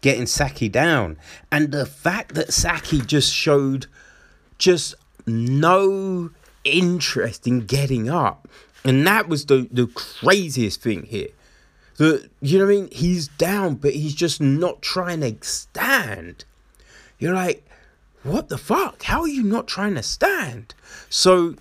getting 0.00 0.26
Saki 0.26 0.68
down. 0.68 1.16
And 1.50 1.72
the 1.72 1.86
fact 1.86 2.34
that 2.34 2.52
Saki 2.52 3.00
just 3.00 3.32
showed 3.32 3.86
just 4.58 4.94
no 5.26 6.30
interest 6.64 7.46
in 7.46 7.66
getting 7.66 8.08
up. 8.08 8.48
And 8.84 9.06
that 9.06 9.28
was 9.28 9.46
the, 9.46 9.68
the 9.70 9.86
craziest 9.88 10.82
thing 10.82 11.04
here. 11.04 11.28
The, 11.96 12.28
you 12.40 12.58
know 12.58 12.64
what 12.64 12.72
I 12.72 12.76
mean? 12.76 12.88
He's 12.92 13.28
down, 13.28 13.74
but 13.74 13.92
he's 13.92 14.14
just 14.14 14.40
not 14.40 14.80
trying 14.80 15.20
to 15.20 15.36
stand. 15.46 16.44
You're 17.18 17.34
like, 17.34 17.66
what 18.22 18.48
the 18.48 18.58
fuck? 18.58 19.02
How 19.04 19.22
are 19.22 19.28
you 19.28 19.42
not 19.42 19.66
trying 19.66 19.94
to 19.94 20.02
stand? 20.02 20.74
So 21.08 21.54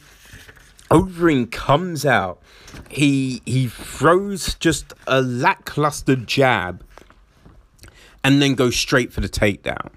Overeem 0.92 1.52
comes 1.52 2.06
out. 2.06 2.42
He 2.90 3.42
he 3.46 3.68
throws 3.68 4.56
just 4.56 4.94
a 5.08 5.22
lackluster 5.22 6.16
jab 6.16 6.84
and 8.24 8.42
then 8.42 8.56
goes 8.56 8.76
straight 8.76 9.14
for 9.14 9.22
the 9.22 9.30
takedown. 9.30 9.92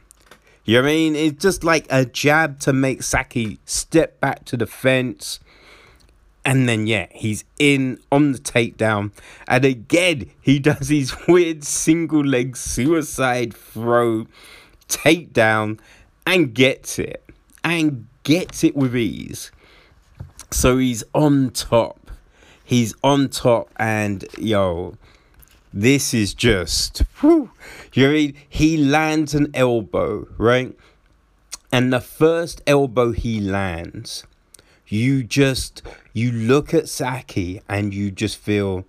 You 0.64 0.76
know 0.76 0.82
what 0.82 0.90
I 0.90 0.92
mean? 0.92 1.16
It's 1.16 1.42
just 1.42 1.64
like 1.64 1.86
a 1.90 2.04
jab 2.04 2.60
to 2.60 2.72
make 2.72 3.02
Saki 3.02 3.58
step 3.64 4.20
back 4.20 4.44
to 4.46 4.56
the 4.56 4.66
fence. 4.66 5.40
And 6.44 6.68
then, 6.68 6.86
yeah, 6.86 7.06
he's 7.10 7.44
in 7.58 7.98
on 8.10 8.32
the 8.32 8.38
takedown. 8.38 9.12
And 9.48 9.64
again, 9.64 10.30
he 10.40 10.58
does 10.58 10.88
his 10.88 11.14
weird 11.28 11.64
single 11.64 12.24
leg 12.24 12.56
suicide 12.56 13.54
throw 13.54 14.26
takedown 14.88 15.80
and 16.27 16.55
gets 16.55 16.99
it. 16.99 17.25
And 17.64 18.07
gets 18.25 18.64
it 18.64 18.77
with 18.77 18.97
ease. 18.97 19.51
So 20.51 20.79
he's 20.79 21.05
on 21.14 21.51
top. 21.51 22.11
He's 22.64 22.95
on 23.03 23.29
top. 23.29 23.70
And, 23.77 24.25
yo, 24.39 24.97
this 25.73 26.12
is 26.12 26.35
just, 26.35 26.99
whew, 27.20 27.51
you 27.95 28.05
know 28.05 28.11
I 28.11 28.14
mean? 28.14 28.35
He 28.49 28.77
lands 28.77 29.35
an 29.35 29.51
elbow, 29.55 30.27
right? 30.37 30.77
And 31.70 31.93
the 31.93 32.01
first 32.01 32.62
elbow 32.66 33.12
he 33.12 33.41
lands, 33.41 34.25
you 34.87 35.23
just, 35.23 35.83
you 36.12 36.31
look 36.31 36.75
at 36.75 36.89
Saki 36.89 37.62
and 37.68 37.95
you 37.95 38.11
just 38.11 38.37
feel, 38.37 38.85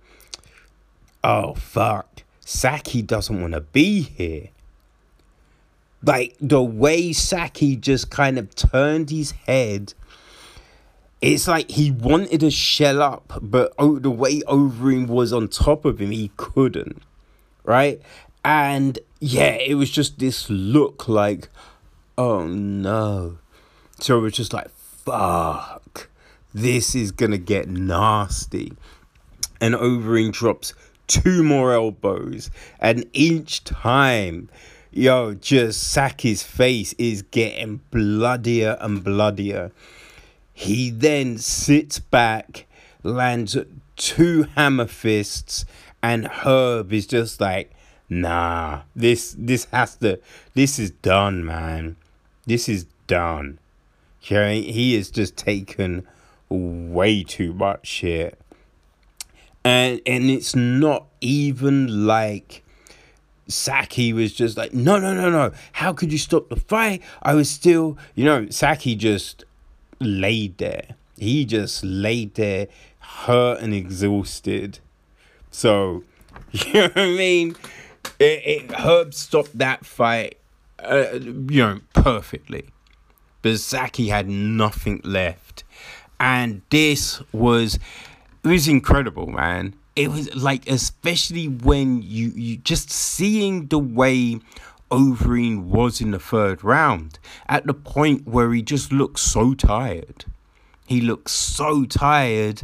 oh, 1.22 1.54
fuck. 1.54 2.22
Saki 2.40 3.00
doesn't 3.00 3.40
want 3.40 3.54
to 3.54 3.60
be 3.62 4.02
here. 4.02 4.50
Like 6.04 6.36
the 6.40 6.62
way 6.62 7.12
Saki 7.12 7.76
just 7.76 8.10
kind 8.10 8.38
of 8.38 8.54
turned 8.54 9.10
his 9.10 9.30
head 9.46 9.94
it's 11.24 11.48
like 11.48 11.70
he 11.70 11.90
wanted 11.90 12.40
to 12.40 12.50
shell 12.50 13.00
up, 13.00 13.38
but 13.40 13.72
oh, 13.78 13.98
the 13.98 14.10
way 14.10 14.40
Overeem 14.42 15.06
was 15.06 15.32
on 15.32 15.48
top 15.48 15.86
of 15.86 15.98
him, 15.98 16.10
he 16.10 16.30
couldn't. 16.36 17.02
Right? 17.62 18.02
And 18.44 18.98
yeah, 19.20 19.54
it 19.54 19.76
was 19.76 19.90
just 19.90 20.18
this 20.18 20.50
look 20.50 21.08
like, 21.08 21.48
oh 22.18 22.46
no. 22.46 23.38
So 24.00 24.18
it 24.18 24.20
was 24.20 24.34
just 24.34 24.52
like, 24.52 24.68
fuck, 24.68 26.10
this 26.52 26.94
is 26.94 27.10
gonna 27.10 27.38
get 27.38 27.70
nasty. 27.70 28.74
And 29.62 29.74
Overeem 29.74 30.30
drops 30.30 30.74
two 31.06 31.42
more 31.42 31.72
elbows, 31.72 32.50
and 32.80 33.06
each 33.14 33.64
time, 33.64 34.50
yo, 34.94 35.34
just 35.34 35.82
Saki's 35.82 36.42
face 36.42 36.94
is 36.98 37.22
getting 37.22 37.80
bloodier 37.90 38.76
and 38.80 39.02
bloodier. 39.02 39.72
He 40.52 40.90
then 40.90 41.38
sits 41.38 41.98
back, 41.98 42.66
lands 43.02 43.56
two 43.96 44.44
hammer 44.54 44.86
fists, 44.86 45.64
and 46.02 46.26
Herb 46.26 46.92
is 46.92 47.06
just 47.06 47.40
like, 47.40 47.72
nah, 48.08 48.82
this 48.94 49.34
this 49.38 49.66
has 49.66 49.96
to 49.96 50.20
this 50.54 50.78
is 50.78 50.90
done, 50.90 51.44
man. 51.44 51.96
This 52.46 52.68
is 52.68 52.86
done. 53.06 53.58
Okay, 54.22 54.60
he 54.62 54.94
has 54.94 55.10
just 55.10 55.36
taken 55.36 56.06
way 56.48 57.24
too 57.24 57.52
much 57.52 57.86
shit. 57.86 58.38
And 59.64 60.00
and 60.06 60.30
it's 60.30 60.54
not 60.54 61.06
even 61.20 62.06
like 62.06 62.63
Saki 63.46 64.12
was 64.12 64.32
just 64.32 64.56
like, 64.56 64.72
no, 64.72 64.98
no, 64.98 65.14
no, 65.14 65.30
no. 65.30 65.52
How 65.72 65.92
could 65.92 66.12
you 66.12 66.18
stop 66.18 66.48
the 66.48 66.56
fight? 66.56 67.02
I 67.22 67.34
was 67.34 67.50
still, 67.50 67.98
you 68.14 68.24
know, 68.24 68.48
Saki 68.50 68.94
just 68.94 69.44
laid 70.00 70.58
there. 70.58 70.96
He 71.18 71.44
just 71.44 71.84
laid 71.84 72.34
there, 72.34 72.68
hurt 72.98 73.60
and 73.60 73.72
exhausted. 73.74 74.78
So, 75.50 76.04
you 76.52 76.72
know 76.72 76.82
what 76.88 76.98
I 76.98 77.06
mean? 77.10 77.56
It, 78.18 78.42
it 78.44 78.70
Herb 78.72 79.14
stopped 79.14 79.56
that 79.58 79.84
fight, 79.84 80.38
uh, 80.78 81.12
you 81.12 81.60
know, 81.62 81.80
perfectly. 81.92 82.66
But 83.42 83.58
Saki 83.60 84.08
had 84.08 84.28
nothing 84.28 85.00
left, 85.04 85.64
and 86.18 86.62
this 86.70 87.22
was 87.32 87.78
it 88.42 88.48
was 88.48 88.68
incredible, 88.68 89.26
man. 89.26 89.74
It 89.96 90.10
was 90.10 90.34
like, 90.34 90.68
especially 90.68 91.46
when 91.48 92.02
you 92.02 92.32
you 92.34 92.56
just 92.56 92.90
seeing 92.90 93.66
the 93.68 93.78
way 93.78 94.40
Overeem 94.90 95.64
was 95.64 96.00
in 96.00 96.10
the 96.10 96.18
third 96.18 96.64
round 96.64 97.18
at 97.48 97.66
the 97.66 97.74
point 97.74 98.26
where 98.26 98.52
he 98.52 98.62
just 98.62 98.92
looked 98.92 99.18
so 99.18 99.54
tired. 99.54 100.24
He 100.86 101.00
looked 101.00 101.30
so 101.30 101.84
tired 101.84 102.62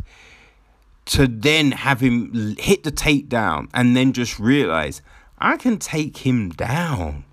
to 1.07 1.27
then 1.27 1.73
have 1.73 2.01
him 2.01 2.57
hit 2.59 2.85
the 2.85 2.93
takedown 2.93 3.69
and 3.75 3.97
then 3.97 4.13
just 4.13 4.39
realize 4.39 5.03
I 5.39 5.57
can 5.57 5.79
take 5.79 6.19
him 6.19 6.51
down. 6.51 7.25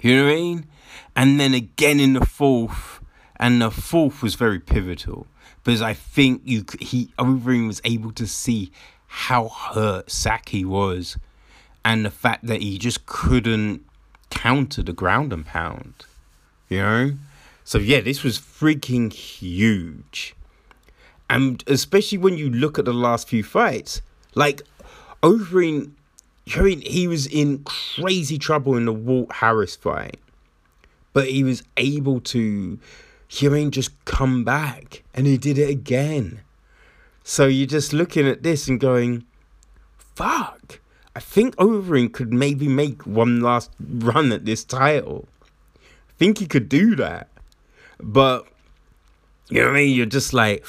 You 0.00 0.16
know 0.16 0.24
what 0.24 0.32
I 0.32 0.34
mean? 0.34 0.66
And 1.14 1.40
then 1.40 1.54
again 1.54 2.00
in 2.00 2.14
the 2.14 2.26
fourth, 2.26 3.00
and 3.36 3.62
the 3.62 3.70
fourth 3.70 4.22
was 4.22 4.34
very 4.34 4.60
pivotal 4.60 5.26
because 5.66 5.82
I 5.82 5.94
think 5.94 6.42
you 6.44 6.64
he 6.78 7.08
Overeem 7.18 7.66
was 7.66 7.80
able 7.82 8.12
to 8.12 8.26
see 8.28 8.70
how 9.08 9.48
hurt 9.48 10.08
Saki 10.08 10.64
was 10.64 11.18
and 11.84 12.04
the 12.04 12.10
fact 12.10 12.46
that 12.46 12.62
he 12.62 12.78
just 12.78 13.04
couldn't 13.06 13.84
counter 14.30 14.84
the 14.84 14.92
ground 14.92 15.32
and 15.32 15.44
pound. 15.44 16.04
You 16.68 16.78
know? 16.78 17.12
So 17.64 17.78
yeah, 17.78 18.00
this 18.00 18.22
was 18.22 18.38
freaking 18.38 19.12
huge. 19.12 20.36
And 21.28 21.64
especially 21.66 22.18
when 22.18 22.38
you 22.38 22.48
look 22.48 22.78
at 22.78 22.84
the 22.84 22.94
last 22.94 23.28
few 23.28 23.42
fights, 23.42 24.02
like 24.36 24.62
Overeem, 25.20 25.90
I 26.54 26.60
mean, 26.60 26.80
he 26.82 27.08
was 27.08 27.26
in 27.26 27.64
crazy 27.64 28.38
trouble 28.38 28.76
in 28.76 28.84
the 28.84 28.92
Walt 28.92 29.32
Harris 29.32 29.74
fight, 29.74 30.20
but 31.12 31.28
he 31.28 31.42
was 31.42 31.64
able 31.76 32.20
to, 32.20 32.78
Mean, 33.42 33.70
just 33.70 34.04
come 34.04 34.44
back, 34.44 35.02
and 35.14 35.26
he 35.26 35.36
did 35.36 35.58
it 35.58 35.68
again. 35.68 36.40
So 37.22 37.46
you're 37.46 37.66
just 37.66 37.92
looking 37.92 38.26
at 38.26 38.42
this 38.42 38.68
and 38.68 38.80
going, 38.80 39.24
"Fuck." 39.96 40.80
I 41.14 41.20
think 41.20 41.56
Overeem 41.56 42.12
could 42.12 42.32
maybe 42.32 42.68
make 42.68 43.06
one 43.06 43.40
last 43.40 43.70
run 43.80 44.32
at 44.32 44.44
this 44.44 44.64
title. 44.64 45.26
I 45.82 46.12
think 46.18 46.38
he 46.38 46.46
could 46.46 46.68
do 46.68 46.94
that. 46.96 47.28
But, 47.98 48.46
you 49.48 49.60
know 49.60 49.68
what 49.68 49.76
I 49.76 49.80
mean? 49.80 49.96
You're 49.96 50.04
just 50.04 50.34
like, 50.34 50.66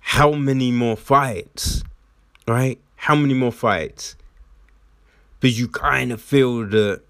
how 0.00 0.32
many 0.32 0.70
more 0.70 0.98
fights? 0.98 1.82
Right? 2.46 2.78
How 2.96 3.14
many 3.14 3.32
more 3.32 3.52
fights? 3.52 4.16
But 5.40 5.50
you 5.50 5.66
kind 5.66 6.12
of 6.12 6.20
feel 6.20 6.66
that 6.66 7.00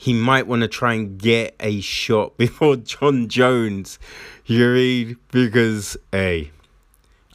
he 0.00 0.14
might 0.14 0.46
want 0.46 0.62
to 0.62 0.68
try 0.68 0.94
and 0.94 1.18
get 1.18 1.54
a 1.60 1.82
shot 1.82 2.34
before 2.38 2.76
Jon 2.76 3.28
Jones. 3.28 3.98
You 4.46 4.72
read? 4.72 5.16
Because, 5.30 5.94
hey, 6.10 6.52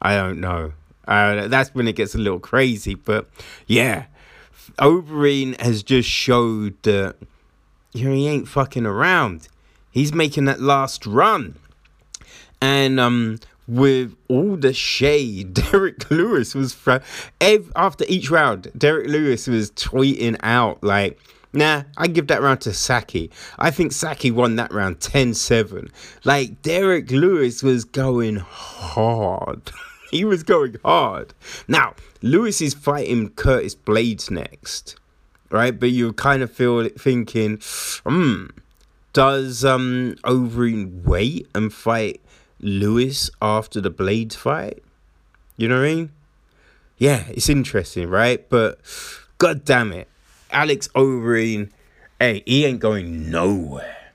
I 0.02 0.16
don't 0.16 0.40
know. 0.40 0.74
Uh, 1.08 1.48
that's 1.48 1.76
when 1.76 1.88
it 1.88 1.96
gets 1.96 2.16
a 2.16 2.18
little 2.18 2.40
crazy. 2.40 2.96
But 2.96 3.30
yeah, 3.68 4.06
Overeem 4.80 5.62
has 5.62 5.84
just 5.84 6.10
showed 6.10 6.82
that 6.82 7.18
you 7.94 8.10
know, 8.10 8.16
he 8.16 8.28
ain't 8.28 8.48
fucking 8.48 8.88
around. 8.88 9.48
He's 9.92 10.12
making 10.12 10.46
that 10.46 10.60
last 10.60 11.06
run. 11.06 11.58
And 12.60 13.00
um, 13.00 13.42
with 13.68 14.16
all 14.28 14.56
the 14.56 14.74
shade 14.74 15.54
Derrick 15.72 16.10
Lewis 16.10 16.56
was 16.56 16.74
fra- 16.74 17.04
ev- 17.40 17.72
after 17.76 18.06
each 18.08 18.32
round. 18.32 18.72
Derrick 18.76 19.08
Lewis 19.08 19.46
was 19.46 19.70
tweeting 19.70 20.36
out 20.42 20.84
like, 20.84 21.20
"Nah, 21.56 21.84
I 21.98 22.08
give 22.08 22.28
that 22.28 22.42
round 22.42 22.62
to 22.62 22.74
Saki. 22.74 23.32
I 23.58 23.72
think 23.72 23.92
Saki 23.92 24.30
won 24.30 24.56
that 24.58 24.72
round 24.72 25.00
10-7." 25.00 25.90
Like 26.24 26.62
Derrick 26.62 27.10
Lewis 27.10 27.64
was 27.64 27.86
going 27.86 28.36
hard. 28.36 29.72
he 30.12 30.26
was 30.26 30.44
going 30.44 30.76
hard. 30.84 31.34
Now 31.68 31.96
Lewis 32.22 32.62
is 32.62 32.74
fighting 32.74 33.30
Curtis 33.30 33.76
Blaydes 33.76 34.30
next, 34.30 34.96
right? 35.50 35.80
But 35.80 35.92
you 35.92 36.14
kind 36.14 36.44
of 36.44 36.52
feel 36.52 36.88
thinking, 36.90 37.60
hmm. 38.06 38.48
Does 39.16 39.64
um 39.64 40.18
Overeem 40.26 41.04
wait 41.04 41.48
and 41.56 41.74
fight 41.74 42.20
Lewis 42.60 43.32
after 43.42 43.80
the 43.80 43.90
Blaydes 43.90 44.36
fight? 44.36 44.84
You 45.56 45.70
know 45.70 45.80
what 45.80 45.86
I 45.86 45.96
mean? 45.96 46.12
Yeah, 46.98 47.24
it's 47.30 47.48
interesting, 47.48 48.10
right? 48.10 48.48
But 48.50 48.80
god 49.38 49.64
damn 49.64 49.94
it. 49.94 50.10
Alex 50.56 50.88
Overeem, 50.96 51.70
hey, 52.18 52.42
he 52.46 52.66
ain't 52.66 52.80
going 52.80 53.30
nowhere. 53.30 54.14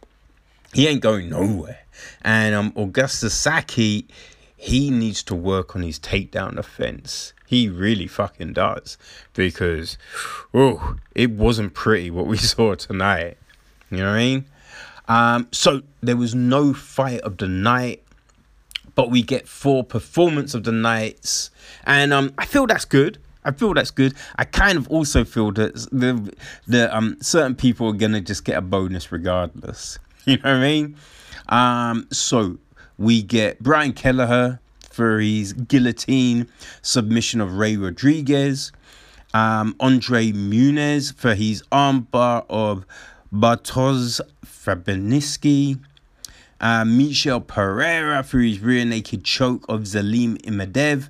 He 0.73 0.89
ain't 0.89 1.03
going 1.03 1.29
nowhere. 1.29 1.81
And 2.23 2.55
um 2.55 2.73
Augustus 2.77 3.35
Saki, 3.35 4.09
he 4.57 4.91
needs 4.91 5.23
to 5.25 5.35
work 5.35 5.77
on 5.77 5.83
his 5.83 5.99
takedown 5.99 6.57
offense. 6.57 7.35
He 7.47 7.69
really 7.69 8.07
fucking 8.07 8.55
does. 8.55 8.97
Because 9.35 9.99
oh, 10.55 10.97
it 11.15 11.31
wasn't 11.31 11.75
pretty 11.75 12.11
what 12.11 12.27
we 12.27 12.37
saw 12.53 12.75
tonight. 12.75 13.37
You 13.91 13.99
know 13.99 14.05
what 14.05 14.15
I 14.15 14.19
mean? 14.19 14.45
Um, 15.09 15.49
so 15.53 15.83
there 16.01 16.17
was 16.17 16.35
no 16.35 16.73
fight 16.73 17.21
of 17.21 17.37
the 17.37 17.49
night, 17.49 18.03
but 18.95 19.11
we 19.11 19.23
get 19.23 19.47
four 19.47 19.85
performance 19.85 20.55
of 20.55 20.65
the 20.65 20.73
nights, 20.73 21.51
and 21.85 22.13
um, 22.13 22.33
I 22.39 22.47
feel 22.47 22.67
that's 22.69 22.85
good. 22.85 23.19
I 23.45 23.53
feel 23.53 23.73
that's 23.75 23.91
good. 23.91 24.15
I 24.37 24.45
kind 24.45 24.77
of 24.77 24.89
also 24.89 25.25
feel 25.25 25.53
that 25.53 25.75
the 25.91 26.33
the 26.67 26.95
um 26.95 27.17
certain 27.21 27.55
people 27.55 27.89
are 27.89 27.95
gonna 27.95 28.21
just 28.21 28.45
get 28.45 28.57
a 28.57 28.61
bonus 28.61 29.11
regardless. 29.13 29.99
You 30.27 30.37
know 30.37 30.43
what 30.43 30.57
I 30.57 30.61
mean? 30.61 30.97
Um, 31.49 32.07
so 32.13 32.59
we 32.99 33.23
get 33.23 33.59
Brian 33.63 33.95
Kelleher 33.95 34.61
for 34.91 35.19
his 35.19 35.55
guillotine 35.55 36.47
submission 36.83 37.41
of 37.41 37.55
Ray 37.55 37.79
Rodriguez. 37.79 38.71
Um, 39.33 39.75
Andre 39.81 40.33
Muniz 40.33 41.15
for 41.15 41.35
his 41.35 41.63
armbar 41.73 42.45
of 42.51 42.85
Bartosz 43.33 44.21
Fabinski, 44.45 45.81
uh, 46.61 46.85
Michel 46.85 47.41
Pereira 47.41 48.23
for 48.23 48.41
his 48.41 48.59
rear 48.59 48.85
naked 48.85 49.25
choke 49.25 49.65
of 49.69 49.83
Zelim 49.83 50.37
Imadaev, 50.43 51.09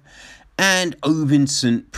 and 0.60 0.94
Ovince 1.00 1.52
St. 1.52 1.96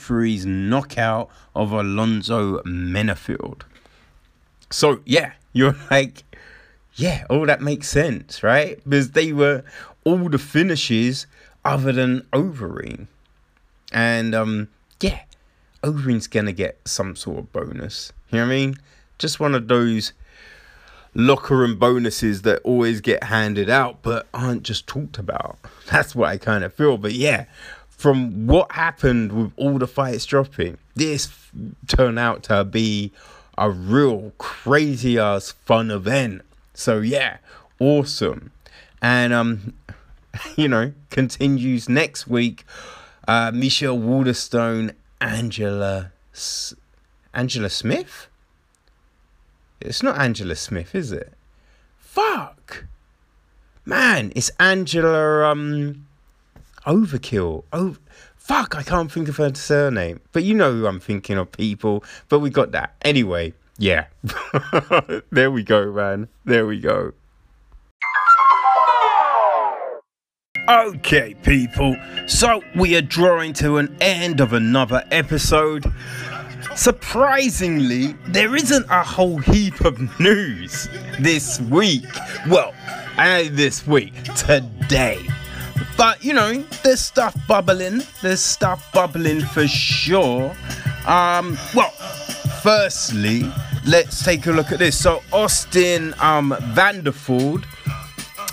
For 0.00 0.24
his 0.24 0.44
knockout 0.44 1.30
of 1.54 1.70
Alonzo 1.70 2.60
Menifield. 2.62 3.62
So, 4.68 5.00
yeah, 5.04 5.34
you're 5.52 5.76
like, 5.92 6.24
yeah, 6.96 7.24
all 7.30 7.46
that 7.46 7.62
makes 7.62 7.88
sense, 7.88 8.42
right? 8.42 8.80
Because 8.82 9.12
they 9.12 9.32
were 9.32 9.62
all 10.02 10.28
the 10.28 10.38
finishes 10.38 11.28
other 11.64 11.92
than 11.92 12.22
Overeem. 12.32 13.06
And, 13.92 14.34
um, 14.34 14.68
yeah, 15.00 15.20
Overeem's 15.84 16.26
gonna 16.26 16.52
get 16.52 16.80
some 16.84 17.14
sort 17.14 17.38
of 17.38 17.52
bonus. 17.52 18.12
You 18.32 18.38
know 18.38 18.46
what 18.46 18.52
I 18.52 18.56
mean? 18.56 18.76
Just 19.20 19.38
one 19.38 19.54
of 19.54 19.68
those 19.68 20.14
locker 21.14 21.56
room 21.56 21.76
bonuses 21.78 22.42
that 22.42 22.60
always 22.62 23.00
get 23.00 23.24
handed 23.24 23.68
out 23.68 24.00
but 24.02 24.26
aren't 24.34 24.64
just 24.64 24.88
talked 24.88 25.18
about. 25.18 25.58
That's 25.90 26.14
what 26.14 26.28
I 26.28 26.38
kind 26.38 26.64
of 26.64 26.74
feel. 26.74 26.98
But 26.98 27.12
yeah, 27.12 27.44
from 28.00 28.46
what 28.46 28.72
happened 28.72 29.30
with 29.30 29.52
all 29.56 29.78
the 29.78 29.86
fights 29.86 30.24
dropping, 30.24 30.78
this 30.94 31.26
f- 31.26 31.52
turned 31.86 32.18
out 32.18 32.42
to 32.44 32.64
be 32.64 33.12
a 33.58 33.68
real 33.70 34.32
crazy 34.38 35.18
ass 35.18 35.50
fun 35.52 35.90
event. 35.90 36.40
So 36.72 37.00
yeah, 37.00 37.36
awesome. 37.78 38.52
And 39.02 39.34
um 39.34 39.74
you 40.56 40.66
know, 40.66 40.94
continues 41.10 41.90
next 41.90 42.26
week. 42.26 42.64
Uh 43.28 43.50
Michelle 43.52 43.98
Waterson, 43.98 44.92
Angela 45.20 46.10
S- 46.32 46.72
Angela 47.34 47.68
Smith? 47.68 48.28
It's 49.78 50.02
not 50.02 50.18
Angela 50.18 50.56
Smith, 50.56 50.94
is 50.94 51.12
it? 51.12 51.34
Fuck. 51.98 52.86
Man, 53.84 54.32
it's 54.34 54.50
Angela 54.58 55.50
um 55.50 56.06
Overkill. 56.86 57.64
Oh 57.72 57.96
fuck, 58.36 58.74
I 58.74 58.82
can't 58.82 59.12
think 59.12 59.28
of 59.28 59.36
her 59.36 59.54
surname. 59.54 60.20
But 60.32 60.44
you 60.44 60.54
know 60.54 60.72
who 60.72 60.86
I'm 60.86 61.00
thinking 61.00 61.38
of 61.38 61.52
people. 61.52 62.04
But 62.28 62.40
we 62.40 62.50
got 62.50 62.72
that. 62.72 62.94
Anyway, 63.02 63.54
yeah. 63.78 64.06
there 65.30 65.50
we 65.50 65.62
go, 65.62 65.92
man. 65.92 66.28
There 66.44 66.66
we 66.66 66.80
go. 66.80 67.12
Okay, 70.68 71.34
people. 71.42 71.96
So 72.26 72.62
we 72.76 72.94
are 72.96 73.02
drawing 73.02 73.52
to 73.54 73.78
an 73.78 73.96
end 74.00 74.40
of 74.40 74.52
another 74.52 75.04
episode. 75.10 75.92
Surprisingly, 76.76 78.14
there 78.28 78.54
isn't 78.54 78.86
a 78.88 79.02
whole 79.02 79.38
heap 79.38 79.80
of 79.80 80.20
news 80.20 80.88
this 81.18 81.60
week. 81.62 82.04
Well, 82.48 82.72
uh, 83.18 83.44
this 83.50 83.86
week, 83.86 84.14
today. 84.36 85.26
But 86.00 86.24
you 86.24 86.32
know, 86.32 86.62
there's 86.82 87.02
stuff 87.02 87.36
bubbling. 87.46 88.00
There's 88.22 88.40
stuff 88.40 88.90
bubbling 88.90 89.42
for 89.42 89.68
sure. 89.68 90.56
Um, 91.06 91.58
well, 91.74 91.90
firstly, 92.62 93.42
let's 93.86 94.24
take 94.24 94.46
a 94.46 94.50
look 94.50 94.72
at 94.72 94.78
this. 94.78 94.98
So 94.98 95.22
Austin 95.30 96.14
um 96.18 96.56
Vanderford, 96.72 97.66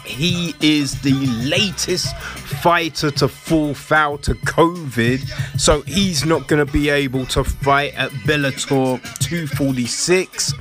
he 0.04 0.56
is 0.60 1.00
the 1.04 1.14
latest 1.48 2.14
fighter 2.18 3.12
to 3.12 3.30
fall 3.30 3.74
foul 3.74 4.18
to 4.18 4.34
COVID, 4.34 5.22
so 5.58 5.84
he's 5.84 6.26
not 6.26 6.50
going 6.50 6.66
to 6.66 6.70
be 6.70 6.90
able 6.90 7.26
to 7.28 7.46
fight 7.46 7.94
at 7.94 8.12
Bellator 8.28 9.02
246 9.20 10.54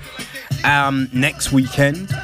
um, 0.62 1.08
next 1.12 1.50
weekend. 1.50 2.14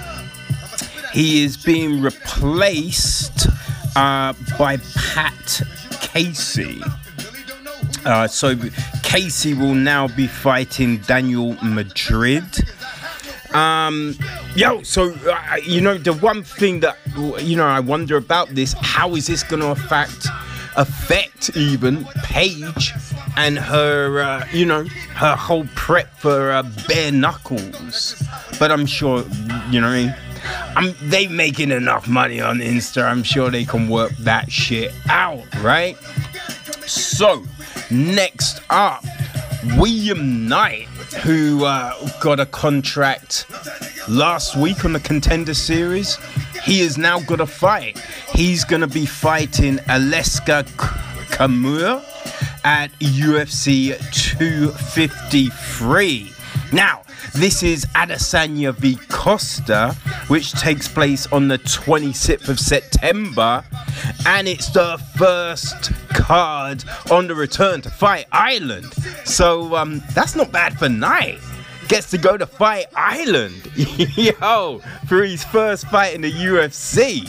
He 1.13 1.43
is 1.43 1.57
being 1.57 2.01
replaced 2.01 3.49
uh, 3.97 4.35
by 4.59 4.77
Pat 4.95 5.63
Casey. 6.01 6.83
Uh, 8.05 8.27
so 8.27 8.55
Casey 9.03 9.55
will 9.55 9.75
now 9.75 10.09
be 10.09 10.27
fighting 10.27 10.99
Daniel 10.99 11.57
Madrid. 11.63 12.45
Um, 13.55 14.17
yo, 14.57 14.83
so 14.83 15.15
uh, 15.27 15.57
you 15.63 15.81
know 15.81 15.99
the 15.99 16.15
one 16.15 16.43
thing 16.43 16.81
that 16.81 16.97
you 17.43 17.57
know 17.57 17.67
I 17.67 17.81
wonder 17.81 18.17
about 18.17 18.49
this: 18.49 18.75
how 18.81 19.15
is 19.15 19.27
this 19.27 19.43
going 19.43 19.61
to 19.61 19.71
affect 19.71 20.27
affect 20.77 21.55
even 21.57 22.05
Paige 22.23 22.93
and 23.37 23.59
her, 23.59 24.21
uh, 24.21 24.47
you 24.53 24.65
know, 24.67 24.85
her 25.15 25.37
whole 25.37 25.67
prep 25.75 26.15
for 26.17 26.51
uh, 26.51 26.63
bare 26.89 27.13
knuckles? 27.13 28.23
But 28.59 28.71
I'm 28.71 28.87
sure, 28.87 29.25
you 29.71 29.81
know, 29.81 30.15
I'm 30.45 30.95
they 31.03 31.29
making 31.29 31.71
enough 31.71 32.09
money 32.09 32.41
on 32.41 32.59
Insta. 32.59 33.05
I'm 33.05 33.23
sure 33.23 33.51
they 33.51 33.65
can 33.65 33.89
work 33.89 34.13
that 34.19 34.51
shit 34.51 34.93
out, 35.09 35.45
right? 35.63 35.97
So, 36.87 37.45
next 37.91 38.61
up, 38.71 39.05
William 39.77 40.49
Knight, 40.49 40.87
who 41.23 41.65
uh, 41.65 41.95
got 42.21 42.41
a 42.41 42.47
contract 42.47 43.47
last 44.09 44.57
week 44.57 44.85
on 44.85 44.93
the 44.93 45.01
Contender 45.01 45.55
Series. 45.55 46.19
He 46.65 46.81
has 46.81 46.99
now 46.99 47.21
got 47.21 47.41
a 47.41 47.47
fight. 47.47 47.99
He's 48.35 48.65
going 48.65 48.83
to 48.83 48.89
be 48.89 49.07
fighting 49.07 49.77
Aleksa 49.79 50.65
Camur 51.31 52.03
at 52.65 52.91
UFC 52.99 53.97
253. 54.13 56.33
Now, 56.73 57.03
this 57.35 57.63
is 57.63 57.85
Adesanya 57.95 58.75
v 58.75 58.97
Costa, 59.11 59.95
which 60.29 60.53
takes 60.53 60.89
place 60.89 61.27
on 61.31 61.49
the 61.49 61.59
26th 61.59 62.49
of 62.49 62.59
September, 62.59 63.63
and 64.27 64.49
it's 64.49 64.71
the 64.71 64.99
first 65.17 65.93
card 66.15 66.83
on 67.11 67.27
the 67.27 67.35
Return 67.35 67.83
to 67.83 67.91
Fight 67.91 68.25
Island. 68.33 68.87
So 69.27 69.77
um, 69.77 70.03
that's 70.15 70.35
not 70.35 70.51
bad 70.51 70.79
for 70.79 70.89
Knight. 70.89 71.41
Gets 71.89 72.11
to 72.13 72.19
go 72.19 72.39
to 72.39 72.47
Fight 72.47 72.87
Island, 72.97 73.71
yo, 73.77 74.81
for 75.07 75.23
his 75.25 75.45
first 75.45 75.87
fight 75.89 76.15
in 76.15 76.23
the 76.23 76.33
UFC. 76.33 77.29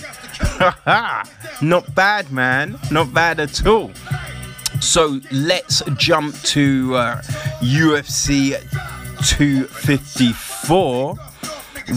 not 1.62 1.94
bad, 1.94 2.32
man. 2.32 2.80
Not 2.92 3.14
bad 3.14 3.42
at 3.42 3.66
all. 3.68 3.92
So 4.80 5.20
let's 5.32 5.82
jump 5.98 6.36
to 6.42 6.96
uh, 6.96 7.22
UFC 7.62 8.54
254. 9.24 11.18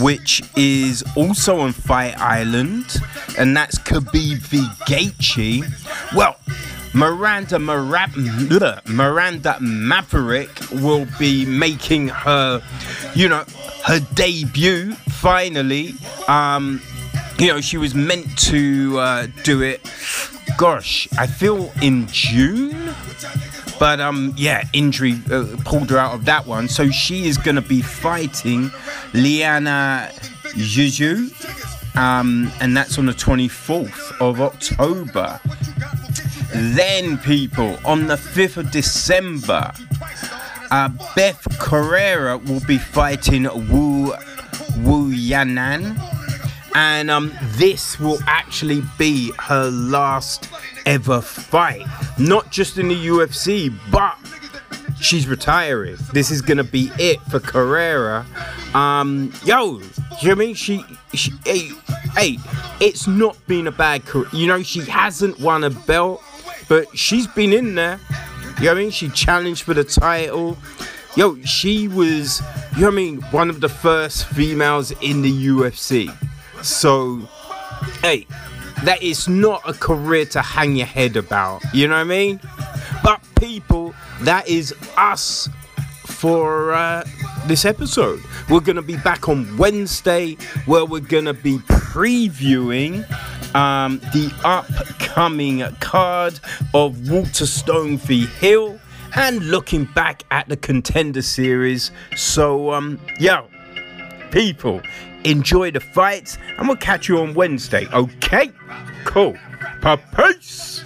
which 0.01 0.43
is 0.57 1.05
also 1.15 1.61
on 1.61 1.73
Fight 1.73 2.19
Island, 2.19 2.97
and 3.39 3.57
that's 3.57 3.79
Khabib 3.79 4.39
v 4.39 4.67
Gaethje. 4.85 5.63
Well, 6.13 6.35
Miranda 6.93 7.59
Mara- 7.61 8.11
Miranda 8.87 9.57
Maverick 9.61 10.51
will 10.73 11.07
be 11.21 11.47
making 11.47 12.09
her, 12.09 12.61
you 13.15 13.29
know, 13.29 13.45
her 13.85 14.01
debut 14.15 14.95
finally. 14.95 15.95
Um, 16.27 16.83
you 17.39 17.49
know, 17.49 17.61
she 17.61 17.77
was 17.77 17.95
meant 17.95 18.37
to 18.39 18.99
uh, 18.99 19.27
do 19.45 19.63
it. 19.63 19.83
Gosh, 20.59 21.07
I 21.19 21.27
feel 21.27 21.71
in 21.83 22.07
June, 22.09 22.95
but 23.79 24.01
um, 24.01 24.33
yeah, 24.37 24.69
injury 24.73 25.21
uh, 25.31 25.45
pulled 25.65 25.91
her 25.91 25.99
out 25.99 26.15
of 26.15 26.25
that 26.25 26.47
one. 26.47 26.69
So 26.69 26.91
she 26.91 27.27
is 27.27 27.39
going 27.39 27.57
to 27.57 27.63
be 27.63 27.83
fighting 27.83 28.71
Liana 29.13 30.11
Jojua, 30.55 31.97
um, 31.97 32.51
and 32.61 32.77
that's 32.77 32.99
on 32.99 33.07
the 33.07 33.13
24th 33.13 34.21
of 34.21 34.41
October. 34.41 35.41
Then, 36.55 37.19
people, 37.19 37.79
on 37.85 38.07
the 38.07 38.17
5th 38.17 38.57
of 38.57 38.71
December, 38.71 39.73
uh, 40.71 40.89
Beth 41.15 41.47
Correia 41.59 42.39
will 42.39 42.61
be 42.67 42.79
fighting 42.79 43.45
Wu 43.45 44.15
Wu 44.79 45.13
Yanan, 45.13 45.97
and 46.77 47.11
um, 47.11 47.33
this 47.43 47.99
will 47.99 48.19
actually 48.27 48.83
be 48.99 49.33
her 49.39 49.71
last 49.71 50.51
ever 50.85 51.23
fight, 51.23 51.87
not 52.19 52.53
just 52.53 52.77
in 52.77 52.89
the 52.89 52.95
UFC, 52.95 53.75
but 53.91 54.15
she's 55.01 55.27
retiring. 55.27 55.97
This 56.13 56.31
is 56.31 56.43
gonna 56.43 56.65
be 56.65 56.93
it 56.99 57.19
for 57.31 57.41
Correia. 57.41 58.27
Um, 58.75 59.33
yo, 59.43 59.81
you 60.21 60.29
know 60.29 60.33
I 60.33 60.35
mean? 60.35 60.55
She, 60.55 60.85
she, 61.15 61.33
hey, 61.47 61.71
hey, 62.15 62.37
it's 62.79 63.07
not 63.07 63.39
been 63.47 63.67
a 63.69 63.73
bad 63.73 64.05
career. 64.05 64.29
You 64.35 64.47
know, 64.47 64.63
she 64.63 64.81
hasn't 64.81 65.41
won 65.41 65.65
a 65.65 65.71
belt, 65.71 66.23
but 66.69 66.87
she's 66.97 67.27
been 67.27 67.55
in 67.55 67.75
there. 67.75 67.99
You 68.59 68.65
know 68.65 68.73
what 68.73 68.77
I 68.77 68.83
mean? 68.83 68.91
She 68.91 69.09
challenged 69.09 69.63
for 69.63 69.73
the 69.73 69.85
title. 69.85 70.59
Yo, 71.17 71.41
she 71.41 71.89
was, 71.89 72.43
you 72.75 72.83
know 72.83 72.89
what 72.89 72.93
I 72.93 72.97
mean, 72.97 73.23
one 73.31 73.49
of 73.49 73.63
the 73.63 73.69
first 73.71 74.27
females 74.27 74.91
in 75.01 75.23
the 75.23 75.47
UFC. 75.47 76.15
So, 76.63 77.21
hey, 78.03 78.27
that 78.85 79.03
is 79.03 79.29
not 79.29 79.63
a 79.69 79.73
career 79.73 80.25
to 80.27 80.43
hang 80.43 80.77
your 80.77 80.87
head 80.87 81.17
about. 81.17 81.63
You 81.73 81.89
know 81.89 81.95
what 81.95 82.01
I 82.01 82.05
mean? 82.05 82.41
But 83.03 83.21
people, 83.39 83.95
that 84.21 84.49
is 84.49 84.75
us 84.97 85.49
for 86.05 86.73
uh, 86.73 87.05
this 87.47 87.65
episode. 87.65 88.21
We're 88.49 88.61
to 88.77 88.83
be 88.83 88.97
back 88.97 89.29
on 89.29 89.57
Wednesday 89.57 90.37
where 90.67 90.85
we're 90.85 91.01
to 91.27 91.35
be 91.35 91.59
previewing 91.59 93.05
um, 93.55 93.99
the 94.13 94.33
upcoming 94.45 95.63
card 95.81 96.41
of 96.75 97.09
Waterson 97.09 97.99
v 97.99 98.27
Hill 98.27 98.79
and 99.15 99.51
looking 99.51 99.85
back 99.85 100.25
at 100.31 100.49
the 100.49 100.57
contender 100.57 101.23
series. 101.23 101.91
So, 102.17 102.73
um, 102.73 103.01
yo, 103.19 103.47
people, 104.31 104.83
enjoy 105.31 105.71
the 105.71 105.81
fights 105.81 106.39
and 106.59 106.69
we'll 106.69 106.77
catch 106.77 107.09
you 107.09 107.19
on 107.19 107.35
Wednesday. 107.35 107.87
Okay? 107.93 108.51
Cool. 109.05 109.37
Peace. 110.17 110.85